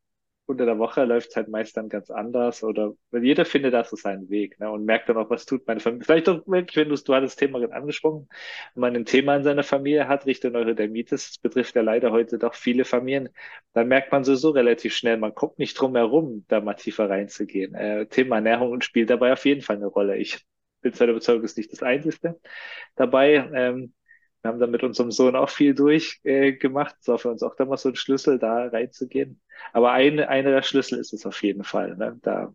unter 0.45 0.65
der 0.65 0.77
Woche 0.77 1.05
läuft 1.05 1.29
es 1.29 1.35
halt 1.35 1.47
meist 1.47 1.77
dann 1.77 1.89
ganz 1.89 2.09
anders 2.09 2.63
oder 2.63 2.93
weil 3.11 3.23
jeder 3.23 3.45
findet 3.45 3.73
da 3.73 3.83
so 3.83 3.95
seinen 3.95 4.29
Weg 4.29 4.59
ne, 4.59 4.69
und 4.69 4.85
merkt 4.85 5.07
dann 5.07 5.17
auch, 5.17 5.29
was 5.29 5.45
tut 5.45 5.65
meine 5.67 5.79
Familie. 5.79 6.05
Vielleicht 6.05 6.29
auch 6.29 6.45
wirklich, 6.47 6.75
wenn 6.75 6.89
du, 6.89 6.95
du 6.95 7.13
hattest 7.13 7.35
das 7.35 7.39
Thema 7.39 7.59
gerade 7.59 7.73
angesprochen, 7.73 8.27
wenn 8.75 8.81
man 8.81 8.95
ein 8.95 9.05
Thema 9.05 9.35
in 9.37 9.43
seiner 9.43 9.63
Familie 9.63 10.07
hat, 10.07 10.25
Richtung 10.25 10.51
Neurodermitis, 10.53 11.27
das 11.29 11.37
betrifft 11.37 11.75
ja 11.75 11.81
leider 11.81 12.11
heute 12.11 12.37
doch 12.37 12.55
viele 12.55 12.85
Familien, 12.85 13.29
dann 13.73 13.87
merkt 13.87 14.11
man 14.11 14.23
sowieso 14.23 14.49
relativ 14.51 14.93
schnell, 14.95 15.17
man 15.17 15.33
kommt 15.33 15.59
nicht 15.59 15.75
drum 15.79 15.95
herum, 15.95 16.45
da 16.49 16.59
mal 16.61 16.73
tiefer 16.73 17.09
reinzugehen. 17.09 17.73
Äh, 17.75 18.07
Thema 18.07 18.35
Ernährung 18.37 18.81
spielt 18.81 19.09
dabei 19.09 19.33
auf 19.33 19.45
jeden 19.45 19.61
Fall 19.61 19.77
eine 19.77 19.87
Rolle. 19.87 20.17
Ich 20.17 20.45
bin 20.81 20.93
zwar 20.93 21.07
der 21.07 21.15
Überzeugung, 21.15 21.43
ist 21.43 21.57
nicht 21.57 21.71
das 21.71 21.83
Einzige 21.83 22.39
dabei. 22.95 23.49
Ähm, 23.53 23.93
wir 24.43 24.51
haben 24.51 24.59
da 24.59 24.67
mit 24.67 24.83
unserem 24.83 25.11
Sohn 25.11 25.37
auch 25.37 25.49
viel 25.49 25.73
durchgemacht. 25.73 26.93
Äh, 26.93 26.97
das 26.97 27.07
war 27.07 27.17
für 27.17 27.29
uns 27.29 27.43
auch 27.43 27.55
damals 27.55 27.83
so 27.83 27.89
ein 27.89 27.95
Schlüssel, 27.95 28.39
da 28.39 28.67
reinzugehen. 28.67 29.41
Aber 29.71 29.93
ein, 29.93 30.19
einer 30.19 30.51
der 30.51 30.63
Schlüssel 30.63 30.99
ist 30.99 31.13
es 31.13 31.25
auf 31.25 31.41
jeden 31.41 31.63
Fall. 31.63 31.95
Ne? 31.95 32.19
Da, 32.21 32.53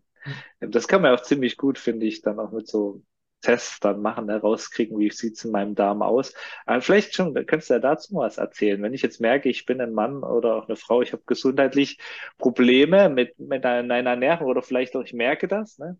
mhm. 0.59 0.71
das 0.71 0.87
kann 0.87 1.01
man 1.01 1.15
auch 1.15 1.23
ziemlich 1.23 1.57
gut, 1.57 1.79
finde 1.79 2.05
ich, 2.05 2.21
dann 2.21 2.39
auch 2.39 2.51
mit 2.51 2.67
so 2.67 3.01
Tests 3.41 3.79
dann 3.79 4.01
machen, 4.01 4.27
ne? 4.27 4.39
rauskriegen, 4.39 4.99
wie 4.99 5.09
sieht's 5.09 5.45
in 5.45 5.51
meinem 5.51 5.73
Darm 5.73 6.03
aus. 6.03 6.35
Aber 6.67 6.79
vielleicht 6.81 7.15
schon, 7.15 7.33
könntest 7.33 7.71
du 7.71 7.75
ja 7.75 7.79
dazu 7.79 8.13
mal 8.13 8.27
was 8.27 8.37
erzählen. 8.37 8.81
Wenn 8.83 8.93
ich 8.93 9.01
jetzt 9.01 9.19
merke, 9.19 9.49
ich 9.49 9.65
bin 9.65 9.81
ein 9.81 9.93
Mann 9.93 10.23
oder 10.23 10.57
auch 10.57 10.67
eine 10.67 10.75
Frau, 10.75 11.01
ich 11.01 11.13
habe 11.13 11.23
gesundheitlich 11.25 11.97
Probleme 12.37 13.09
mit, 13.09 13.39
mit 13.39 13.65
einer 13.65 13.95
Ernährung 13.95 14.47
oder 14.47 14.61
vielleicht 14.61 14.95
auch 14.95 15.03
ich 15.03 15.13
merke 15.13 15.47
das, 15.47 15.79
ne? 15.79 15.97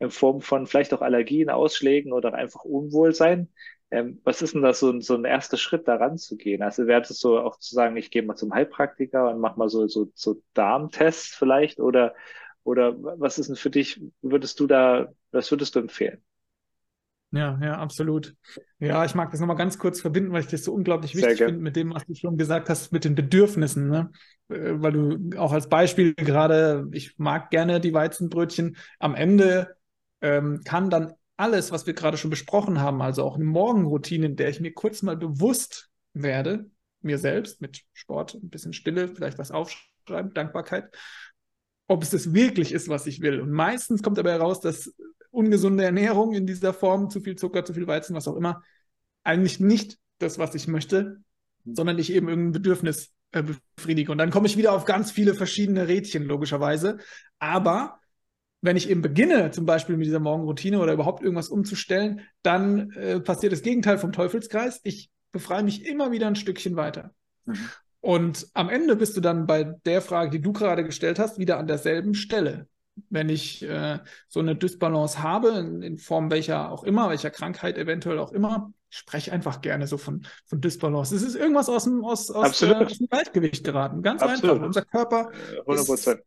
in 0.00 0.10
Form 0.10 0.40
von 0.40 0.66
vielleicht 0.66 0.92
auch 0.94 1.02
Allergien, 1.02 1.48
Ausschlägen 1.48 2.12
oder 2.12 2.34
einfach 2.34 2.64
Unwohlsein. 2.64 3.48
Ähm, 3.90 4.20
was 4.24 4.42
ist 4.42 4.54
denn 4.54 4.62
das 4.62 4.80
so, 4.80 5.00
so 5.00 5.14
ein 5.14 5.24
erster 5.24 5.56
Schritt, 5.56 5.88
daran 5.88 6.18
zu 6.18 6.36
gehen? 6.36 6.62
Also 6.62 6.86
wäre 6.86 7.00
das 7.00 7.18
so 7.18 7.38
auch 7.40 7.58
zu 7.58 7.74
sagen, 7.74 7.96
ich 7.96 8.10
gehe 8.10 8.22
mal 8.22 8.36
zum 8.36 8.52
Heilpraktiker 8.52 9.30
und 9.30 9.40
mach 9.40 9.56
mal 9.56 9.68
so, 9.68 9.86
so, 9.88 10.10
so 10.14 10.42
Darmtests 10.54 11.34
vielleicht 11.34 11.80
oder, 11.80 12.14
oder 12.64 12.94
was 12.98 13.38
ist 13.38 13.48
denn 13.48 13.56
für 13.56 13.70
dich, 13.70 14.00
würdest 14.20 14.60
du 14.60 14.66
da, 14.66 15.08
was 15.32 15.50
würdest 15.50 15.74
du 15.74 15.80
empfehlen? 15.80 16.22
Ja, 17.30 17.58
ja, 17.62 17.78
absolut. 17.78 18.34
Ja, 18.78 19.04
ich 19.04 19.14
mag 19.14 19.30
das 19.30 19.40
nochmal 19.40 19.56
ganz 19.56 19.78
kurz 19.78 20.00
verbinden, 20.00 20.32
weil 20.32 20.40
ich 20.40 20.46
das 20.46 20.64
so 20.64 20.72
unglaublich 20.72 21.14
wichtig 21.14 21.38
finde 21.38 21.60
mit 21.60 21.76
dem, 21.76 21.92
was 21.92 22.06
du 22.06 22.14
schon 22.14 22.38
gesagt 22.38 22.70
hast, 22.70 22.90
mit 22.90 23.04
den 23.04 23.14
Bedürfnissen. 23.14 23.88
Ne? 23.88 24.10
Äh, 24.48 24.74
weil 24.76 24.92
du 24.92 25.38
auch 25.38 25.52
als 25.52 25.68
Beispiel 25.68 26.14
gerade, 26.14 26.88
ich 26.92 27.18
mag 27.18 27.50
gerne 27.50 27.80
die 27.80 27.92
Weizenbrötchen. 27.92 28.76
Am 28.98 29.14
Ende 29.14 29.76
ähm, 30.22 30.62
kann 30.64 30.88
dann 30.88 31.12
alles, 31.38 31.70
was 31.70 31.86
wir 31.86 31.94
gerade 31.94 32.18
schon 32.18 32.30
besprochen 32.30 32.80
haben, 32.80 33.00
also 33.00 33.22
auch 33.22 33.36
eine 33.36 33.44
Morgenroutine, 33.44 34.26
in 34.26 34.36
der 34.36 34.48
ich 34.48 34.60
mir 34.60 34.74
kurz 34.74 35.02
mal 35.02 35.16
bewusst 35.16 35.88
werde, 36.12 36.68
mir 37.00 37.16
selbst 37.16 37.60
mit 37.60 37.84
Sport, 37.92 38.34
ein 38.34 38.50
bisschen 38.50 38.72
Stille, 38.72 39.08
vielleicht 39.08 39.38
was 39.38 39.52
aufschreiben, 39.52 40.34
Dankbarkeit, 40.34 40.92
ob 41.86 42.02
es 42.02 42.10
das 42.10 42.34
wirklich 42.34 42.72
ist, 42.72 42.88
was 42.88 43.06
ich 43.06 43.20
will. 43.20 43.40
Und 43.40 43.52
meistens 43.52 44.02
kommt 44.02 44.18
dabei 44.18 44.32
heraus, 44.32 44.60
dass 44.60 44.92
ungesunde 45.30 45.84
Ernährung 45.84 46.34
in 46.34 46.44
dieser 46.44 46.74
Form, 46.74 47.08
zu 47.08 47.20
viel 47.20 47.36
Zucker, 47.36 47.64
zu 47.64 47.72
viel 47.72 47.86
Weizen, 47.86 48.16
was 48.16 48.26
auch 48.26 48.36
immer, 48.36 48.64
eigentlich 49.22 49.60
nicht 49.60 49.98
das, 50.18 50.38
was 50.38 50.56
ich 50.56 50.66
möchte, 50.66 51.22
sondern 51.64 51.98
ich 51.98 52.12
eben 52.12 52.28
irgendein 52.28 52.52
Bedürfnis 52.52 53.12
äh, 53.30 53.44
befriedige. 53.76 54.10
Und 54.10 54.18
dann 54.18 54.30
komme 54.30 54.48
ich 54.48 54.56
wieder 54.56 54.72
auf 54.72 54.86
ganz 54.86 55.12
viele 55.12 55.34
verschiedene 55.34 55.86
Rädchen, 55.86 56.24
logischerweise. 56.24 56.98
Aber 57.38 57.97
wenn 58.60 58.76
ich 58.76 58.90
eben 58.90 59.02
beginne, 59.02 59.50
zum 59.50 59.66
Beispiel 59.66 59.96
mit 59.96 60.06
dieser 60.06 60.20
Morgenroutine 60.20 60.80
oder 60.80 60.92
überhaupt 60.92 61.22
irgendwas 61.22 61.48
umzustellen, 61.48 62.22
dann 62.42 62.90
äh, 62.92 63.20
passiert 63.20 63.52
das 63.52 63.62
Gegenteil 63.62 63.98
vom 63.98 64.12
Teufelskreis. 64.12 64.80
Ich 64.82 65.10
befreie 65.30 65.62
mich 65.62 65.86
immer 65.86 66.10
wieder 66.10 66.26
ein 66.26 66.36
Stückchen 66.36 66.76
weiter. 66.76 67.12
Mhm. 67.44 67.68
Und 68.00 68.46
am 68.54 68.68
Ende 68.68 68.96
bist 68.96 69.16
du 69.16 69.20
dann 69.20 69.46
bei 69.46 69.64
der 69.64 70.02
Frage, 70.02 70.30
die 70.30 70.40
du 70.40 70.52
gerade 70.52 70.84
gestellt 70.84 71.18
hast, 71.18 71.38
wieder 71.38 71.58
an 71.58 71.66
derselben 71.66 72.14
Stelle. 72.14 72.68
Wenn 73.10 73.28
ich 73.28 73.62
äh, 73.62 74.00
so 74.28 74.40
eine 74.40 74.56
Dysbalance 74.56 75.22
habe, 75.22 75.50
in, 75.50 75.82
in, 75.82 75.98
Form 75.98 76.30
welcher 76.30 76.72
auch 76.72 76.82
immer, 76.82 77.10
welcher 77.10 77.30
Krankheit 77.30 77.78
eventuell 77.78 78.18
auch 78.18 78.32
immer, 78.32 78.72
ich 78.90 78.98
spreche 78.98 79.32
einfach 79.32 79.60
gerne 79.60 79.86
so 79.86 79.98
von, 79.98 80.26
von 80.46 80.60
Dysbalance. 80.60 81.14
Es 81.14 81.22
ist 81.22 81.36
irgendwas 81.36 81.68
aus 81.68 81.84
dem, 81.84 82.04
aus, 82.04 82.30
aus, 82.30 82.60
äh, 82.62 82.72
aus 82.72 82.98
dem 82.98 83.08
Gleichgewicht 83.08 83.62
geraten. 83.62 84.02
Ganz 84.02 84.22
Absolut. 84.22 84.56
einfach. 84.56 84.66
Unser 84.66 84.82
Körper 84.82 85.30
100%. 85.66 85.94
Ist, 85.94 86.22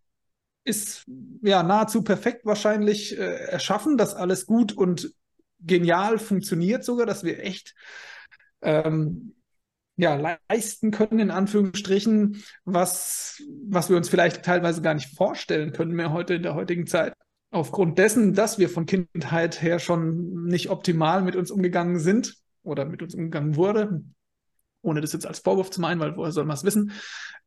ist 0.64 1.06
ja 1.42 1.64
nahezu 1.64 2.04
perfekt 2.04 2.46
wahrscheinlich 2.46 3.18
äh, 3.18 3.46
erschaffen, 3.46 3.98
dass 3.98 4.14
alles 4.14 4.46
gut 4.46 4.74
und 4.74 5.14
genial 5.60 6.20
funktioniert 6.20 6.84
sogar, 6.84 7.06
dass 7.06 7.24
wir 7.24 7.44
echt 7.44 7.76
ähm, 8.62 9.34
ja, 9.98 10.36
leisten 10.50 10.92
können, 10.92 11.20
in 11.20 11.32
Anführungsstrichen, 11.32 12.44
was, 12.66 13.42
was 13.68 13.90
wir 13.90 13.98
uns 13.98 14.10
vielleicht 14.10 14.44
teilweise 14.44 14.82
gar 14.82 14.94
nicht 14.94 15.16
vorstellen 15.16 15.74
können 15.74 15.92
mehr 15.92 16.12
heute 16.12 16.36
in 16.36 16.44
der 16.44 16.56
heutigen 16.56 16.88
Zeit. 16.88 17.14
Aufgrund 17.52 17.98
dessen, 18.00 18.34
dass 18.34 18.58
wir 18.58 18.70
von 18.70 18.86
Kindheit 18.86 19.62
her 19.62 19.80
schon 19.80 20.46
nicht 20.46 20.70
optimal 20.70 21.22
mit 21.22 21.36
uns 21.36 21.52
umgegangen 21.52 22.00
sind 22.00 22.36
oder 22.64 22.86
mit 22.86 23.02
uns 23.04 23.14
umgegangen 23.14 23.56
wurde, 23.56 24.04
ohne 24.82 25.02
das 25.02 25.14
jetzt 25.14 25.28
als 25.28 25.40
Vorwurf 25.40 25.70
zu 25.70 25.82
meinen, 25.82 26.00
weil 26.00 26.16
woher 26.16 26.32
soll 26.32 26.46
man 26.46 26.56
es 26.56 26.64
wissen, 26.64 26.94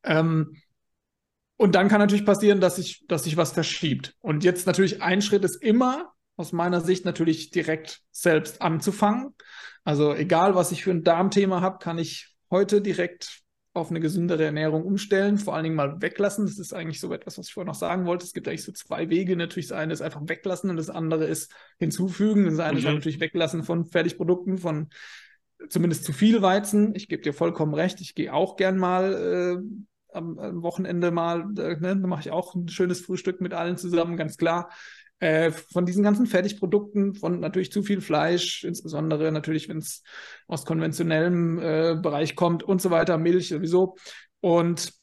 ähm, 0.03 0.55
und 1.57 1.75
dann 1.75 1.87
kann 1.87 1.99
natürlich 1.99 2.25
passieren, 2.25 2.59
dass 2.59 2.75
sich, 2.75 3.05
dass 3.07 3.23
sich 3.23 3.37
was 3.37 3.53
verschiebt. 3.53 4.13
Und 4.21 4.43
jetzt 4.43 4.67
natürlich 4.67 5.01
ein 5.01 5.21
Schritt 5.21 5.43
ist 5.43 5.61
immer, 5.61 6.11
aus 6.35 6.51
meiner 6.51 6.81
Sicht, 6.81 7.05
natürlich 7.05 7.49
direkt 7.49 8.01
selbst 8.11 8.61
anzufangen. 8.61 9.33
Also 9.83 10.13
egal, 10.13 10.55
was 10.55 10.71
ich 10.71 10.83
für 10.83 10.91
ein 10.91 11.03
Darmthema 11.03 11.61
habe, 11.61 11.77
kann 11.79 11.97
ich 11.97 12.35
heute 12.49 12.81
direkt 12.81 13.41
auf 13.73 13.89
eine 13.89 13.99
gesündere 13.99 14.45
Ernährung 14.45 14.83
umstellen, 14.83 15.37
vor 15.37 15.53
allen 15.53 15.63
Dingen 15.65 15.75
mal 15.75 16.01
weglassen. 16.01 16.45
Das 16.45 16.59
ist 16.59 16.73
eigentlich 16.73 16.99
so 16.99 17.13
etwas, 17.13 17.37
was 17.37 17.47
ich 17.47 17.53
vorher 17.53 17.67
noch 17.67 17.75
sagen 17.75 18.05
wollte. 18.05 18.25
Es 18.25 18.33
gibt 18.33 18.47
eigentlich 18.47 18.63
so 18.63 18.71
zwei 18.71 19.09
Wege. 19.09 19.35
Natürlich 19.35 19.67
das 19.67 19.77
eine 19.77 19.93
ist 19.93 20.01
einfach 20.01 20.21
weglassen 20.25 20.69
und 20.69 20.77
das 20.77 20.89
andere 20.89 21.25
ist 21.25 21.53
hinzufügen. 21.77 22.45
Das 22.45 22.59
eine 22.59 22.73
mhm. 22.73 22.77
ist 22.79 22.83
natürlich 22.85 23.19
weglassen 23.19 23.63
von 23.63 23.85
Fertigprodukten, 23.85 24.57
von 24.57 24.89
zumindest 25.69 26.05
zu 26.05 26.13
viel 26.13 26.41
Weizen. 26.41 26.95
Ich 26.95 27.09
gebe 27.09 27.21
dir 27.21 27.33
vollkommen 27.33 27.73
recht. 27.73 27.99
Ich 27.99 28.15
gehe 28.15 28.33
auch 28.33 28.55
gern 28.55 28.77
mal 28.77 29.61
äh, 29.61 29.85
am, 30.15 30.39
am, 30.39 30.63
Wochenende 30.63 31.11
mal, 31.11 31.41
äh, 31.57 31.77
ne, 31.79 31.97
da 31.97 32.07
mache 32.07 32.21
ich 32.21 32.31
auch 32.31 32.55
ein 32.55 32.67
schönes 32.67 33.01
Frühstück 33.01 33.41
mit 33.41 33.53
allen 33.53 33.77
zusammen, 33.77 34.17
ganz 34.17 34.37
klar. 34.37 34.69
Äh, 35.19 35.51
von 35.51 35.85
diesen 35.85 36.03
ganzen 36.03 36.25
Fertigprodukten, 36.25 37.15
von 37.15 37.39
natürlich 37.39 37.71
zu 37.71 37.83
viel 37.83 38.01
Fleisch, 38.01 38.63
insbesondere 38.63 39.31
natürlich, 39.31 39.69
wenn 39.69 39.77
es 39.77 40.03
aus 40.47 40.65
konventionellem 40.65 41.59
äh, 41.59 41.95
Bereich 42.01 42.35
kommt 42.35 42.63
und 42.63 42.81
so 42.81 42.91
weiter, 42.91 43.17
Milch 43.17 43.49
sowieso. 43.49 43.95
Und 44.41 44.93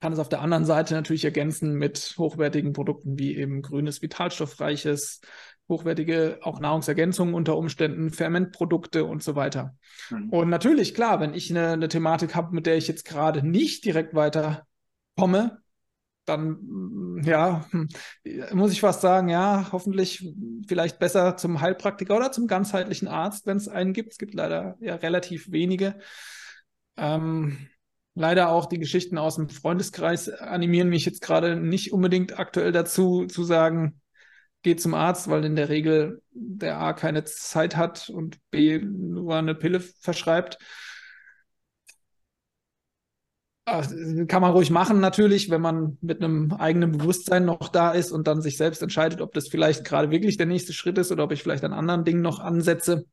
kann 0.00 0.12
es 0.12 0.18
auf 0.18 0.28
der 0.28 0.42
anderen 0.42 0.64
Seite 0.64 0.94
natürlich 0.94 1.24
ergänzen 1.24 1.74
mit 1.74 2.14
hochwertigen 2.18 2.72
Produkten 2.72 3.18
wie 3.18 3.36
eben 3.36 3.62
grünes, 3.62 4.00
vitalstoffreiches, 4.02 5.20
hochwertige 5.68 6.38
auch 6.42 6.60
Nahrungsergänzungen 6.60 7.34
unter 7.34 7.56
Umständen, 7.56 8.10
Fermentprodukte 8.10 9.04
und 9.04 9.22
so 9.22 9.36
weiter. 9.36 9.76
Mhm. 10.10 10.30
Und 10.30 10.48
natürlich, 10.48 10.94
klar, 10.94 11.20
wenn 11.20 11.34
ich 11.34 11.50
eine, 11.50 11.72
eine 11.72 11.88
Thematik 11.88 12.34
habe, 12.34 12.54
mit 12.54 12.66
der 12.66 12.76
ich 12.76 12.88
jetzt 12.88 13.04
gerade 13.04 13.46
nicht 13.46 13.84
direkt 13.84 14.14
weiterkomme, 14.14 15.58
dann 16.24 17.20
ja, 17.24 17.64
hm, 17.70 17.88
muss 18.52 18.72
ich 18.72 18.80
fast 18.80 19.00
sagen, 19.00 19.28
ja, 19.28 19.68
hoffentlich 19.72 20.30
vielleicht 20.66 20.98
besser 20.98 21.36
zum 21.36 21.60
Heilpraktiker 21.60 22.16
oder 22.16 22.32
zum 22.32 22.46
ganzheitlichen 22.46 23.08
Arzt, 23.08 23.46
wenn 23.46 23.56
es 23.56 23.68
einen 23.68 23.92
gibt. 23.92 24.12
Es 24.12 24.18
gibt 24.18 24.34
leider 24.34 24.76
ja 24.80 24.96
relativ 24.96 25.50
wenige. 25.50 25.98
Ähm, 26.96 27.68
leider 28.14 28.50
auch 28.50 28.66
die 28.66 28.78
Geschichten 28.78 29.16
aus 29.16 29.36
dem 29.36 29.48
Freundeskreis 29.48 30.28
animieren 30.28 30.88
mich 30.88 31.04
jetzt 31.06 31.22
gerade 31.22 31.56
nicht 31.56 31.92
unbedingt 31.92 32.38
aktuell 32.38 32.72
dazu 32.72 33.26
zu 33.26 33.44
sagen, 33.44 34.00
geh 34.62 34.76
zum 34.76 34.94
Arzt, 34.94 35.28
weil 35.28 35.44
in 35.44 35.56
der 35.56 35.68
Regel 35.68 36.22
der 36.32 36.80
A 36.80 36.92
keine 36.92 37.24
Zeit 37.24 37.76
hat 37.76 38.08
und 38.10 38.38
B 38.50 38.78
nur 38.78 39.36
eine 39.36 39.54
Pille 39.54 39.80
verschreibt. 39.80 40.58
Kann 44.28 44.40
man 44.40 44.52
ruhig 44.52 44.70
machen, 44.70 44.98
natürlich, 44.98 45.50
wenn 45.50 45.60
man 45.60 45.98
mit 46.00 46.22
einem 46.22 46.52
eigenen 46.52 46.92
Bewusstsein 46.92 47.44
noch 47.44 47.68
da 47.68 47.90
ist 47.90 48.12
und 48.12 48.26
dann 48.26 48.40
sich 48.40 48.56
selbst 48.56 48.80
entscheidet, 48.82 49.20
ob 49.20 49.34
das 49.34 49.48
vielleicht 49.48 49.84
gerade 49.84 50.10
wirklich 50.10 50.38
der 50.38 50.46
nächste 50.46 50.72
Schritt 50.72 50.96
ist 50.96 51.12
oder 51.12 51.24
ob 51.24 51.32
ich 51.32 51.42
vielleicht 51.42 51.64
an 51.64 51.74
anderen 51.74 52.04
Dingen 52.04 52.22
noch 52.22 52.38
ansetze. 52.40 53.04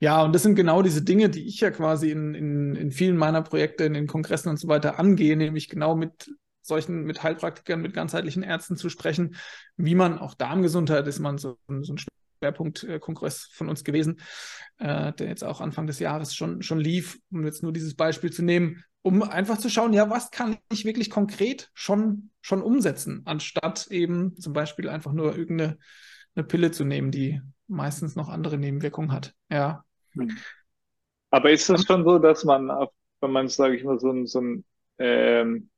Ja, 0.00 0.22
und 0.22 0.34
das 0.34 0.42
sind 0.42 0.54
genau 0.54 0.82
diese 0.82 1.02
Dinge, 1.02 1.28
die 1.30 1.46
ich 1.46 1.60
ja 1.60 1.70
quasi 1.70 2.10
in, 2.10 2.34
in, 2.34 2.76
in 2.76 2.90
vielen 2.90 3.16
meiner 3.16 3.42
Projekte, 3.42 3.84
in 3.84 3.94
den 3.94 4.06
Kongressen 4.06 4.48
und 4.48 4.58
so 4.58 4.68
weiter 4.68 4.98
angehe, 4.98 5.36
nämlich 5.36 5.68
genau 5.68 5.94
mit 5.96 6.30
solchen, 6.66 7.04
mit 7.04 7.22
Heilpraktikern, 7.22 7.80
mit 7.80 7.94
ganzheitlichen 7.94 8.42
Ärzten 8.42 8.76
zu 8.76 8.88
sprechen, 8.88 9.36
wie 9.76 9.94
man 9.94 10.18
auch 10.18 10.34
Darmgesundheit 10.34 11.06
ist 11.06 11.18
man 11.18 11.38
so, 11.38 11.58
so 11.68 11.94
ein 11.94 11.98
Schwerpunktkongress 12.38 13.48
von 13.52 13.68
uns 13.68 13.84
gewesen, 13.84 14.20
äh, 14.78 15.12
der 15.12 15.28
jetzt 15.28 15.44
auch 15.44 15.60
Anfang 15.60 15.86
des 15.86 15.98
Jahres 15.98 16.34
schon, 16.34 16.62
schon 16.62 16.80
lief, 16.80 17.18
um 17.30 17.44
jetzt 17.44 17.62
nur 17.62 17.72
dieses 17.72 17.94
Beispiel 17.94 18.32
zu 18.32 18.42
nehmen, 18.42 18.84
um 19.02 19.22
einfach 19.22 19.58
zu 19.58 19.68
schauen, 19.68 19.92
ja, 19.92 20.08
was 20.08 20.30
kann 20.30 20.56
ich 20.72 20.84
wirklich 20.84 21.10
konkret 21.10 21.70
schon, 21.74 22.30
schon 22.40 22.62
umsetzen, 22.62 23.22
anstatt 23.26 23.86
eben 23.88 24.36
zum 24.38 24.52
Beispiel 24.52 24.88
einfach 24.88 25.12
nur 25.12 25.36
irgendeine 25.36 25.78
eine 26.34 26.44
Pille 26.44 26.70
zu 26.70 26.84
nehmen, 26.84 27.10
die 27.10 27.40
meistens 27.68 28.16
noch 28.16 28.28
andere 28.28 28.58
Nebenwirkungen 28.58 29.12
hat. 29.12 29.34
Ja. 29.50 29.84
Hm. 30.12 30.36
Aber 31.30 31.50
ist 31.50 31.68
das 31.68 31.84
schon 31.84 32.04
so, 32.04 32.18
dass 32.18 32.44
man, 32.44 32.68
wenn 33.20 33.30
man, 33.30 33.48
sage 33.48 33.76
ich 33.76 33.84
mal, 33.84 33.98
so 33.98 34.10
ein, 34.10 34.26
so 34.26 34.40
ein 34.40 34.64
ähm, 34.98 35.70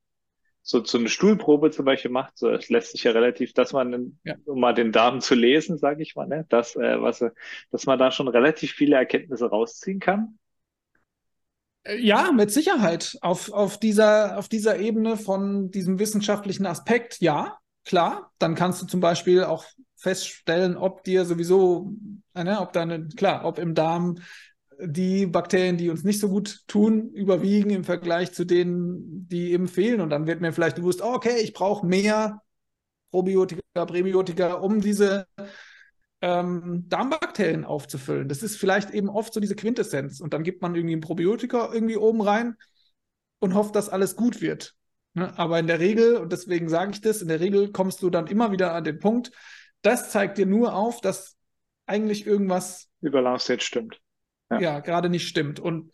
so, 0.68 0.84
so 0.84 0.98
eine 0.98 1.08
Stuhlprobe 1.08 1.70
zum 1.70 1.84
Beispiel 1.84 2.10
macht, 2.10 2.36
so, 2.36 2.50
es 2.50 2.68
lässt 2.68 2.90
sich 2.90 3.04
ja 3.04 3.12
relativ, 3.12 3.52
dass 3.52 3.72
man, 3.72 4.18
ja. 4.24 4.34
um 4.46 4.58
mal 4.58 4.74
den 4.74 4.90
Darm 4.90 5.20
zu 5.20 5.36
lesen, 5.36 5.78
sage 5.78 6.02
ich 6.02 6.16
mal, 6.16 6.26
ne, 6.26 6.44
dass, 6.48 6.74
äh, 6.74 7.00
was, 7.00 7.24
dass 7.70 7.86
man 7.86 8.00
da 8.00 8.10
schon 8.10 8.26
relativ 8.26 8.72
viele 8.72 8.96
Erkenntnisse 8.96 9.48
rausziehen 9.48 10.00
kann? 10.00 10.38
Äh, 11.84 12.00
ja, 12.00 12.32
mit 12.32 12.50
Sicherheit. 12.50 13.16
Auf, 13.20 13.52
auf, 13.52 13.78
dieser, 13.78 14.36
auf 14.38 14.48
dieser 14.48 14.80
Ebene 14.80 15.16
von 15.16 15.70
diesem 15.70 16.00
wissenschaftlichen 16.00 16.66
Aspekt, 16.66 17.20
ja, 17.20 17.58
klar. 17.84 18.32
Dann 18.40 18.56
kannst 18.56 18.82
du 18.82 18.86
zum 18.86 18.98
Beispiel 18.98 19.44
auch 19.44 19.64
feststellen, 19.94 20.76
ob 20.76 21.04
dir 21.04 21.24
sowieso, 21.26 21.92
äh, 22.34 22.42
ne, 22.42 22.60
ob 22.60 22.72
deine, 22.72 23.06
klar, 23.06 23.44
ob 23.44 23.60
im 23.60 23.76
Darm 23.76 24.18
die 24.78 25.26
Bakterien, 25.26 25.76
die 25.76 25.90
uns 25.90 26.04
nicht 26.04 26.20
so 26.20 26.28
gut 26.28 26.62
tun, 26.66 27.10
überwiegen 27.12 27.70
im 27.70 27.84
Vergleich 27.84 28.32
zu 28.32 28.44
denen, 28.44 29.26
die 29.28 29.52
eben 29.52 29.68
fehlen. 29.68 30.00
Und 30.00 30.10
dann 30.10 30.26
wird 30.26 30.40
mir 30.40 30.52
vielleicht 30.52 30.76
bewusst, 30.76 31.02
oh, 31.02 31.14
okay, 31.14 31.38
ich 31.40 31.52
brauche 31.52 31.86
mehr 31.86 32.42
Probiotika, 33.10 33.62
Präbiotika, 33.74 34.54
um 34.54 34.80
diese 34.80 35.26
ähm, 36.20 36.84
Darmbakterien 36.88 37.64
aufzufüllen. 37.64 38.28
Das 38.28 38.42
ist 38.42 38.56
vielleicht 38.56 38.90
eben 38.90 39.08
oft 39.08 39.32
so 39.32 39.40
diese 39.40 39.56
Quintessenz. 39.56 40.20
Und 40.20 40.34
dann 40.34 40.42
gibt 40.42 40.62
man 40.62 40.74
irgendwie 40.74 40.96
ein 40.96 41.00
Probiotika 41.00 41.72
irgendwie 41.72 41.96
oben 41.96 42.20
rein 42.20 42.56
und 43.38 43.54
hofft, 43.54 43.74
dass 43.76 43.88
alles 43.88 44.16
gut 44.16 44.40
wird. 44.40 44.74
Ne? 45.14 45.36
Aber 45.38 45.58
in 45.58 45.66
der 45.66 45.80
Regel, 45.80 46.16
und 46.16 46.32
deswegen 46.32 46.68
sage 46.68 46.92
ich 46.92 47.00
das, 47.00 47.22
in 47.22 47.28
der 47.28 47.40
Regel 47.40 47.72
kommst 47.72 48.02
du 48.02 48.10
dann 48.10 48.26
immer 48.26 48.52
wieder 48.52 48.74
an 48.74 48.84
den 48.84 48.98
Punkt, 48.98 49.30
das 49.82 50.10
zeigt 50.10 50.36
dir 50.36 50.46
nur 50.46 50.74
auf, 50.74 51.00
dass 51.00 51.36
eigentlich 51.86 52.26
irgendwas 52.26 52.88
Überlast 53.00 53.48
jetzt 53.48 53.64
stimmt 53.64 54.00
ja. 54.50 54.60
ja 54.60 54.80
gerade 54.80 55.08
nicht 55.08 55.28
stimmt. 55.28 55.60
Und 55.60 55.92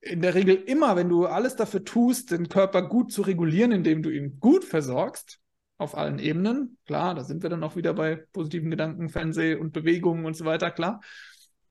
in 0.00 0.22
der 0.22 0.34
Regel 0.34 0.54
immer, 0.54 0.96
wenn 0.96 1.08
du 1.08 1.26
alles 1.26 1.56
dafür 1.56 1.84
tust, 1.84 2.30
den 2.30 2.48
Körper 2.48 2.88
gut 2.88 3.12
zu 3.12 3.22
regulieren, 3.22 3.72
indem 3.72 4.02
du 4.02 4.10
ihn 4.10 4.40
gut 4.40 4.64
versorgst, 4.64 5.40
auf 5.76 5.96
allen 5.96 6.18
Ebenen, 6.18 6.76
klar, 6.84 7.14
da 7.14 7.24
sind 7.24 7.42
wir 7.42 7.48
dann 7.48 7.64
auch 7.64 7.74
wieder 7.74 7.94
bei 7.94 8.16
positiven 8.32 8.70
Gedanken, 8.70 9.08
Fernseh 9.08 9.54
und 9.54 9.72
Bewegungen 9.72 10.26
und 10.26 10.36
so 10.36 10.44
weiter, 10.44 10.70
klar. 10.70 11.00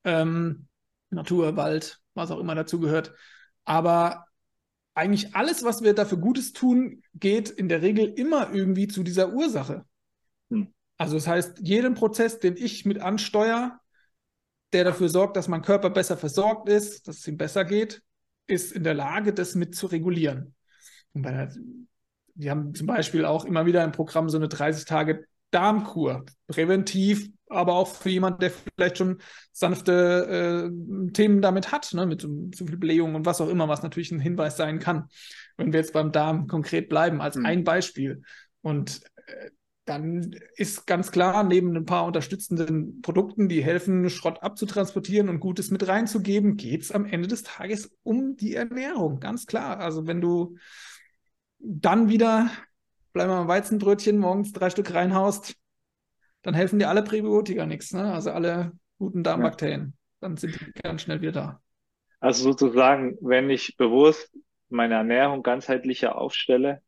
Ähm, 0.04 0.68
Natur, 1.12 1.56
Wald, 1.56 2.00
was 2.14 2.32
auch 2.32 2.40
immer 2.40 2.56
dazu 2.56 2.80
gehört. 2.80 3.14
Aber 3.66 4.26
eigentlich 4.96 5.36
alles, 5.36 5.64
was 5.64 5.84
wir 5.84 5.94
dafür 5.94 6.18
Gutes 6.18 6.54
tun, 6.54 7.04
geht 7.14 7.50
in 7.50 7.70
der 7.70 7.82
Regel 7.82 8.06
immer 8.06 8.52
irgendwie 8.52 8.88
zu 8.88 9.04
dieser 9.04 9.34
Ursache. 9.34 9.86
Hm. 10.50 10.74
Also 10.98 11.16
das 11.16 11.28
heißt, 11.28 11.60
jeden 11.62 11.94
Prozess, 11.94 12.40
den 12.40 12.58
ich 12.58 12.86
mit 12.86 13.00
ansteuere, 13.00 13.80
der 14.74 14.84
dafür 14.84 15.10
sorgt, 15.10 15.38
dass 15.38 15.48
mein 15.48 15.62
Körper 15.62 15.90
besser 15.90 16.18
versorgt 16.18 16.70
ist, 16.70 17.08
dass 17.08 17.18
es 17.18 17.28
ihm 17.28 17.38
besser 17.38 17.66
geht, 17.66 18.02
ist 18.48 18.72
in 18.72 18.84
der 18.84 18.94
Lage, 18.94 19.34
das 19.34 19.56
mit 19.56 19.76
zu 19.76 19.88
regulieren. 19.88 20.56
Und 21.14 21.24
bei 21.24 21.32
der, 21.32 21.54
wir 22.36 22.52
haben 22.52 22.74
zum 22.74 22.88
Beispiel 22.88 23.26
auch 23.26 23.46
immer 23.46 23.66
wieder 23.66 23.84
im 23.84 23.92
Programm 23.92 24.30
so 24.30 24.38
eine 24.38 24.48
30 24.48 24.86
Tage 24.86 25.26
Darmkur, 25.52 26.26
präventiv, 26.48 27.30
aber 27.50 27.74
auch 27.74 27.88
für 27.88 28.10
jemanden, 28.10 28.40
der 28.40 28.52
vielleicht 28.52 29.00
schon 29.00 29.20
sanfte 29.52 30.70
äh, 30.70 31.12
Themen 31.12 31.42
damit 31.42 31.72
hat, 31.72 31.92
ne, 31.94 32.06
mit 32.06 32.22
zu, 32.22 32.50
zu 32.52 32.68
viel 32.68 32.78
Blähung 32.78 33.16
und 33.16 33.26
was 33.26 33.42
auch 33.42 33.50
immer, 33.50 33.68
was 33.68 33.82
natürlich 33.82 34.12
ein 34.12 34.20
Hinweis 34.20 34.58
sein 34.58 34.80
kann, 34.80 35.08
wenn 35.58 35.74
wir 35.74 35.80
jetzt 35.80 35.94
beim 35.94 36.12
Darm 36.12 36.48
konkret 36.48 36.90
bleiben, 36.90 37.22
als 37.22 37.36
mhm. 37.36 37.46
ein 37.46 37.64
Beispiel. 37.64 38.22
Und 38.62 39.02
äh, 39.26 39.50
dann 39.90 40.36
ist 40.56 40.86
ganz 40.86 41.12
klar, 41.12 41.44
neben 41.44 41.76
ein 41.76 41.86
paar 41.86 42.06
unterstützenden 42.06 43.02
Produkten, 43.02 43.50
die 43.50 43.64
helfen, 43.64 44.10
Schrott 44.10 44.44
abzutransportieren 44.44 45.30
und 45.30 45.40
Gutes 45.40 45.72
mit 45.72 45.88
reinzugeben, 45.88 46.58
geht 46.58 46.84
es 46.84 46.92
am 46.92 47.06
Ende 47.06 47.28
des 47.28 47.44
Tages 47.44 47.92
um 48.04 48.36
die 48.36 48.56
Ernährung. 48.56 49.20
Ganz 49.20 49.48
klar. 49.48 49.80
Also 49.80 50.06
wenn 50.06 50.22
du 50.22 50.58
dann 51.58 52.10
wieder, 52.10 52.50
bleiben 53.14 53.32
wir 53.32 53.38
beim 53.38 53.48
Weizenbrötchen, 53.48 54.18
morgens 54.18 54.54
drei 54.54 54.70
Stück 54.70 54.94
reinhaust, 54.94 55.56
dann 56.44 56.54
helfen 56.54 56.80
dir 56.80 56.90
alle 56.90 57.04
Präbiotika 57.04 57.66
nichts, 57.66 57.92
ne? 57.92 58.14
also 58.14 58.32
alle 58.32 58.72
guten 58.98 59.24
Darmbakterien. 59.24 59.96
Dann 60.20 60.38
sind 60.38 60.60
die 60.60 60.72
ganz 60.82 61.02
schnell 61.02 61.22
wieder 61.22 61.32
da. 61.32 61.62
Also 62.20 62.44
sozusagen, 62.44 63.18
wenn 63.22 63.50
ich 63.50 63.76
bewusst 63.78 64.38
meine 64.70 64.96
Ernährung 64.96 65.42
ganzheitlicher 65.42 66.18
aufstelle, 66.18 66.82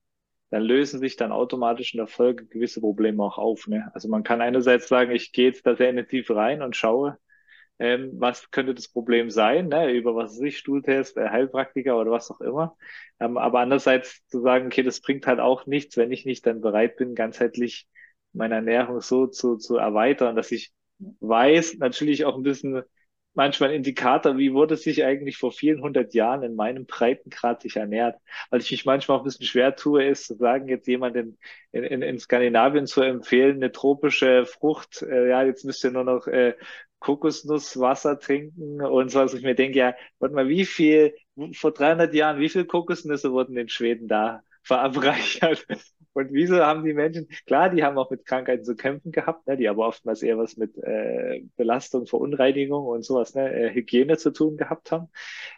dann 0.51 0.63
lösen 0.63 0.99
sich 0.99 1.15
dann 1.15 1.31
automatisch 1.31 1.93
in 1.93 1.97
der 1.97 2.07
Folge 2.07 2.45
gewisse 2.45 2.81
Probleme 2.81 3.23
auch 3.23 3.37
auf. 3.37 3.67
Ne? 3.67 3.89
Also 3.93 4.09
man 4.09 4.23
kann 4.23 4.41
einerseits 4.41 4.87
sagen, 4.87 5.11
ich 5.11 5.31
gehe 5.31 5.47
jetzt 5.47 5.65
da 5.65 5.75
sehr 5.75 5.89
in 5.89 5.97
die 5.97 6.05
Tiefe 6.05 6.35
rein 6.35 6.61
und 6.61 6.75
schaue, 6.75 7.17
ähm, 7.79 8.11
was 8.15 8.51
könnte 8.51 8.75
das 8.75 8.89
Problem 8.89 9.31
sein, 9.31 9.69
ne? 9.69 9.91
über 9.91 10.13
was 10.15 10.33
weiß 10.33 10.41
ich, 10.41 10.57
Stuhltest, 10.57 11.17
äh, 11.17 11.29
Heilpraktiker 11.29 11.97
oder 11.99 12.11
was 12.11 12.29
auch 12.29 12.41
immer. 12.41 12.77
Ähm, 13.19 13.37
aber 13.37 13.59
andererseits 13.61 14.25
zu 14.27 14.41
sagen, 14.41 14.67
okay, 14.67 14.83
das 14.83 15.01
bringt 15.01 15.25
halt 15.25 15.39
auch 15.39 15.65
nichts, 15.65 15.97
wenn 15.97 16.11
ich 16.11 16.25
nicht 16.25 16.45
dann 16.45 16.61
bereit 16.61 16.97
bin, 16.97 17.15
ganzheitlich 17.15 17.87
meine 18.33 18.55
Ernährung 18.55 19.01
so 19.01 19.27
zu, 19.27 19.57
zu 19.57 19.77
erweitern, 19.77 20.35
dass 20.35 20.51
ich 20.51 20.71
weiß, 20.99 21.77
natürlich 21.79 22.25
auch 22.25 22.35
ein 22.35 22.43
bisschen, 22.43 22.83
manchmal 23.33 23.69
ein 23.69 23.75
Indikator, 23.77 24.37
wie 24.37 24.53
wurde 24.53 24.75
sich 24.77 25.03
eigentlich 25.03 25.37
vor 25.37 25.51
vielen 25.51 25.81
hundert 25.81 26.13
Jahren 26.13 26.43
in 26.43 26.55
meinem 26.55 26.85
Breitengrad 26.85 27.61
sich 27.61 27.75
ernährt. 27.77 28.19
Weil 28.49 28.61
ich 28.61 28.71
mich 28.71 28.85
manchmal 28.85 29.17
auch 29.17 29.21
ein 29.21 29.25
bisschen 29.25 29.45
schwer 29.45 29.75
tue, 29.75 30.05
ist 30.05 30.25
zu 30.27 30.35
sagen, 30.35 30.67
jetzt 30.67 30.87
jemand 30.87 31.15
in, 31.15 31.37
in, 31.71 32.01
in 32.01 32.19
Skandinavien 32.19 32.87
zu 32.87 33.01
empfehlen, 33.01 33.57
eine 33.57 33.71
tropische 33.71 34.45
Frucht, 34.45 35.01
äh, 35.03 35.29
ja, 35.29 35.43
jetzt 35.43 35.65
müsst 35.65 35.83
ihr 35.83 35.91
nur 35.91 36.03
noch 36.03 36.27
äh, 36.27 36.55
Kokosnusswasser 36.99 38.19
trinken 38.19 38.81
und 38.81 39.09
so, 39.09 39.19
was 39.19 39.33
ich 39.33 39.43
mir 39.43 39.55
denke, 39.55 39.79
ja, 39.79 39.95
warte 40.19 40.35
mal, 40.35 40.47
wie 40.47 40.65
viel 40.65 41.15
vor 41.53 41.71
300 41.73 42.13
Jahren, 42.13 42.39
wie 42.39 42.49
viele 42.49 42.65
Kokosnüsse 42.65 43.31
wurden 43.31 43.57
in 43.57 43.69
Schweden 43.69 44.07
da 44.07 44.43
verabreichert? 44.63 45.65
Und 46.13 46.33
wieso 46.33 46.57
haben 46.57 46.83
die 46.83 46.93
Menschen, 46.93 47.27
klar, 47.45 47.69
die 47.69 47.83
haben 47.83 47.97
auch 47.97 48.11
mit 48.11 48.25
Krankheiten 48.25 48.65
zu 48.65 48.75
kämpfen 48.75 49.11
gehabt, 49.11 49.47
ne, 49.47 49.55
die 49.55 49.69
aber 49.69 49.87
oftmals 49.87 50.21
eher 50.21 50.37
was 50.37 50.57
mit 50.57 50.77
äh, 50.77 51.43
Belastung, 51.55 52.05
Verunreinigung 52.05 52.85
und 52.85 53.05
sowas, 53.05 53.33
ne, 53.33 53.53
äh, 53.53 53.73
Hygiene 53.73 54.17
zu 54.17 54.31
tun 54.31 54.57
gehabt 54.57 54.91
haben. 54.91 55.09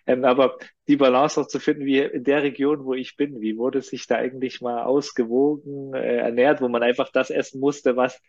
Ähm, 0.06 0.26
aber 0.26 0.58
die 0.88 0.97
Balance 0.97 1.41
auch 1.41 1.47
zu 1.47 1.60
finden, 1.60 1.86
wie 1.86 1.99
in 1.99 2.24
der 2.24 2.43
Region, 2.43 2.86
wo 2.86 2.93
ich 2.93 3.16
bin, 3.18 3.41
wie 3.41 3.58
wurde 3.58 3.82
sich 3.82 4.06
da 4.06 4.18
eigentlich 4.18 4.62
mal 4.62 4.84
ausgewogen 4.84 5.93
äh, 5.95 6.18
ernährt, 6.18 6.62
wo 6.62 6.68
man 6.70 6.84
einfach 6.84 7.12
das 7.12 7.32
essen 7.32 7.60
musste, 7.60 7.95
was 7.95 8.22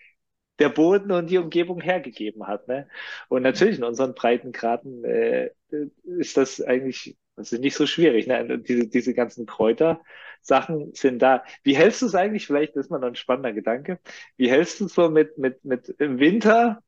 der 0.58 0.68
Boden 0.68 1.10
und 1.12 1.28
die 1.30 1.38
Umgebung 1.38 1.80
hergegeben 1.80 2.46
hat. 2.46 2.68
Ne? 2.68 2.88
Und 3.28 3.42
natürlich 3.42 3.78
in 3.78 3.84
unseren 3.84 4.14
Breitengraden 4.14 5.04
äh, 5.04 5.50
ist 6.04 6.36
das 6.36 6.60
eigentlich 6.62 7.16
das 7.36 7.52
ist 7.52 7.60
nicht 7.60 7.76
so 7.76 7.86
schwierig. 7.86 8.26
Ne? 8.26 8.58
Diese, 8.60 8.86
diese 8.86 9.14
ganzen 9.14 9.46
Kräutersachen 9.46 10.94
sind 10.94 11.20
da. 11.20 11.44
Wie 11.62 11.76
hältst 11.76 12.02
du 12.02 12.06
es 12.06 12.14
eigentlich? 12.14 12.46
Vielleicht 12.46 12.76
ist 12.76 12.90
mal 12.90 12.98
noch 12.98 13.08
ein 13.08 13.16
spannender 13.16 13.52
Gedanke. 13.52 13.98
Wie 14.36 14.50
hältst 14.50 14.80
du 14.80 14.86
es 14.86 14.94
so 14.94 15.10
mit, 15.10 15.36
mit, 15.38 15.64
mit 15.64 15.88
im 15.98 16.20
Winter? 16.20 16.82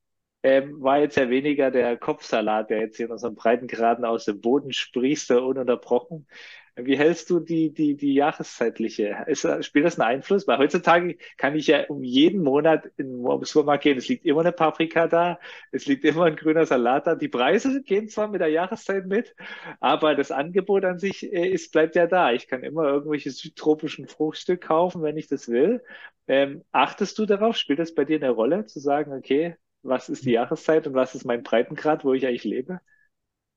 Ähm, 0.47 0.80
war 0.80 1.01
jetzt 1.01 1.16
ja 1.16 1.28
weniger 1.28 1.72
der 1.72 1.97
Kopfsalat, 1.97 2.70
der 2.70 2.78
jetzt 2.78 2.99
hier 2.99 3.07
in 3.07 3.12
unseren 3.12 3.34
Breitengraden 3.34 4.05
aus 4.05 4.26
dem 4.26 4.40
Boden 4.40 4.72
sprießt, 4.72 5.32
ununterbrochen. 5.32 6.28
Wie 6.76 6.97
hältst 6.97 7.30
du 7.30 7.40
die, 7.40 7.72
die, 7.74 7.97
die 7.97 8.14
jahreszeitliche? 8.14 9.24
Ist, 9.26 9.49
spielt 9.64 9.86
das 9.86 9.99
einen 9.99 10.09
Einfluss? 10.09 10.47
Weil 10.47 10.59
heutzutage 10.59 11.16
kann 11.36 11.57
ich 11.57 11.66
ja 11.66 11.86
um 11.88 12.05
jeden 12.05 12.44
Monat 12.44 12.86
in 12.97 13.24
den 13.24 13.44
Supermarkt 13.44 13.82
gehen. 13.82 13.99
Es 13.99 14.07
liegt 14.07 14.24
immer 14.24 14.42
eine 14.42 14.53
Paprika 14.53 15.09
da. 15.09 15.40
Es 15.72 15.86
liegt 15.86 16.05
immer 16.05 16.26
ein 16.26 16.36
grüner 16.36 16.64
Salat 16.64 17.09
da. 17.09 17.16
Die 17.16 17.28
Preise 17.28 17.82
gehen 17.82 18.09
zwar 18.09 18.28
mit 18.28 18.40
der 18.40 18.49
Jahreszeit 18.49 19.07
mit, 19.07 19.34
aber 19.80 20.14
das 20.14 20.30
Angebot 20.30 20.84
an 20.84 21.01
sich 21.01 21.24
äh, 21.32 21.49
ist, 21.49 21.72
bleibt 21.72 21.97
ja 21.97 22.07
da. 22.07 22.30
Ich 22.32 22.47
kann 22.47 22.62
immer 22.62 22.84
irgendwelche 22.84 23.32
südtropischen 23.32 24.07
Fruchtstück 24.07 24.61
kaufen, 24.61 25.03
wenn 25.03 25.16
ich 25.16 25.26
das 25.26 25.49
will. 25.49 25.82
Ähm, 26.28 26.62
achtest 26.70 27.18
du 27.18 27.26
darauf? 27.26 27.57
Spielt 27.57 27.80
das 27.80 27.94
bei 27.94 28.05
dir 28.05 28.16
eine 28.16 28.30
Rolle, 28.30 28.66
zu 28.66 28.78
sagen, 28.78 29.12
okay, 29.12 29.57
was 29.89 30.09
ist 30.09 30.24
die 30.24 30.32
Jahreszeit 30.32 30.87
und 30.87 30.95
was 30.95 31.14
ist 31.14 31.24
mein 31.24 31.43
Breitengrad, 31.43 32.05
wo 32.05 32.12
ich 32.12 32.26
eigentlich 32.26 32.45
lebe? 32.45 32.80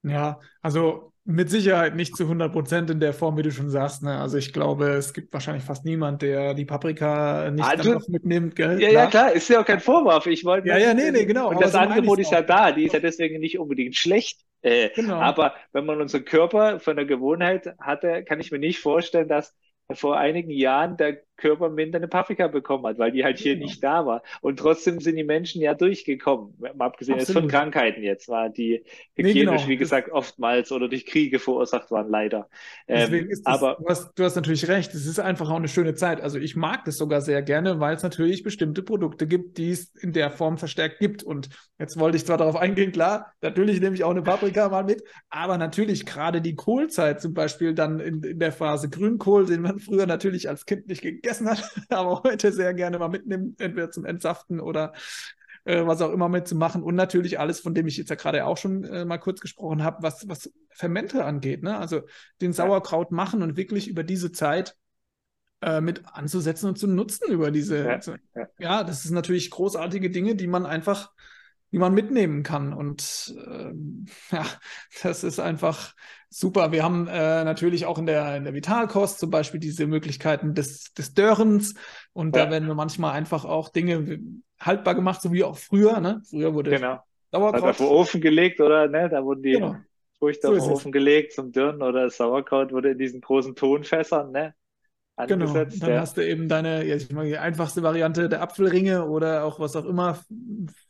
Ja, 0.04 0.40
also 0.62 1.14
mit 1.26 1.50
Sicherheit 1.50 1.96
nicht 1.96 2.16
zu 2.16 2.24
100 2.24 2.52
Prozent 2.52 2.90
in 2.90 3.00
der 3.00 3.14
Form, 3.14 3.38
wie 3.38 3.44
du 3.44 3.52
schon 3.52 3.70
sagst. 3.70 4.02
Ne? 4.02 4.18
Also 4.18 4.38
ich 4.38 4.52
glaube, 4.52 4.88
es 4.90 5.14
gibt 5.14 5.32
wahrscheinlich 5.32 5.64
fast 5.64 5.86
niemand, 5.86 6.24
der 6.24 6.56
die 6.56 6.66
Paprika 6.66 7.52
nicht 7.52 7.64
also, 7.64 8.00
mitnimmt. 8.08 8.56
Gell? 8.56 8.82
Ja, 8.82 8.90
klar. 8.90 9.04
ja, 9.04 9.10
klar, 9.10 9.32
ist 9.34 9.48
ja 9.48 9.62
auch 9.62 9.66
kein 9.66 9.80
Vorwurf. 9.80 10.26
Ich 10.26 10.44
wollte 10.44 10.70
ja, 10.70 10.78
ja, 10.78 10.94
nee, 10.94 11.12
nee, 11.12 11.26
genau. 11.26 11.50
Und 11.50 11.62
das 11.62 11.74
so 11.74 11.78
Angebot 11.78 12.18
ist 12.20 12.32
ja 12.32 12.42
da. 12.42 12.72
Die 12.72 12.86
ist 12.86 12.94
ja 12.94 13.00
deswegen 13.00 13.40
nicht 13.40 13.60
unbedingt 13.60 13.96
schlecht. 13.96 14.42
Äh, 14.62 14.90
genau. 14.96 15.16
Aber 15.16 15.54
wenn 15.72 15.86
man 15.86 16.02
unseren 16.02 16.26
Körper 16.26 16.80
von 16.80 16.96
der 16.96 17.06
Gewohnheit 17.06 17.76
hatte, 17.80 18.24
kann 18.24 18.40
ich 18.40 18.52
mir 18.52 18.60
nicht 18.60 18.80
vorstellen, 18.80 19.28
dass 19.28 19.54
vor 19.92 20.18
einigen 20.18 20.50
Jahren 20.50 20.98
der 20.98 21.22
Körper 21.40 21.70
minder 21.70 21.98
eine 21.98 22.08
Paprika 22.08 22.48
bekommen 22.48 22.86
hat, 22.86 23.00
weil 23.00 23.12
die 23.12 23.24
halt 23.24 23.40
hier 23.40 23.56
genau. 23.56 23.66
nicht 23.66 23.84
da 23.84 24.06
war. 24.06 24.22
Und 24.42 24.60
trotzdem 24.60 25.00
sind 25.00 25.16
die 25.16 25.24
Menschen 25.24 25.62
ja 25.62 25.74
durchgekommen, 25.74 26.54
mal 26.60 26.86
abgesehen 26.86 27.18
jetzt 27.18 27.32
von 27.32 27.48
Krankheiten 27.48 28.04
jetzt, 28.04 28.30
war 28.30 28.50
die 28.50 28.84
hygienisch, 29.16 29.34
nee, 29.36 29.46
genau. 29.46 29.68
wie 29.68 29.78
gesagt, 29.78 30.12
oftmals 30.12 30.72
oder 30.72 30.88
durch 30.88 31.06
Kriege 31.06 31.40
verursacht 31.40 31.90
waren, 31.92 32.10
leider. 32.10 32.50
Ähm, 32.88 33.28
das, 33.30 33.46
aber 33.46 33.78
du 33.80 33.88
hast, 33.88 34.12
du 34.16 34.24
hast 34.24 34.36
natürlich 34.36 34.68
recht, 34.68 34.94
es 34.94 35.06
ist 35.06 35.20
einfach 35.20 35.50
auch 35.50 35.56
eine 35.56 35.68
schöne 35.68 35.96
Zeit. 35.96 36.22
Also 36.22 36.38
ich 36.38 36.56
mag 36.56 36.86
das 36.86 36.98
sogar 36.98 37.22
sehr 37.22 37.42
gerne, 37.42 37.80
weil 37.80 37.96
es 37.96 38.04
natürlich 38.04 38.44
bestimmte 38.44 38.84
Produkte 38.84 39.28
gibt, 39.28 39.58
die 39.58 39.72
es 39.72 39.96
in 39.96 40.14
der 40.14 40.32
Form 40.32 40.58
verstärkt 40.58 41.00
gibt. 41.00 41.24
Und 41.24 41.50
jetzt 41.80 42.00
wollte 42.00 42.18
ich 42.18 42.26
zwar 42.26 42.38
darauf 42.38 42.56
eingehen, 42.56 42.92
klar, 42.92 43.34
natürlich 43.42 43.80
nehme 43.80 43.96
ich 43.96 44.04
auch 44.04 44.12
eine 44.12 44.22
Paprika 44.22 44.70
mal 44.70 44.84
mit, 44.84 45.04
aber 45.30 45.58
natürlich 45.58 46.06
gerade 46.06 46.42
die 46.42 46.56
Kohlzeit 46.56 47.22
zum 47.22 47.34
Beispiel 47.34 47.74
dann 47.74 48.00
in, 48.00 48.24
in 48.24 48.40
der 48.40 48.52
Phase 48.52 48.90
Grünkohl, 48.90 49.46
den 49.46 49.62
man 49.62 49.80
früher 49.80 50.06
natürlich 50.06 50.50
als 50.50 50.66
Kind 50.66 50.88
nicht 50.88 51.02
gegessen 51.02 51.29
gegessen 51.30 51.50
hat, 51.50 51.64
aber 51.90 52.24
heute 52.24 52.52
sehr 52.52 52.74
gerne 52.74 53.00
mal 53.00 53.10
mitnimmt, 53.10 53.62
entweder 53.62 53.92
zum 53.92 54.06
Entsaften 54.06 54.60
oder 54.60 54.94
äh, 55.66 55.86
was 55.86 56.02
auch 56.02 56.12
immer 56.12 56.30
mitzumachen. 56.30 56.84
Und 56.84 56.96
natürlich 56.96 57.40
alles, 57.40 57.60
von 57.60 57.74
dem 57.74 57.88
ich 57.88 57.98
jetzt 57.98 58.10
ja 58.10 58.16
gerade 58.16 58.46
auch 58.46 58.58
schon 58.58 58.84
äh, 58.84 59.06
mal 59.06 59.18
kurz 59.18 59.40
gesprochen 59.40 59.84
habe, 59.84 60.02
was, 60.02 60.28
was 60.28 60.52
Fermente 60.72 61.24
angeht. 61.24 61.64
Ne? 61.64 61.78
Also 61.78 62.02
den 62.42 62.54
Sauerkraut 62.54 63.12
machen 63.12 63.44
und 63.44 63.58
wirklich 63.58 63.88
über 63.88 64.04
diese 64.04 64.32
Zeit 64.32 64.76
äh, 65.62 65.82
mit 65.82 66.04
anzusetzen 66.06 66.70
und 66.70 66.78
zu 66.78 66.88
nutzen 66.88 67.32
über 67.32 67.52
diese. 67.52 67.86
Ja, 67.86 68.00
ja. 68.36 68.48
ja, 68.60 68.84
das 68.84 69.04
sind 69.04 69.14
natürlich 69.14 69.52
großartige 69.52 70.10
Dinge, 70.10 70.36
die 70.36 70.48
man 70.48 70.66
einfach 70.66 71.12
die 71.72 71.78
man 71.78 71.94
mitnehmen 71.94 72.44
kann. 72.44 72.74
Und 72.74 73.36
ähm, 73.48 74.06
ja, 74.32 74.46
das 75.04 75.24
ist 75.24 75.40
einfach 75.40 75.94
super. 76.30 76.72
Wir 76.72 76.84
haben 76.84 77.08
äh, 77.08 77.44
natürlich 77.44 77.86
auch 77.86 77.98
in 77.98 78.06
der, 78.06 78.38
in 78.38 78.44
der 78.44 78.54
Vitalkost 78.54 79.20
zum 79.20 79.30
Beispiel 79.30 79.60
diese 79.60 79.88
Möglichkeiten 79.88 80.54
des, 80.54 80.94
des 80.94 81.14
Dörrens. 81.14 81.76
Und 82.14 82.36
ja. 82.36 82.46
da 82.46 82.52
werden 82.52 82.68
wir 82.68 82.76
manchmal 82.76 83.14
einfach 83.14 83.46
auch 83.46 83.70
Dinge 83.70 84.20
haltbar 84.60 84.96
gemacht, 84.96 85.22
so 85.22 85.32
wie 85.32 85.44
auch 85.44 85.58
früher. 85.58 86.00
Ne? 86.00 86.22
Früher 86.30 86.54
wurde 86.54 86.72
genau. 86.72 87.00
Sauerkraut 87.32 87.64
also 87.64 87.68
auf 87.68 87.78
den 87.78 87.88
Ofen 87.88 88.22
gelegt 88.22 88.60
oder 88.60 88.88
ne, 88.88 89.10
da 89.10 89.24
wurden 89.24 89.44
die 89.44 89.52
genau. 89.52 89.76
Früchte 90.18 90.48
so 90.48 90.54
auf 90.54 90.64
den 90.64 90.74
Ofen 90.74 90.92
gelegt 90.92 91.34
zum 91.34 91.52
Dürren 91.52 91.82
oder 91.82 92.04
das 92.04 92.18
Sauerkraut 92.18 92.72
wurde 92.72 92.92
in 92.92 92.98
diesen 92.98 93.22
großen 93.22 93.56
Tonfässern, 93.56 94.32
ne? 94.32 94.56
Angesetzt, 95.20 95.74
genau, 95.74 95.86
dann 95.86 95.96
ja. 95.96 96.02
hast 96.02 96.18
du 96.18 96.26
eben 96.26 96.48
deine, 96.48 96.86
ja, 96.86 96.96
ich 96.96 97.12
meine, 97.12 97.30
die 97.30 97.38
einfachste 97.38 97.84
Variante 97.84 98.30
der 98.30 98.42
Apfelringe 98.42 99.06
oder 99.06 99.44
auch 99.44 99.60
was 99.60 99.76
auch 99.76 99.86
immer 99.86 100.20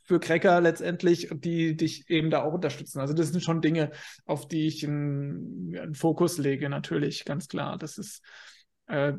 für 0.04 0.20
Cracker 0.20 0.60
letztendlich, 0.60 1.28
die 1.32 1.76
dich 1.76 2.08
eben 2.08 2.30
da 2.30 2.42
auch 2.42 2.52
unterstützen. 2.52 3.00
Also 3.00 3.12
das 3.12 3.28
sind 3.28 3.42
schon 3.42 3.60
Dinge, 3.60 3.90
auf 4.26 4.46
die 4.46 4.68
ich 4.68 4.86
einen, 4.86 5.76
einen 5.76 5.94
Fokus 5.94 6.38
lege, 6.38 6.68
natürlich, 6.68 7.24
ganz 7.24 7.48
klar. 7.48 7.76
Das 7.76 7.98
ist 7.98 8.22
äh, 8.86 9.14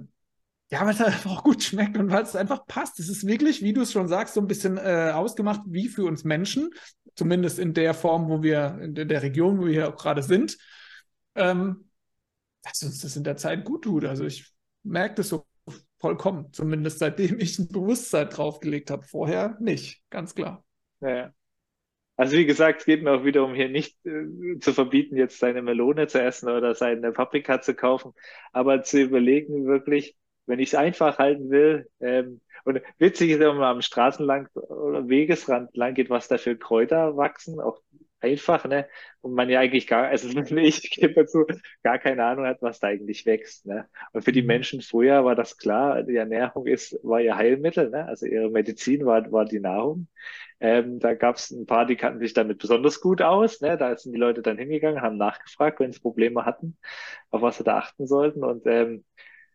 ja, 0.72 0.86
weil 0.86 0.94
es 0.94 1.02
einfach 1.02 1.32
auch 1.32 1.44
gut 1.44 1.62
schmeckt 1.62 1.98
und 1.98 2.10
weil 2.12 2.24
es 2.24 2.36
einfach 2.36 2.66
passt. 2.66 2.98
Es 3.00 3.10
ist 3.10 3.28
wirklich, 3.28 3.62
wie 3.62 3.74
du 3.74 3.82
es 3.82 3.92
schon 3.92 4.08
sagst, 4.08 4.36
so 4.36 4.40
ein 4.40 4.48
bisschen 4.48 4.78
äh, 4.78 5.12
ausgemacht 5.14 5.62
wie 5.66 5.90
für 5.90 6.06
uns 6.06 6.24
Menschen, 6.24 6.70
zumindest 7.16 7.60
in 7.60 7.74
der 7.74 7.94
Form, 7.94 8.30
wo 8.30 8.42
wir, 8.42 8.80
in 8.82 8.96
der 8.96 9.22
Region, 9.22 9.60
wo 9.60 9.66
wir 9.66 9.74
hier 9.74 9.90
auch 9.90 9.98
gerade 9.98 10.24
sind, 10.24 10.58
ähm, 11.36 11.90
dass 12.64 12.84
uns 12.84 13.00
das 13.02 13.18
in 13.18 13.26
der 13.26 13.36
Zeit 13.36 13.66
gut 13.66 13.84
tut. 13.84 14.06
Also 14.06 14.24
ich 14.24 14.54
merke 14.84 15.16
das 15.16 15.30
so 15.30 15.46
vollkommen, 16.00 16.52
zumindest 16.52 17.00
seitdem 17.00 17.40
ich 17.40 17.60
ein 17.60 17.68
Bewusstsein 17.68 18.30
draufgelegt 18.30 18.92
habe. 18.92 19.04
Vorher 19.04 19.58
nicht, 19.60 20.02
ganz 20.10 20.36
klar. 20.36 20.64
Ja. 21.00 21.32
Also 22.18 22.38
wie 22.38 22.46
gesagt, 22.46 22.82
es 22.82 22.86
geht 22.86 23.04
mir 23.04 23.12
auch 23.12 23.24
wieder 23.26 23.44
um 23.44 23.56
hier 23.56 23.70
nicht 23.70 23.98
äh, 24.06 24.60
zu 24.60 24.74
verbieten, 24.74 25.18
jetzt 25.18 25.40
seine 25.40 25.62
Melone 25.62 26.08
zu 26.08 26.22
essen 26.22 26.50
oder 26.50 26.76
seine 26.76 27.12
Paprika 27.12 27.62
zu 27.62 27.74
kaufen, 27.74 28.14
aber 28.52 28.84
zu 28.84 29.02
überlegen 29.02 29.66
wirklich, 29.66 30.16
wenn 30.46 30.60
ich 30.60 30.70
es 30.70 30.76
einfach 30.76 31.18
halten 31.18 31.50
will, 31.50 31.90
ähm, 32.00 32.42
und 32.64 32.82
witzig 33.00 33.32
ist, 33.32 33.40
wenn 33.40 33.56
man 33.58 33.64
am 33.64 33.82
Straßenlang 33.82 34.48
oder 34.54 35.08
Wegesrand 35.08 35.76
lang 35.76 35.94
geht, 35.96 36.10
was 36.10 36.28
da 36.28 36.38
für 36.38 36.56
Kräuter 36.56 37.18
wachsen, 37.18 37.60
auch 37.60 37.82
einfach, 38.22 38.66
ne? 38.66 38.88
Und 39.22 39.34
man 39.34 39.50
ja 39.50 39.60
eigentlich 39.60 39.88
gar, 39.88 40.08
also 40.08 40.28
ich 40.58 40.92
gebe 40.92 41.14
dazu, 41.14 41.46
gar 41.84 42.00
keine 42.00 42.24
Ahnung 42.24 42.46
hat, 42.46 42.62
was 42.62 42.80
da 42.80 42.88
eigentlich 42.88 43.26
wächst, 43.26 43.66
ne? 43.66 43.88
Und 44.14 44.24
für 44.24 44.32
die 44.32 44.42
mhm. 44.42 44.48
Menschen 44.48 44.82
früher 44.82 45.26
war 45.26 45.36
das 45.36 45.58
klar, 45.58 46.04
die 46.04 46.16
Ernährung 46.16 46.68
ist, 46.68 47.00
war 47.04 47.22
ihr 47.22 47.36
Heilmittel, 47.36 47.90
ne? 47.90 48.06
Also 48.06 48.26
ihre 48.26 48.50
Medizin 48.50 49.06
war, 49.06 49.32
war 49.32 49.46
die 49.46 49.60
Nahrung. 49.60 50.08
Ähm, 50.60 51.00
da 51.00 51.16
gab 51.16 51.38
es 51.38 51.52
ein 51.52 51.66
paar, 51.66 51.86
die 51.86 51.96
kannten 51.96 52.20
sich 52.20 52.34
damit 52.34 52.60
besonders 52.60 53.02
gut 53.02 53.22
aus, 53.22 53.62
ne? 53.62 53.78
Da 53.78 53.98
sind 53.98 54.14
die 54.14 54.20
Leute 54.20 54.42
dann 54.42 54.58
hingegangen, 54.58 55.02
haben 55.02 55.18
nachgefragt, 55.18 55.80
wenn 55.80 55.92
sie 55.92 56.00
Probleme 56.00 56.46
hatten, 56.46 56.78
auf 57.32 57.42
was 57.42 57.58
sie 57.58 57.64
da 57.64 57.78
achten 57.80 58.08
sollten. 58.08 58.44
Und 58.44 58.66
ähm, 58.68 59.04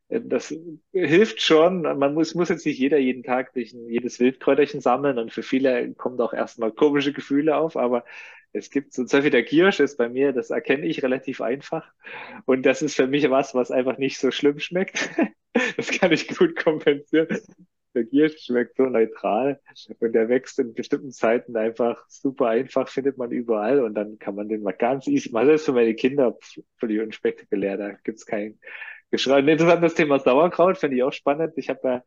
das 0.09 0.55
hilft 0.93 1.43
schon. 1.43 1.83
Man 1.83 2.15
muss, 2.15 2.35
muss 2.35 2.49
jetzt 2.49 2.65
nicht 2.65 2.79
jeder 2.79 2.99
jeden 2.99 3.23
Tag 3.23 3.53
durch 3.55 3.73
ein, 3.73 3.89
jedes 3.89 4.21
Wildkräuterchen 4.21 4.81
sammeln 4.81 5.19
und 5.19 5.33
für 5.33 5.43
viele 5.43 5.93
kommen 5.95 6.21
auch 6.21 6.33
erstmal 6.33 6.73
komische 6.73 7.13
Gefühle 7.13 7.57
auf, 7.57 7.77
aber 7.77 8.05
es 8.57 8.71
gibt 8.71 8.93
so 8.93 9.05
zum 9.05 9.19
Beispiel 9.19 9.31
der 9.31 9.43
Giersch 9.43 9.81
ist 9.81 9.97
bei 9.97 10.09
mir, 10.09 10.33
das 10.33 10.51
erkenne 10.51 10.87
ich 10.87 11.03
relativ 11.03 11.41
einfach. 11.41 11.93
Und 12.45 12.65
das 12.65 12.83
ist 12.83 12.97
für 12.97 13.07
mich 13.07 13.29
was, 13.31 13.55
was 13.55 13.71
einfach 13.71 13.99
nicht 13.99 14.19
so 14.19 14.31
schlimm 14.31 14.59
schmeckt. 14.59 15.11
Das 15.79 15.89
kann 15.89 16.13
ich 16.13 16.29
gut 16.29 16.55
kompensieren. 16.55 17.29
Der 17.95 18.05
Giersch 18.05 18.45
schmeckt 18.45 18.77
so 18.77 18.83
neutral 18.83 19.59
und 20.01 20.13
der 20.13 20.29
wächst 20.29 20.59
in 20.59 20.75
bestimmten 20.75 21.13
Zeiten 21.13 21.57
einfach 21.57 22.05
super 22.09 22.49
einfach, 22.49 22.91
findet 22.91 23.17
man 23.17 23.31
überall 23.31 23.83
und 23.83 23.95
dann 23.95 24.19
kann 24.19 24.35
man 24.35 24.51
den 24.51 24.61
mal 24.61 24.73
ganz 24.73 25.07
easy, 25.07 25.31
mal 25.31 25.47
selbst 25.47 25.65
für 25.65 25.73
meine 25.73 25.95
Kinder 25.95 26.37
völlig 26.77 27.01
unspektakulär, 27.01 27.79
da 27.79 27.93
gibt's 28.05 28.27
kein 28.27 28.59
Geschrei. 29.11 29.39
Interessant 29.39 29.83
das 29.83 29.95
Thema 29.95 30.19
Sauerkraut, 30.19 30.77
finde 30.77 30.97
ich 30.97 31.03
auch 31.03 31.13
spannend. 31.13 31.55
Ich 31.57 31.71
habe 31.71 31.81
ja 31.85 32.05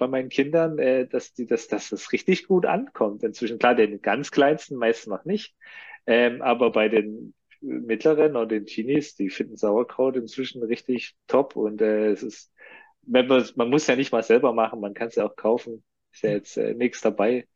bei 0.00 0.08
meinen 0.08 0.30
Kindern, 0.30 0.78
äh, 0.78 1.06
dass 1.06 1.32
die, 1.32 1.46
dass, 1.46 1.68
dass 1.68 1.90
das 1.90 2.10
richtig 2.12 2.48
gut 2.48 2.66
ankommt. 2.66 3.22
Inzwischen, 3.22 3.58
klar, 3.58 3.76
den 3.76 4.02
ganz 4.02 4.32
kleinsten 4.32 4.76
meist 4.76 5.06
noch 5.06 5.24
nicht. 5.24 5.54
Ähm, 6.06 6.42
aber 6.42 6.70
bei 6.72 6.88
den 6.88 7.34
mittleren 7.60 8.36
und 8.36 8.50
den 8.50 8.66
Teenies, 8.66 9.14
die 9.16 9.30
finden 9.30 9.56
Sauerkraut 9.56 10.16
inzwischen 10.16 10.62
richtig 10.62 11.14
top 11.26 11.56
und 11.56 11.82
äh, 11.82 12.08
es 12.10 12.22
ist, 12.22 12.52
man, 13.06 13.26
man 13.56 13.70
muss 13.70 13.86
ja 13.86 13.96
nicht 13.96 14.12
mal 14.12 14.22
selber 14.22 14.52
machen, 14.52 14.80
man 14.80 14.94
kann 14.94 15.08
es 15.08 15.16
ja 15.16 15.26
auch 15.26 15.36
kaufen. 15.36 15.84
Ist 16.12 16.22
ja 16.22 16.30
jetzt 16.30 16.56
äh, 16.56 16.74
nichts 16.74 17.00
dabei, 17.02 17.46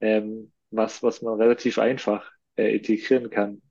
ähm, 0.00 0.52
was, 0.70 1.02
was 1.02 1.22
man 1.22 1.40
relativ 1.40 1.78
einfach 1.78 2.30
äh, 2.56 2.76
integrieren 2.76 3.30
kann. 3.30 3.62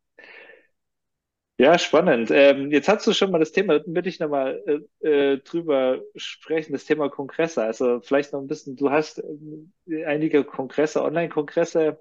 Ja, 1.58 1.78
spannend. 1.80 2.32
Ähm, 2.32 2.70
jetzt 2.72 2.90
hast 2.90 3.08
du 3.08 3.14
schon 3.14 3.32
mal 3.32 3.40
das 3.40 3.54
Thema, 3.54 3.80
dann 3.80 3.96
würde 3.96 4.10
ich 4.10 4.20
nochmal 4.20 4.62
äh, 5.02 5.08
äh, 5.36 5.38
drüber 5.40 6.02
sprechen, 6.16 6.74
das 6.74 6.84
Thema 6.84 7.10
Kongresse. 7.10 7.64
Also 7.64 8.02
vielleicht 8.02 8.34
noch 8.34 8.42
ein 8.42 8.48
bisschen, 8.48 8.76
du 8.76 8.92
hast 8.92 9.24
äh, 9.88 10.04
einige 10.06 10.44
Kongresse, 10.44 11.02
Online-Kongresse 11.02 12.00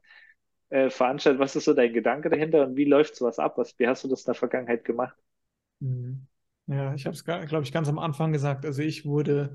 äh, 0.75 0.91
veranstaltet. 0.91 1.41
Was 1.41 1.55
ist 1.55 1.67
so 1.67 1.73
dein 1.73 1.93
Gedanke 1.93 2.29
dahinter 2.29 2.67
und 2.67 2.77
wie 2.77 2.85
läuft 2.85 3.15
sowas 3.15 3.39
ab? 3.39 3.57
Was, 3.59 3.79
wie 3.79 3.87
hast 3.87 4.03
du 4.03 4.09
das 4.09 4.23
in 4.23 4.27
der 4.27 4.35
Vergangenheit 4.35 4.85
gemacht? 4.85 5.17
Mhm. 5.79 6.27
Ja, 6.67 6.95
ich 6.95 7.07
habe 7.07 7.15
es, 7.15 7.25
glaube 7.25 7.63
ich, 7.63 7.73
ganz 7.73 7.89
am 7.89 8.01
Anfang 8.01 8.33
gesagt. 8.33 8.67
Also 8.67 8.83
ich 8.83 9.05
wurde 9.05 9.55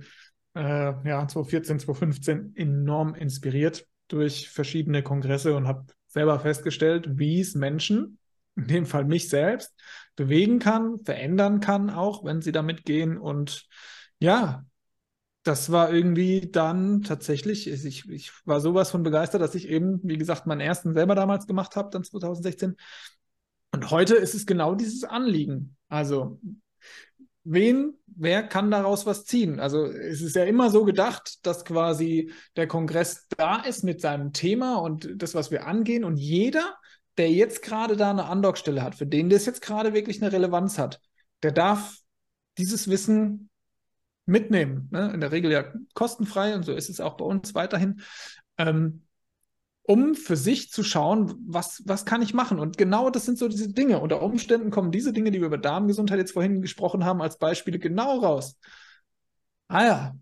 äh, 0.55 0.61
ja 0.61 1.27
2014, 1.27 1.79
2015 1.79 2.55
enorm 2.55 3.15
inspiriert 3.15 3.85
durch 4.07 4.49
verschiedene 4.49 5.03
Kongresse 5.03 5.55
und 5.57 5.67
habe 5.67 5.87
selber 6.07 6.39
festgestellt, 6.39 7.17
wie 7.17 7.41
es 7.41 7.53
Menschen 7.53 8.17
in 8.55 8.67
dem 8.67 8.85
Fall 8.85 9.03
mich 9.03 9.27
selbst, 9.27 9.73
bewegen 10.15 10.59
kann, 10.59 10.99
verändern 10.99 11.59
kann, 11.59 11.89
auch 11.89 12.23
wenn 12.23 12.41
sie 12.41 12.53
damit 12.53 12.85
gehen. 12.85 13.17
Und 13.17 13.67
ja, 14.19 14.65
das 15.43 15.71
war 15.71 15.91
irgendwie 15.91 16.49
dann 16.51 17.01
tatsächlich, 17.01 17.67
ich, 17.67 18.09
ich 18.09 18.31
war 18.45 18.59
sowas 18.59 18.91
von 18.91 19.03
begeistert, 19.03 19.41
dass 19.41 19.55
ich 19.55 19.69
eben, 19.69 19.99
wie 20.03 20.17
gesagt, 20.17 20.45
meinen 20.45 20.61
ersten 20.61 20.93
selber 20.93 21.15
damals 21.15 21.47
gemacht 21.47 21.75
habe, 21.75 21.89
dann 21.91 22.03
2016. 22.03 22.75
Und 23.71 23.91
heute 23.91 24.15
ist 24.15 24.35
es 24.35 24.45
genau 24.45 24.75
dieses 24.75 25.03
Anliegen. 25.03 25.77
Also, 25.87 26.39
wen, 27.43 27.93
wer 28.07 28.43
kann 28.43 28.69
daraus 28.69 29.05
was 29.05 29.25
ziehen? 29.25 29.59
Also, 29.59 29.85
es 29.85 30.21
ist 30.21 30.35
ja 30.35 30.43
immer 30.43 30.69
so 30.69 30.83
gedacht, 30.83 31.45
dass 31.45 31.63
quasi 31.63 32.31
der 32.55 32.67
Kongress 32.67 33.27
da 33.37 33.61
ist 33.61 33.83
mit 33.83 34.01
seinem 34.01 34.33
Thema 34.33 34.75
und 34.77 35.09
das, 35.15 35.35
was 35.35 35.51
wir 35.51 35.65
angehen 35.65 36.03
und 36.03 36.17
jeder 36.17 36.75
der 37.19 37.29
jetzt 37.29 37.61
gerade 37.63 37.97
da 37.97 38.11
eine 38.11 38.25
Andockstelle 38.25 38.81
hat, 38.81 38.95
für 38.95 39.05
den 39.05 39.29
das 39.29 39.45
jetzt 39.45 39.61
gerade 39.61 39.93
wirklich 39.93 40.21
eine 40.21 40.31
Relevanz 40.31 40.77
hat, 40.77 41.01
der 41.43 41.51
darf 41.51 41.97
dieses 42.57 42.89
Wissen 42.89 43.48
mitnehmen. 44.29 44.87
Ne? 44.91 45.11
In 45.13 45.19
der 45.19 45.31
Regel 45.31 45.51
ja 45.51 45.65
kostenfrei 45.93 46.55
und 46.55 46.63
so 46.63 46.73
ist 46.73 46.89
es 46.89 47.01
auch 47.01 47.17
bei 47.17 47.25
uns 47.25 47.55
weiterhin. 47.55 48.01
Ähm, 48.57 49.03
um 49.83 50.13
für 50.13 50.35
sich 50.35 50.69
zu 50.69 50.83
schauen, 50.83 51.33
was, 51.47 51.81
was 51.85 52.05
kann 52.05 52.21
ich 52.21 52.33
machen? 52.35 52.59
Und 52.59 52.77
genau 52.77 53.09
das 53.09 53.25
sind 53.25 53.39
so 53.39 53.47
diese 53.47 53.73
Dinge. 53.73 53.99
Unter 53.99 54.21
Umständen 54.21 54.69
kommen 54.69 54.91
diese 54.91 55.13
Dinge, 55.13 55.31
die 55.31 55.39
wir 55.39 55.47
über 55.47 55.57
Darmgesundheit 55.57 56.19
jetzt 56.19 56.33
vorhin 56.33 56.61
gesprochen 56.61 57.05
haben, 57.05 57.21
als 57.21 57.39
Beispiele 57.39 57.79
genau 57.79 58.19
raus. 58.19 58.55
Ah 59.67 59.85
ja, 59.85 60.15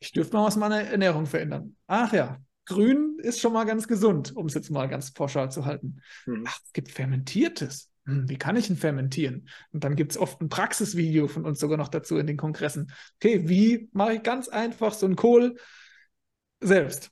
ich 0.00 0.12
dürfte 0.12 0.36
mal 0.36 0.44
was 0.44 0.56
meiner 0.56 0.82
Ernährung 0.82 1.26
verändern. 1.26 1.76
Ach 1.86 2.12
ja, 2.12 2.38
Grün 2.66 3.18
ist 3.18 3.40
schon 3.40 3.52
mal 3.52 3.64
ganz 3.64 3.88
gesund, 3.88 4.36
um 4.36 4.46
es 4.46 4.54
jetzt 4.54 4.70
mal 4.70 4.86
ganz 4.86 5.12
pauschal 5.12 5.50
zu 5.50 5.64
halten. 5.64 6.00
Hm. 6.24 6.44
Ach, 6.46 6.58
es 6.64 6.72
gibt 6.72 6.90
Fermentiertes. 6.90 7.89
Hm, 8.06 8.28
wie 8.28 8.38
kann 8.38 8.56
ich 8.56 8.70
ihn 8.70 8.76
fermentieren? 8.76 9.48
Und 9.72 9.84
dann 9.84 9.96
gibt 9.96 10.12
es 10.12 10.18
oft 10.18 10.40
ein 10.40 10.48
Praxisvideo 10.48 11.28
von 11.28 11.44
uns 11.44 11.60
sogar 11.60 11.78
noch 11.78 11.88
dazu 11.88 12.16
in 12.18 12.26
den 12.26 12.36
Kongressen. 12.36 12.92
Okay, 13.16 13.48
wie 13.48 13.88
mache 13.92 14.14
ich 14.14 14.22
ganz 14.22 14.48
einfach 14.48 14.94
so 14.94 15.06
einen 15.06 15.16
Kohl 15.16 15.56
selbst? 16.60 17.10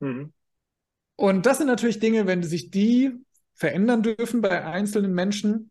Mhm. 0.00 0.32
Und 1.16 1.46
das 1.46 1.58
sind 1.58 1.66
natürlich 1.66 2.00
Dinge, 2.00 2.26
wenn 2.26 2.42
sich 2.42 2.70
die 2.70 3.12
verändern 3.54 4.02
dürfen 4.02 4.40
bei 4.40 4.64
einzelnen 4.64 5.14
Menschen, 5.14 5.70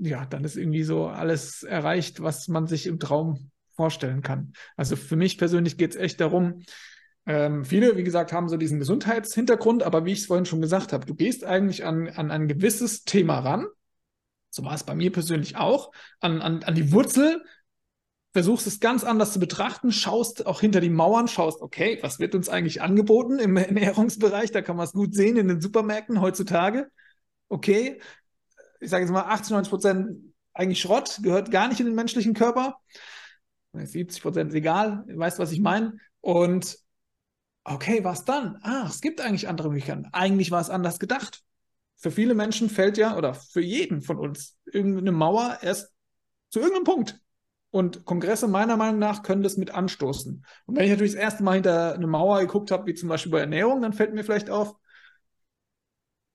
ja, 0.00 0.26
dann 0.26 0.44
ist 0.44 0.56
irgendwie 0.56 0.82
so 0.82 1.06
alles 1.06 1.62
erreicht, 1.62 2.20
was 2.20 2.48
man 2.48 2.66
sich 2.66 2.86
im 2.86 2.98
Traum 2.98 3.50
vorstellen 3.74 4.22
kann. 4.22 4.52
Also 4.76 4.96
für 4.96 5.16
mich 5.16 5.38
persönlich 5.38 5.76
geht 5.76 5.92
es 5.92 5.96
echt 5.96 6.20
darum, 6.20 6.62
ähm, 7.26 7.64
viele, 7.64 7.96
wie 7.96 8.02
gesagt, 8.02 8.32
haben 8.32 8.48
so 8.48 8.56
diesen 8.56 8.78
Gesundheitshintergrund, 8.78 9.82
aber 9.82 10.04
wie 10.04 10.12
ich 10.12 10.20
es 10.20 10.26
vorhin 10.26 10.46
schon 10.46 10.60
gesagt 10.60 10.92
habe, 10.92 11.06
du 11.06 11.14
gehst 11.14 11.44
eigentlich 11.44 11.84
an, 11.84 12.08
an 12.08 12.30
ein 12.30 12.48
gewisses 12.48 13.04
Thema 13.04 13.38
ran. 13.38 13.66
So 14.50 14.64
war 14.64 14.74
es 14.74 14.84
bei 14.84 14.94
mir 14.94 15.12
persönlich 15.12 15.56
auch, 15.56 15.92
an, 16.20 16.42
an, 16.42 16.62
an 16.62 16.74
die 16.74 16.92
Wurzel, 16.92 17.42
versuchst 18.32 18.66
es 18.66 18.80
ganz 18.80 19.04
anders 19.04 19.32
zu 19.32 19.38
betrachten, 19.38 19.92
schaust 19.92 20.46
auch 20.46 20.60
hinter 20.60 20.80
die 20.80 20.90
Mauern, 20.90 21.28
schaust, 21.28 21.60
okay, 21.60 21.98
was 22.02 22.18
wird 22.18 22.34
uns 22.34 22.48
eigentlich 22.48 22.82
angeboten 22.82 23.38
im 23.38 23.56
Ernährungsbereich? 23.56 24.50
Da 24.50 24.62
kann 24.62 24.76
man 24.76 24.86
es 24.86 24.92
gut 24.92 25.14
sehen 25.14 25.36
in 25.36 25.48
den 25.48 25.60
Supermärkten 25.60 26.20
heutzutage. 26.20 26.90
Okay, 27.48 28.00
ich 28.80 28.90
sage 28.90 29.04
jetzt 29.04 29.12
mal 29.12 29.22
80, 29.22 29.52
90 29.52 29.70
Prozent 29.70 30.34
eigentlich 30.54 30.80
Schrott, 30.80 31.20
gehört 31.22 31.50
gar 31.50 31.68
nicht 31.68 31.80
in 31.80 31.86
den 31.86 31.94
menschlichen 31.94 32.34
Körper. 32.34 32.78
70 33.72 34.22
Prozent 34.22 34.50
ist 34.50 34.56
egal, 34.56 35.04
weißt, 35.06 35.38
was 35.38 35.52
ich 35.52 35.60
meine. 35.60 35.98
Und 36.20 36.81
okay, 37.64 38.04
was 38.04 38.24
dann? 38.24 38.58
Ah, 38.62 38.86
es 38.88 39.00
gibt 39.00 39.20
eigentlich 39.20 39.48
andere 39.48 39.68
Möglichkeiten. 39.68 40.08
Eigentlich 40.12 40.50
war 40.50 40.60
es 40.60 40.70
anders 40.70 40.98
gedacht. 40.98 41.42
Für 41.96 42.10
viele 42.10 42.34
Menschen 42.34 42.68
fällt 42.68 42.98
ja, 42.98 43.16
oder 43.16 43.34
für 43.34 43.60
jeden 43.60 44.02
von 44.02 44.18
uns, 44.18 44.56
irgendeine 44.66 45.12
Mauer 45.12 45.58
erst 45.62 45.92
zu 46.50 46.58
irgendeinem 46.60 46.84
Punkt. 46.84 47.20
Und 47.70 48.04
Kongresse 48.04 48.48
meiner 48.48 48.76
Meinung 48.76 48.98
nach 48.98 49.22
können 49.22 49.42
das 49.42 49.56
mit 49.56 49.70
anstoßen. 49.70 50.44
Und 50.66 50.76
wenn 50.76 50.84
ich 50.84 50.90
natürlich 50.90 51.12
das 51.12 51.22
erste 51.22 51.42
Mal 51.42 51.54
hinter 51.54 51.94
eine 51.94 52.06
Mauer 52.06 52.40
geguckt 52.40 52.70
habe, 52.70 52.86
wie 52.86 52.94
zum 52.94 53.08
Beispiel 53.08 53.32
bei 53.32 53.40
Ernährung, 53.40 53.80
dann 53.80 53.94
fällt 53.94 54.12
mir 54.12 54.24
vielleicht 54.24 54.50
auf, 54.50 54.76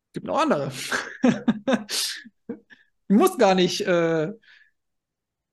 es 0.07 0.13
gibt 0.13 0.25
noch 0.25 0.39
andere. 0.39 0.71
ich 1.87 3.15
muss 3.15 3.37
gar 3.37 3.53
nicht 3.53 3.81
äh, 3.81 4.31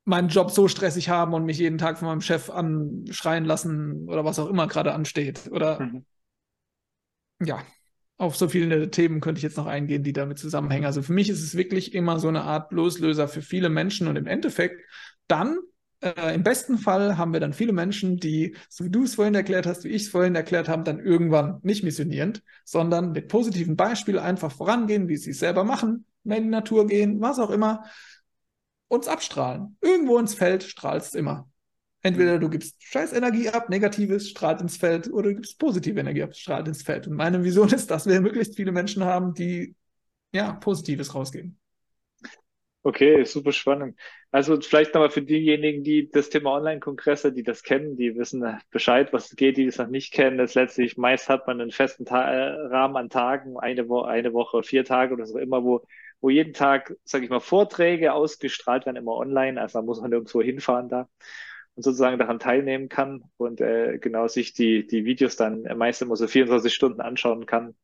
meinen 0.05 0.29
Job 0.29 0.51
so 0.51 0.69
stressig 0.69 1.09
haben 1.09 1.33
und 1.35 1.45
mich 1.45 1.59
jeden 1.59 1.79
Tag 1.79 1.99
von 1.99 2.09
meinem 2.09 2.21
Chef 2.21 2.51
anschreien 2.51 3.45
lassen 3.45 4.09
oder 4.09 4.25
was 4.25 4.39
auch 4.39 4.49
immer 4.49 4.67
gerade 4.67 4.93
ansteht. 4.93 5.49
Oder 5.51 5.81
mhm. 5.81 6.05
ja, 7.43 7.63
auf 8.17 8.37
so 8.37 8.49
viele 8.49 8.91
Themen 8.91 9.21
könnte 9.21 9.39
ich 9.39 9.43
jetzt 9.43 9.57
noch 9.57 9.67
eingehen, 9.67 10.03
die 10.03 10.13
damit 10.13 10.39
zusammenhängen. 10.39 10.87
Also 10.87 11.03
für 11.03 11.13
mich 11.13 11.31
ist 11.31 11.43
es 11.43 11.57
wirklich 11.57 11.95
immer 11.95 12.19
so 12.21 12.29
eine 12.29 12.43
Art 12.43 12.73
Loslöser 12.73 13.29
für 13.29 13.43
viele 13.43 13.71
Menschen 13.71 14.07
und 14.07 14.17
im 14.17 14.27
Endeffekt 14.27 14.83
dann, 15.27 15.59
äh, 16.01 16.35
im 16.35 16.43
besten 16.43 16.79
Fall 16.79 17.17
haben 17.17 17.33
wir 17.33 17.41
dann 17.41 17.55
viele 17.55 17.73
Menschen, 17.73 18.19
die, 18.19 18.57
so 18.69 18.85
wie 18.85 18.91
du 18.91 19.05
es 19.05 19.15
vorhin 19.15 19.35
erklärt 19.35 19.67
hast, 19.67 19.85
wie 19.85 19.89
ich 19.89 20.03
es 20.03 20.09
vorhin 20.09 20.35
erklärt 20.35 20.69
habe, 20.69 20.85
dann 20.85 21.01
irgendwann 21.01 21.61
nicht 21.63 21.83
missionierend, 21.83 22.43
sondern 22.65 23.13
mit 23.13 23.29
positiven 23.29 23.75
Beispielen 23.75 24.19
einfach 24.19 24.53
vorangehen, 24.53 25.09
wie 25.09 25.17
sie 25.17 25.31
es 25.31 25.39
selber 25.39 25.65
machen, 25.65 26.05
mehr 26.23 26.39
in 26.39 26.45
die 26.45 26.51
Natur 26.51 26.87
gehen, 26.87 27.21
was 27.21 27.39
auch 27.39 27.51
immer 27.51 27.85
uns 28.95 29.09
abstrahlen. 29.09 29.77
Irgendwo 29.81 30.19
ins 30.19 30.35
Feld 30.35 30.63
strahlst 30.63 31.15
immer. 31.15 31.49
Entweder 32.03 32.39
du 32.39 32.51
gibst 32.51 32.83
Scheißenergie 32.83 33.49
ab, 33.49 33.71
Negatives 33.71 34.29
strahlt 34.29 34.61
ins 34.61 34.77
Feld, 34.77 35.11
oder 35.11 35.31
du 35.31 35.37
gibst 35.37 35.59
positive 35.59 35.99
Energie 35.99 36.23
ab, 36.23 36.35
strahlt 36.37 36.69
ins 36.69 36.83
Feld. 36.83 37.07
Und 37.07 37.15
meine 37.15 37.43
Vision 37.43 37.69
ist, 37.73 37.91
dass 37.91 38.07
wir 38.07 38.21
möglichst 38.21 38.57
viele 38.57 38.73
Menschen 38.73 39.05
haben, 39.05 39.35
die 39.35 39.75
ja 40.33 40.53
Positives 40.53 41.15
rausgeben. 41.15 41.59
Okay, 42.87 43.25
super 43.25 43.53
spannend. 43.53 43.99
Also 44.31 44.61
vielleicht 44.61 44.93
nochmal 44.93 45.09
für 45.09 45.23
diejenigen, 45.23 45.85
die 45.85 46.11
das 46.11 46.29
Thema 46.29 46.53
Online-Kongresse, 46.53 47.33
die 47.33 47.43
das 47.43 47.63
kennen, 47.63 47.97
die 47.97 48.15
wissen 48.15 48.45
Bescheid, 48.71 49.11
was 49.15 49.31
es 49.31 49.37
geht, 49.37 49.57
die 49.57 49.65
das 49.65 49.79
noch 49.79 49.87
nicht 49.87 50.13
kennen. 50.13 50.37
Das 50.37 50.55
letztlich 50.55 50.99
meist 50.99 51.31
hat 51.31 51.47
man 51.47 51.63
einen 51.63 51.71
festen 51.71 52.05
Ta 52.05 52.21
Rahmen 52.67 52.97
an 52.97 53.09
Tagen, 53.09 53.57
eine, 53.57 53.89
Wo 53.89 54.03
eine 54.03 54.35
Woche, 54.35 54.63
vier 54.63 54.85
Tage 54.85 55.15
oder 55.15 55.25
so 55.25 55.39
immer, 55.39 55.65
wo 55.65 55.87
wo 56.25 56.31
jeden 56.31 56.55
Tag, 56.55 56.97
sage 57.05 57.25
ich 57.25 57.31
mal, 57.31 57.39
Vorträge 57.39 58.15
ausgestrahlt 58.15 58.87
werden, 58.87 58.97
immer 58.97 59.13
online. 59.13 59.61
Also 59.61 59.79
da 59.79 59.85
muss 59.85 60.01
man 60.01 60.09
nirgendwo 60.09 60.41
hinfahren 60.41 60.89
da 60.89 61.07
und 61.75 61.83
sozusagen 61.83 62.19
daran 62.19 62.39
teilnehmen 62.39 62.89
kann 62.89 63.25
und 63.37 63.61
äh, 63.61 63.99
genau 63.99 64.27
sich 64.27 64.55
die, 64.55 64.87
die 64.87 65.05
Videos 65.05 65.37
dann 65.37 65.65
meist 65.77 66.01
immer 66.01 66.17
so 66.17 66.27
24 66.27 66.73
Stunden 66.73 67.03
anschauen 67.03 67.45
kann. 67.45 67.75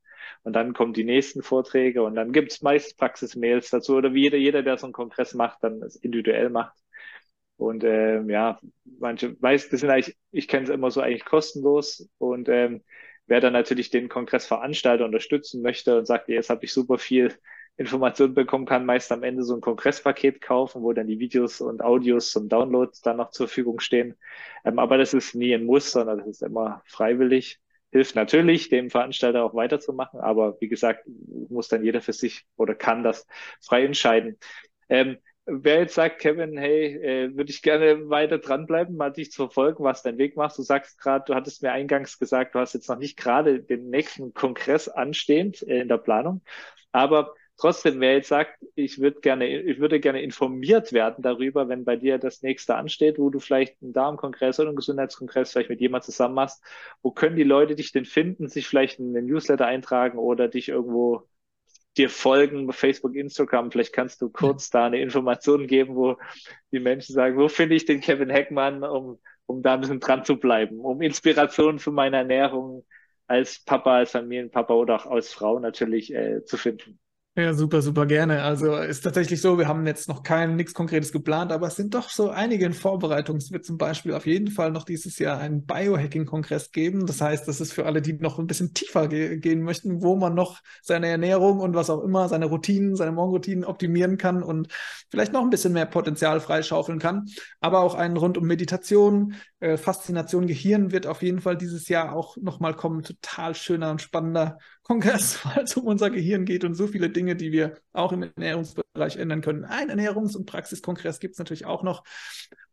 Und 0.43 0.55
dann 0.55 0.73
kommen 0.73 0.95
die 0.95 1.05
nächsten 1.05 1.43
Vorträge 1.43 2.03
und 2.03 2.15
dann 2.15 2.33
gibt's 2.33 2.63
meist 2.63 2.97
Praxismails 2.97 3.69
dazu 3.69 3.97
oder 3.97 4.15
wie 4.15 4.23
jeder, 4.23 4.39
jeder, 4.39 4.63
der 4.63 4.79
so 4.79 4.87
einen 4.87 4.95
Kongress 4.95 5.35
macht, 5.35 5.63
dann 5.63 5.83
es 5.83 5.97
individuell 5.97 6.49
macht. 6.49 6.79
Und 7.59 7.85
ähm, 7.85 8.31
ja, 8.31 8.59
manche, 8.99 9.37
meist, 9.41 9.71
das 9.71 9.81
sind 9.81 9.91
eigentlich, 9.91 10.17
ich 10.31 10.49
kenne 10.49 10.65
es 10.65 10.71
immer 10.71 10.91
so 10.91 11.03
eigentlich 11.03 11.27
kostenlos 11.27 12.09
und 12.17 12.49
ähm, 12.49 12.83
wer 13.27 13.43
dann 13.43 13.53
natürlich 13.53 13.91
den 13.91 14.09
Kongressveranstalter 14.09 15.05
unterstützen 15.05 15.61
möchte 15.61 15.99
und 15.99 16.07
sagt, 16.07 16.31
jetzt 16.31 16.49
habe 16.49 16.65
ich 16.65 16.73
super 16.73 16.97
viel 16.97 17.35
Informationen 17.81 18.35
bekommen 18.35 18.67
kann, 18.67 18.85
meist 18.85 19.11
am 19.11 19.23
Ende 19.23 19.43
so 19.43 19.55
ein 19.55 19.63
Kongresspaket 19.63 20.43
kaufen, 20.43 20.83
wo 20.83 20.93
dann 20.93 21.07
die 21.07 21.19
Videos 21.19 21.63
und 21.63 21.83
Audios 21.83 22.31
zum 22.31 22.47
Download 22.51 22.93
dann 23.03 23.17
noch 23.17 23.31
zur 23.31 23.49
Verfügung 23.49 23.81
stehen. 23.81 24.17
Ähm, 24.67 24.79
aber 24.79 24.99
das 24.99 25.15
ist 25.15 25.35
nie 25.35 25.55
ein 25.55 25.65
Muss, 25.65 25.91
sondern 25.91 26.19
das 26.19 26.27
ist 26.29 26.43
immer 26.43 26.83
freiwillig. 26.85 27.59
Hilft 27.91 28.17
natürlich, 28.17 28.69
dem 28.69 28.91
Veranstalter 28.91 29.43
auch 29.43 29.55
weiterzumachen, 29.55 30.21
aber 30.21 30.61
wie 30.61 30.69
gesagt, 30.69 31.07
muss 31.49 31.69
dann 31.69 31.83
jeder 31.83 32.03
für 32.03 32.13
sich 32.13 32.45
oder 32.57 32.75
kann 32.75 33.03
das 33.03 33.27
frei 33.63 33.87
entscheiden. 33.87 34.37
Ähm, 34.91 35.17
wer 35.47 35.79
jetzt 35.81 35.95
sagt, 35.95 36.19
Kevin, 36.21 36.59
hey, 36.59 36.97
äh, 36.97 37.35
würde 37.35 37.51
ich 37.51 37.63
gerne 37.63 38.11
weiter 38.11 38.37
dranbleiben, 38.39 38.95
mal 38.95 39.11
dich 39.11 39.33
zu 39.33 39.45
verfolgen, 39.45 39.83
was 39.85 40.03
dein 40.03 40.19
Weg 40.19 40.37
machst. 40.37 40.59
Du 40.59 40.63
sagst 40.63 40.99
gerade, 41.01 41.25
du 41.27 41.35
hattest 41.35 41.63
mir 41.63 41.73
eingangs 41.73 42.19
gesagt, 42.19 42.55
du 42.55 42.59
hast 42.59 42.75
jetzt 42.75 42.91
noch 42.91 42.99
nicht 42.99 43.17
gerade 43.17 43.63
den 43.63 43.89
nächsten 43.89 44.35
Kongress 44.35 44.87
anstehend 44.89 45.67
äh, 45.67 45.81
in 45.81 45.89
der 45.89 45.97
Planung, 45.97 46.43
aber 46.93 47.35
Trotzdem, 47.61 48.01
wer 48.01 48.15
jetzt 48.15 48.29
sagt, 48.29 48.59
ich 48.75 49.01
würde 49.01 49.21
gerne, 49.21 49.47
ich 49.47 49.79
würde 49.81 50.01
gerne 50.01 50.23
informiert 50.23 50.95
werden 50.95 51.23
darüber, 51.23 51.69
wenn 51.69 51.85
bei 51.85 51.97
dir 51.97 52.17
das 52.17 52.41
nächste 52.41 52.75
ansteht, 52.75 53.19
wo 53.19 53.29
du 53.29 53.39
vielleicht 53.39 53.83
einen 53.83 53.93
Darmkongress 53.93 54.59
oder 54.59 54.71
einen 54.71 54.77
Gesundheitskongress 54.77 55.53
vielleicht 55.53 55.69
mit 55.69 55.81
jemand 55.83 56.05
zusammen 56.05 56.37
machst, 56.37 56.65
wo 57.03 57.11
können 57.11 57.37
die 57.37 57.43
Leute 57.43 57.75
dich 57.75 57.93
denn 57.93 58.07
finden, 58.07 58.49
sich 58.49 58.67
vielleicht 58.67 58.99
in 58.99 59.13
den 59.13 59.27
Newsletter 59.27 59.67
eintragen 59.67 60.17
oder 60.19 60.49
dich 60.49 60.71
irgendwo 60.71 61.29
dir 61.99 62.09
folgen, 62.09 62.73
Facebook, 62.73 63.15
Instagram. 63.15 63.71
Vielleicht 63.71 63.93
kannst 63.93 64.23
du 64.23 64.31
kurz 64.31 64.71
da 64.71 64.87
eine 64.87 65.03
Information 65.03 65.67
geben, 65.67 65.97
wo 65.97 66.17
die 66.73 66.81
Menschen 66.81 67.13
sagen, 67.15 67.37
wo 67.37 67.49
finde 67.49 67.75
ich 67.75 67.85
den 67.85 68.01
Kevin 68.01 68.31
Heckmann, 68.31 68.83
um, 68.85 69.19
um 69.45 69.63
da 69.63 69.75
ein 69.75 69.81
bisschen 69.81 70.01
dran 70.01 70.25
zu 70.25 70.39
bleiben, 70.39 70.81
um 70.81 71.03
Inspiration 71.03 71.79
für 71.79 71.93
meine 71.93 72.17
Ernährung 72.17 72.87
als 73.27 73.63
Papa, 73.63 73.99
als 73.99 74.13
Familienpapa 74.13 74.73
oder 74.73 74.97
auch 74.97 75.07
als 75.07 75.31
Frau 75.31 75.59
natürlich 75.59 76.15
äh, 76.15 76.43
zu 76.47 76.57
finden. 76.57 76.99
Ja, 77.37 77.55
super, 77.55 77.81
super 77.81 78.07
gerne. 78.07 78.43
Also 78.43 78.77
ist 78.77 79.03
tatsächlich 79.03 79.41
so, 79.41 79.57
wir 79.57 79.69
haben 79.69 79.87
jetzt 79.87 80.09
noch 80.09 80.25
kein 80.25 80.57
nichts 80.57 80.75
Konkretes 80.75 81.13
geplant, 81.13 81.53
aber 81.53 81.69
es 81.69 81.77
sind 81.77 81.95
doch 81.95 82.11
so 82.11 82.29
einige 82.29 82.67
in 82.67 82.75
Vorbereitung. 82.75 83.37
Es 83.37 83.53
wird 83.53 83.65
zum 83.65 83.79
Beispiel 83.79 84.13
auf 84.15 84.27
jeden 84.27 84.49
Fall 84.51 84.73
noch 84.73 84.83
dieses 84.85 85.17
Jahr 85.21 85.39
einen 85.39 85.65
Biohacking-Kongress 85.65 86.73
geben. 86.73 87.07
Das 87.07 87.21
heißt, 87.21 87.47
das 87.47 87.61
ist 87.61 87.73
für 87.73 87.87
alle, 87.87 88.03
die 88.03 88.15
noch 88.15 88.41
ein 88.41 88.49
bisschen 88.49 88.75
tiefer 88.75 89.07
ge 89.07 89.39
gehen 89.39 89.63
möchten, 89.63 90.03
wo 90.03 90.17
man 90.17 90.35
noch 90.35 90.61
seine 90.83 91.07
Ernährung 91.07 91.61
und 91.61 91.75
was 91.75 91.89
auch 91.89 92.03
immer, 92.03 92.29
seine 92.29 92.47
Routinen, 92.47 92.97
seine 92.97 93.13
Morgenroutinen 93.13 93.65
optimieren 93.65 94.19
kann 94.19 94.43
und 94.43 94.67
vielleicht 95.09 95.33
noch 95.33 95.43
ein 95.43 95.51
bisschen 95.51 95.73
mehr 95.73 95.87
Potenzial 95.87 96.41
freischaufeln 96.41 96.99
kann. 96.99 97.27
Aber 97.61 97.81
auch 97.81 97.95
einen 97.95 98.17
rund 98.17 98.39
um 98.39 98.47
Meditation, 98.47 99.35
äh, 99.61 99.77
Faszination 99.77 100.47
Gehirn 100.49 100.91
wird 100.91 101.07
auf 101.07 101.23
jeden 101.23 101.41
Fall 101.41 101.57
dieses 101.57 101.89
Jahr 101.89 102.13
auch 102.15 102.37
nochmal 102.39 102.75
kommen. 102.75 103.03
Total 103.03 103.55
schöner 103.55 103.93
und 103.93 104.03
spannender 104.03 104.59
Weil 105.45 105.65
es 105.65 105.77
um 105.77 105.87
unser 105.87 106.11
Gehirn 106.11 106.45
geht 106.45 106.65
und 106.65 106.75
so 106.75 106.87
viele 106.87 107.11
Dinge, 107.11 107.37
die 107.37 107.53
wir 107.53 107.79
auch 107.93 108.13
im 108.13 108.23
Ernährungsbereich 108.23 109.17
ändern 109.17 109.41
können. 109.41 109.65
Ein 109.65 109.91
Ernährungs- 109.91 110.37
und 110.37 110.47
Praxiskongress 110.47 111.21
gibt 111.21 111.35
es 111.35 111.39
natürlich 111.39 111.65
auch 111.65 111.83
noch. 111.83 112.03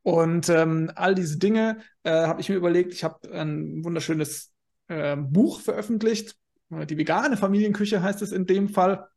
Und 0.02 0.50
ähm, 0.50 0.92
all 0.96 1.16
diese 1.16 1.38
Dinge 1.38 1.78
äh, 2.04 2.12
habe 2.12 2.42
ich 2.42 2.50
mir 2.50 2.56
überlegt. 2.56 2.94
Ich 2.94 3.04
habe 3.04 3.32
ein 3.32 3.84
wunderschönes 3.84 4.52
äh, 4.88 5.16
Buch 5.16 5.62
veröffentlicht. 5.62 6.36
Die 6.70 6.98
vegane 6.98 7.38
Familienküche 7.38 8.02
heißt 8.02 8.22
es 8.22 8.32
in 8.32 8.46
dem 8.46 8.70
Fall. 8.70 9.08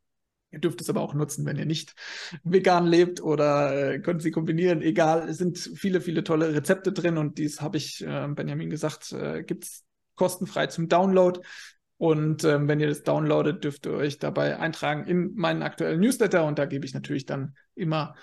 Ihr 0.52 0.58
dürft 0.58 0.80
es 0.80 0.90
aber 0.90 1.00
auch 1.00 1.14
nutzen, 1.14 1.46
wenn 1.46 1.56
ihr 1.56 1.64
nicht 1.64 1.94
vegan 2.42 2.86
lebt 2.86 3.22
oder 3.22 3.92
äh, 3.94 3.98
könnt 4.00 4.20
sie 4.20 4.32
kombinieren. 4.32 4.82
Egal, 4.82 5.28
es 5.28 5.38
sind 5.38 5.58
viele, 5.58 6.00
viele 6.00 6.24
tolle 6.24 6.54
Rezepte 6.54 6.92
drin 6.92 7.18
und 7.18 7.38
dies 7.38 7.60
habe 7.60 7.76
ich 7.76 8.04
äh, 8.04 8.28
Benjamin 8.28 8.68
gesagt, 8.68 9.12
äh, 9.12 9.42
gibt 9.44 9.64
es 9.64 9.84
kostenfrei 10.16 10.66
zum 10.66 10.88
Download. 10.88 11.40
Und 12.00 12.44
ähm, 12.44 12.66
wenn 12.66 12.80
ihr 12.80 12.86
das 12.86 13.02
downloadet, 13.02 13.62
dürft 13.62 13.84
ihr 13.84 13.92
euch 13.92 14.18
dabei 14.18 14.58
eintragen 14.58 15.04
in 15.06 15.34
meinen 15.34 15.60
aktuellen 15.60 16.00
Newsletter 16.00 16.46
und 16.46 16.58
da 16.58 16.64
gebe 16.64 16.86
ich 16.86 16.94
natürlich 16.94 17.26
dann 17.26 17.54
immer 17.74 18.14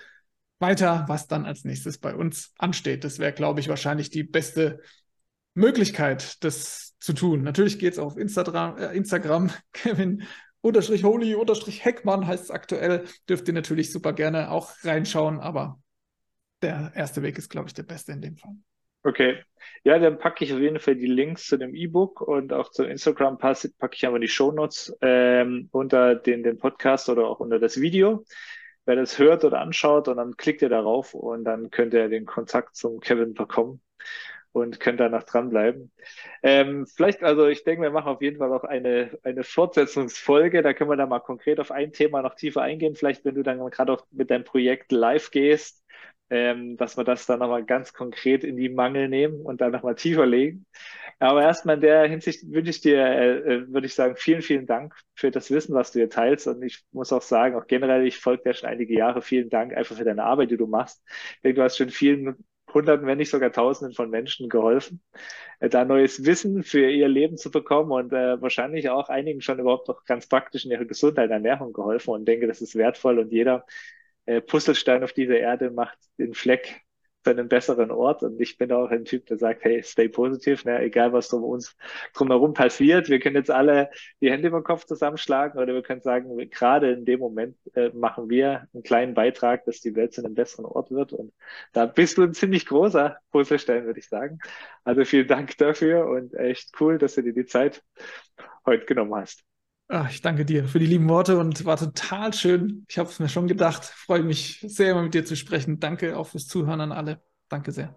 weiter, 0.58 1.04
was 1.06 1.28
dann 1.28 1.46
als 1.46 1.62
nächstes 1.62 1.98
bei 1.98 2.12
uns 2.12 2.52
ansteht. 2.58 3.04
Das 3.04 3.20
wäre, 3.20 3.32
glaube 3.32 3.60
ich, 3.60 3.68
wahrscheinlich 3.68 4.10
die 4.10 4.24
beste 4.24 4.80
Möglichkeit, 5.54 6.42
das 6.42 6.96
zu 6.98 7.12
tun. 7.12 7.44
Natürlich 7.44 7.78
geht 7.78 7.92
es 7.92 8.00
auf 8.00 8.16
Instagram, 8.16 8.78
äh, 8.78 8.96
Instagram 8.96 9.52
Kevin 9.72 10.24
unterstrich 10.60 11.04
Holy, 11.04 11.36
unterstrich 11.36 11.84
Heckmann 11.84 12.26
heißt 12.26 12.42
es 12.42 12.50
aktuell. 12.50 13.04
Dürft 13.28 13.46
ihr 13.46 13.54
natürlich 13.54 13.92
super 13.92 14.12
gerne 14.12 14.50
auch 14.50 14.72
reinschauen, 14.82 15.38
aber 15.38 15.80
der 16.62 16.90
erste 16.96 17.22
Weg 17.22 17.38
ist, 17.38 17.48
glaube 17.48 17.68
ich, 17.68 17.74
der 17.74 17.84
beste 17.84 18.10
in 18.10 18.22
dem 18.22 18.38
Fall. 18.38 18.56
Okay. 19.04 19.38
Ja, 19.84 19.98
dann 19.98 20.18
packe 20.18 20.44
ich 20.44 20.52
auf 20.52 20.58
jeden 20.58 20.80
Fall 20.80 20.96
die 20.96 21.06
Links 21.06 21.46
zu 21.46 21.56
dem 21.56 21.74
E-Book 21.74 22.20
und 22.20 22.52
auch 22.52 22.70
zu 22.70 22.84
Instagram 22.84 23.38
packe 23.38 23.70
ich 23.92 24.06
einfach 24.06 24.20
die 24.20 24.28
Shownotes 24.28 24.96
ähm, 25.00 25.68
unter 25.72 26.14
den, 26.14 26.42
den 26.42 26.58
Podcast 26.58 27.08
oder 27.08 27.26
auch 27.28 27.40
unter 27.40 27.58
das 27.58 27.80
Video. 27.80 28.24
Wer 28.84 28.96
das 28.96 29.18
hört 29.18 29.44
oder 29.44 29.60
anschaut 29.60 30.08
und 30.08 30.16
dann 30.16 30.36
klickt 30.36 30.62
ihr 30.62 30.68
darauf 30.68 31.14
und 31.14 31.44
dann 31.44 31.70
könnt 31.70 31.94
ihr 31.94 32.08
den 32.08 32.26
Kontakt 32.26 32.76
zum 32.76 33.00
Kevin 33.00 33.34
bekommen 33.34 33.80
und 34.52 34.80
könnt 34.80 35.00
danach 35.00 35.24
dranbleiben. 35.24 35.92
Ähm, 36.42 36.86
vielleicht, 36.86 37.22
also 37.22 37.46
ich 37.46 37.64
denke, 37.64 37.82
wir 37.82 37.90
machen 37.90 38.08
auf 38.08 38.22
jeden 38.22 38.38
Fall 38.38 38.52
auch 38.52 38.64
eine, 38.64 39.18
eine 39.22 39.44
Fortsetzungsfolge. 39.44 40.62
Da 40.62 40.72
können 40.72 40.90
wir 40.90 40.96
dann 40.96 41.08
mal 41.08 41.20
konkret 41.20 41.60
auf 41.60 41.70
ein 41.70 41.92
Thema 41.92 42.22
noch 42.22 42.34
tiefer 42.34 42.62
eingehen. 42.62 42.94
Vielleicht, 42.94 43.24
wenn 43.24 43.34
du 43.34 43.42
dann 43.42 43.58
gerade 43.70 43.92
auch 43.92 44.06
mit 44.10 44.30
deinem 44.30 44.44
Projekt 44.44 44.92
live 44.92 45.30
gehst, 45.30 45.84
ähm, 46.30 46.76
dass 46.76 46.96
wir 46.96 47.04
das 47.04 47.26
dann 47.26 47.40
nochmal 47.40 47.64
ganz 47.64 47.92
konkret 47.92 48.44
in 48.44 48.56
die 48.56 48.68
Mangel 48.68 49.08
nehmen 49.08 49.40
und 49.42 49.60
dann 49.60 49.72
nochmal 49.72 49.94
tiefer 49.94 50.26
legen. 50.26 50.66
Aber 51.20 51.42
erstmal 51.42 51.76
in 51.76 51.80
der 51.80 52.06
Hinsicht 52.06 52.44
wünsche 52.52 52.70
ich 52.70 52.80
dir, 52.80 52.98
äh, 52.98 53.38
äh, 53.38 53.72
würde 53.72 53.86
ich 53.86 53.94
sagen, 53.94 54.14
vielen, 54.16 54.42
vielen 54.42 54.66
Dank 54.66 54.94
für 55.14 55.30
das 55.30 55.50
Wissen, 55.50 55.74
was 55.74 55.92
du 55.92 55.98
hier 55.98 56.10
teilst. 56.10 56.46
Und 56.46 56.62
ich 56.62 56.84
muss 56.92 57.12
auch 57.12 57.22
sagen, 57.22 57.56
auch 57.56 57.66
generell, 57.66 58.06
ich 58.06 58.18
folge 58.18 58.44
dir 58.44 58.54
schon 58.54 58.68
einige 58.68 58.94
Jahre. 58.94 59.20
Vielen 59.22 59.48
Dank 59.48 59.74
einfach 59.74 59.96
für 59.96 60.04
deine 60.04 60.22
Arbeit, 60.24 60.50
die 60.50 60.56
du 60.56 60.66
machst. 60.66 61.02
Ich 61.36 61.40
denke, 61.42 61.56
du 61.56 61.62
hast 61.64 61.76
schon 61.76 61.90
vielen 61.90 62.36
Hunderten, 62.72 63.06
wenn 63.06 63.18
nicht 63.18 63.30
sogar 63.30 63.52
Tausenden 63.52 63.94
von 63.94 64.10
Menschen 64.10 64.48
geholfen, 64.48 65.00
äh, 65.60 65.68
da 65.68 65.84
neues 65.84 66.24
Wissen 66.24 66.62
für 66.62 66.88
ihr 66.88 67.08
Leben 67.08 67.36
zu 67.36 67.50
bekommen 67.50 67.90
und 67.90 68.12
äh, 68.12 68.40
wahrscheinlich 68.40 68.90
auch 68.90 69.08
einigen 69.08 69.40
schon 69.40 69.58
überhaupt 69.58 69.88
noch 69.88 70.04
ganz 70.04 70.28
praktisch 70.28 70.64
in 70.64 70.70
ihrer 70.70 70.84
Gesundheit, 70.84 71.30
Ernährung 71.30 71.72
geholfen 71.72 72.10
und 72.10 72.26
denke, 72.26 72.46
das 72.46 72.60
ist 72.60 72.76
wertvoll 72.76 73.18
und 73.18 73.32
jeder 73.32 73.64
äh, 74.28 74.42
Puzzlestein 74.42 75.02
auf 75.02 75.12
dieser 75.12 75.38
Erde 75.38 75.70
macht 75.70 75.98
den 76.18 76.34
Fleck 76.34 76.82
zu 77.24 77.30
einem 77.30 77.48
besseren 77.48 77.90
Ort. 77.90 78.22
Und 78.22 78.40
ich 78.40 78.58
bin 78.58 78.70
auch 78.72 78.90
ein 78.90 79.04
Typ, 79.06 79.24
der 79.26 79.38
sagt, 79.38 79.64
hey, 79.64 79.82
stay 79.82 80.08
positiv, 80.08 80.64
ne? 80.66 80.80
egal 80.82 81.12
was 81.14 81.32
um 81.32 81.44
uns 81.44 81.76
drumherum 82.14 82.52
passiert. 82.52 83.08
Wir 83.08 83.20
können 83.20 83.36
jetzt 83.36 83.50
alle 83.50 83.90
die 84.20 84.30
Hände 84.30 84.48
über 84.48 84.60
den 84.60 84.64
Kopf 84.64 84.84
zusammenschlagen 84.84 85.58
oder 85.58 85.72
wir 85.72 85.82
können 85.82 86.02
sagen, 86.02 86.36
gerade 86.50 86.92
in 86.92 87.06
dem 87.06 87.20
Moment 87.20 87.56
äh, 87.74 87.88
machen 87.90 88.28
wir 88.28 88.68
einen 88.74 88.82
kleinen 88.82 89.14
Beitrag, 89.14 89.64
dass 89.64 89.80
die 89.80 89.96
Welt 89.96 90.12
zu 90.12 90.22
einem 90.22 90.34
besseren 90.34 90.66
Ort 90.66 90.90
wird. 90.90 91.14
Und 91.14 91.32
da 91.72 91.86
bist 91.86 92.18
du 92.18 92.22
ein 92.22 92.34
ziemlich 92.34 92.66
großer 92.66 93.16
Puzzlestein, 93.30 93.86
würde 93.86 93.98
ich 93.98 94.08
sagen. 94.08 94.38
Also 94.84 95.04
vielen 95.06 95.26
Dank 95.26 95.56
dafür 95.56 96.06
und 96.06 96.34
echt 96.34 96.70
cool, 96.80 96.98
dass 96.98 97.14
du 97.14 97.22
dir 97.22 97.32
die 97.32 97.46
Zeit 97.46 97.82
heute 98.66 98.84
genommen 98.84 99.14
hast. 99.14 99.42
Ach, 99.90 100.10
ich 100.10 100.20
danke 100.20 100.44
dir 100.44 100.68
für 100.68 100.78
die 100.78 100.86
lieben 100.86 101.08
Worte 101.08 101.38
und 101.38 101.64
war 101.64 101.78
total 101.78 102.34
schön. 102.34 102.84
Ich 102.88 102.98
habe 102.98 103.08
es 103.08 103.20
mir 103.20 103.30
schon 103.30 103.46
gedacht. 103.46 103.84
Freue 103.84 104.22
mich 104.22 104.60
sehr, 104.60 104.92
immer 104.92 105.02
mit 105.02 105.14
dir 105.14 105.24
zu 105.24 105.34
sprechen. 105.34 105.80
Danke 105.80 106.18
auch 106.18 106.26
fürs 106.26 106.46
Zuhören 106.46 106.82
an 106.82 106.92
alle. 106.92 107.22
Danke 107.48 107.72
sehr. 107.72 107.96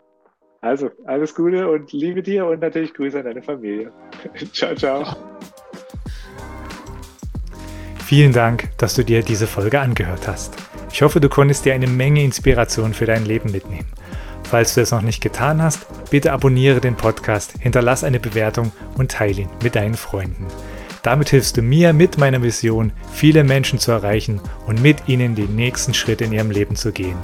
Also, 0.61 0.89
alles 1.05 1.35
Gute 1.35 1.69
und 1.69 1.91
liebe 1.91 2.23
dir 2.23 2.45
und 2.45 2.61
natürlich 2.61 2.93
Grüße 2.93 3.19
an 3.19 3.25
deine 3.25 3.41
Familie. 3.41 3.91
ciao, 4.53 4.73
ciao. 4.73 5.03
ciao. 5.03 5.17
Vielen 8.05 8.31
Dank, 8.31 8.69
dass 8.77 8.95
du 8.95 9.03
dir 9.03 9.21
diese 9.21 9.47
Folge 9.47 9.81
angehört 9.81 10.29
hast. 10.29 10.55
Ich 10.93 11.01
hoffe, 11.01 11.19
du 11.19 11.27
konntest 11.27 11.65
dir 11.65 11.73
eine 11.73 11.87
Menge 11.87 12.23
Inspiration 12.23 12.93
für 12.93 13.05
dein 13.05 13.25
Leben 13.25 13.51
mitnehmen. 13.51 13.87
Falls 14.43 14.75
du 14.75 14.81
es 14.81 14.91
noch 14.91 15.01
nicht 15.01 15.21
getan 15.21 15.61
hast, 15.61 16.09
bitte 16.09 16.31
abonniere 16.31 16.79
den 16.79 16.95
Podcast, 16.95 17.53
hinterlass 17.59 18.05
eine 18.05 18.19
Bewertung 18.19 18.71
und 18.97 19.11
teile 19.11 19.41
ihn 19.41 19.49
mit 19.61 19.75
deinen 19.75 19.95
Freunden. 19.95 20.47
Damit 21.03 21.29
hilfst 21.29 21.57
du 21.57 21.61
mir 21.61 21.93
mit 21.93 22.17
meiner 22.17 22.37
Mission, 22.37 22.91
viele 23.11 23.43
Menschen 23.43 23.79
zu 23.79 23.91
erreichen 23.91 24.39
und 24.67 24.81
mit 24.81 25.07
ihnen 25.07 25.33
den 25.33 25.55
nächsten 25.55 25.93
Schritt 25.93 26.21
in 26.21 26.31
ihrem 26.31 26.51
Leben 26.51 26.75
zu 26.75 26.91
gehen. 26.91 27.17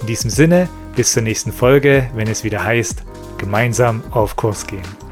In 0.00 0.06
diesem 0.06 0.30
Sinne, 0.30 0.68
bis 0.94 1.12
zur 1.12 1.22
nächsten 1.22 1.52
Folge, 1.52 2.08
wenn 2.14 2.28
es 2.28 2.44
wieder 2.44 2.62
heißt, 2.62 3.02
gemeinsam 3.38 4.04
auf 4.12 4.36
Kurs 4.36 4.66
gehen. 4.66 5.03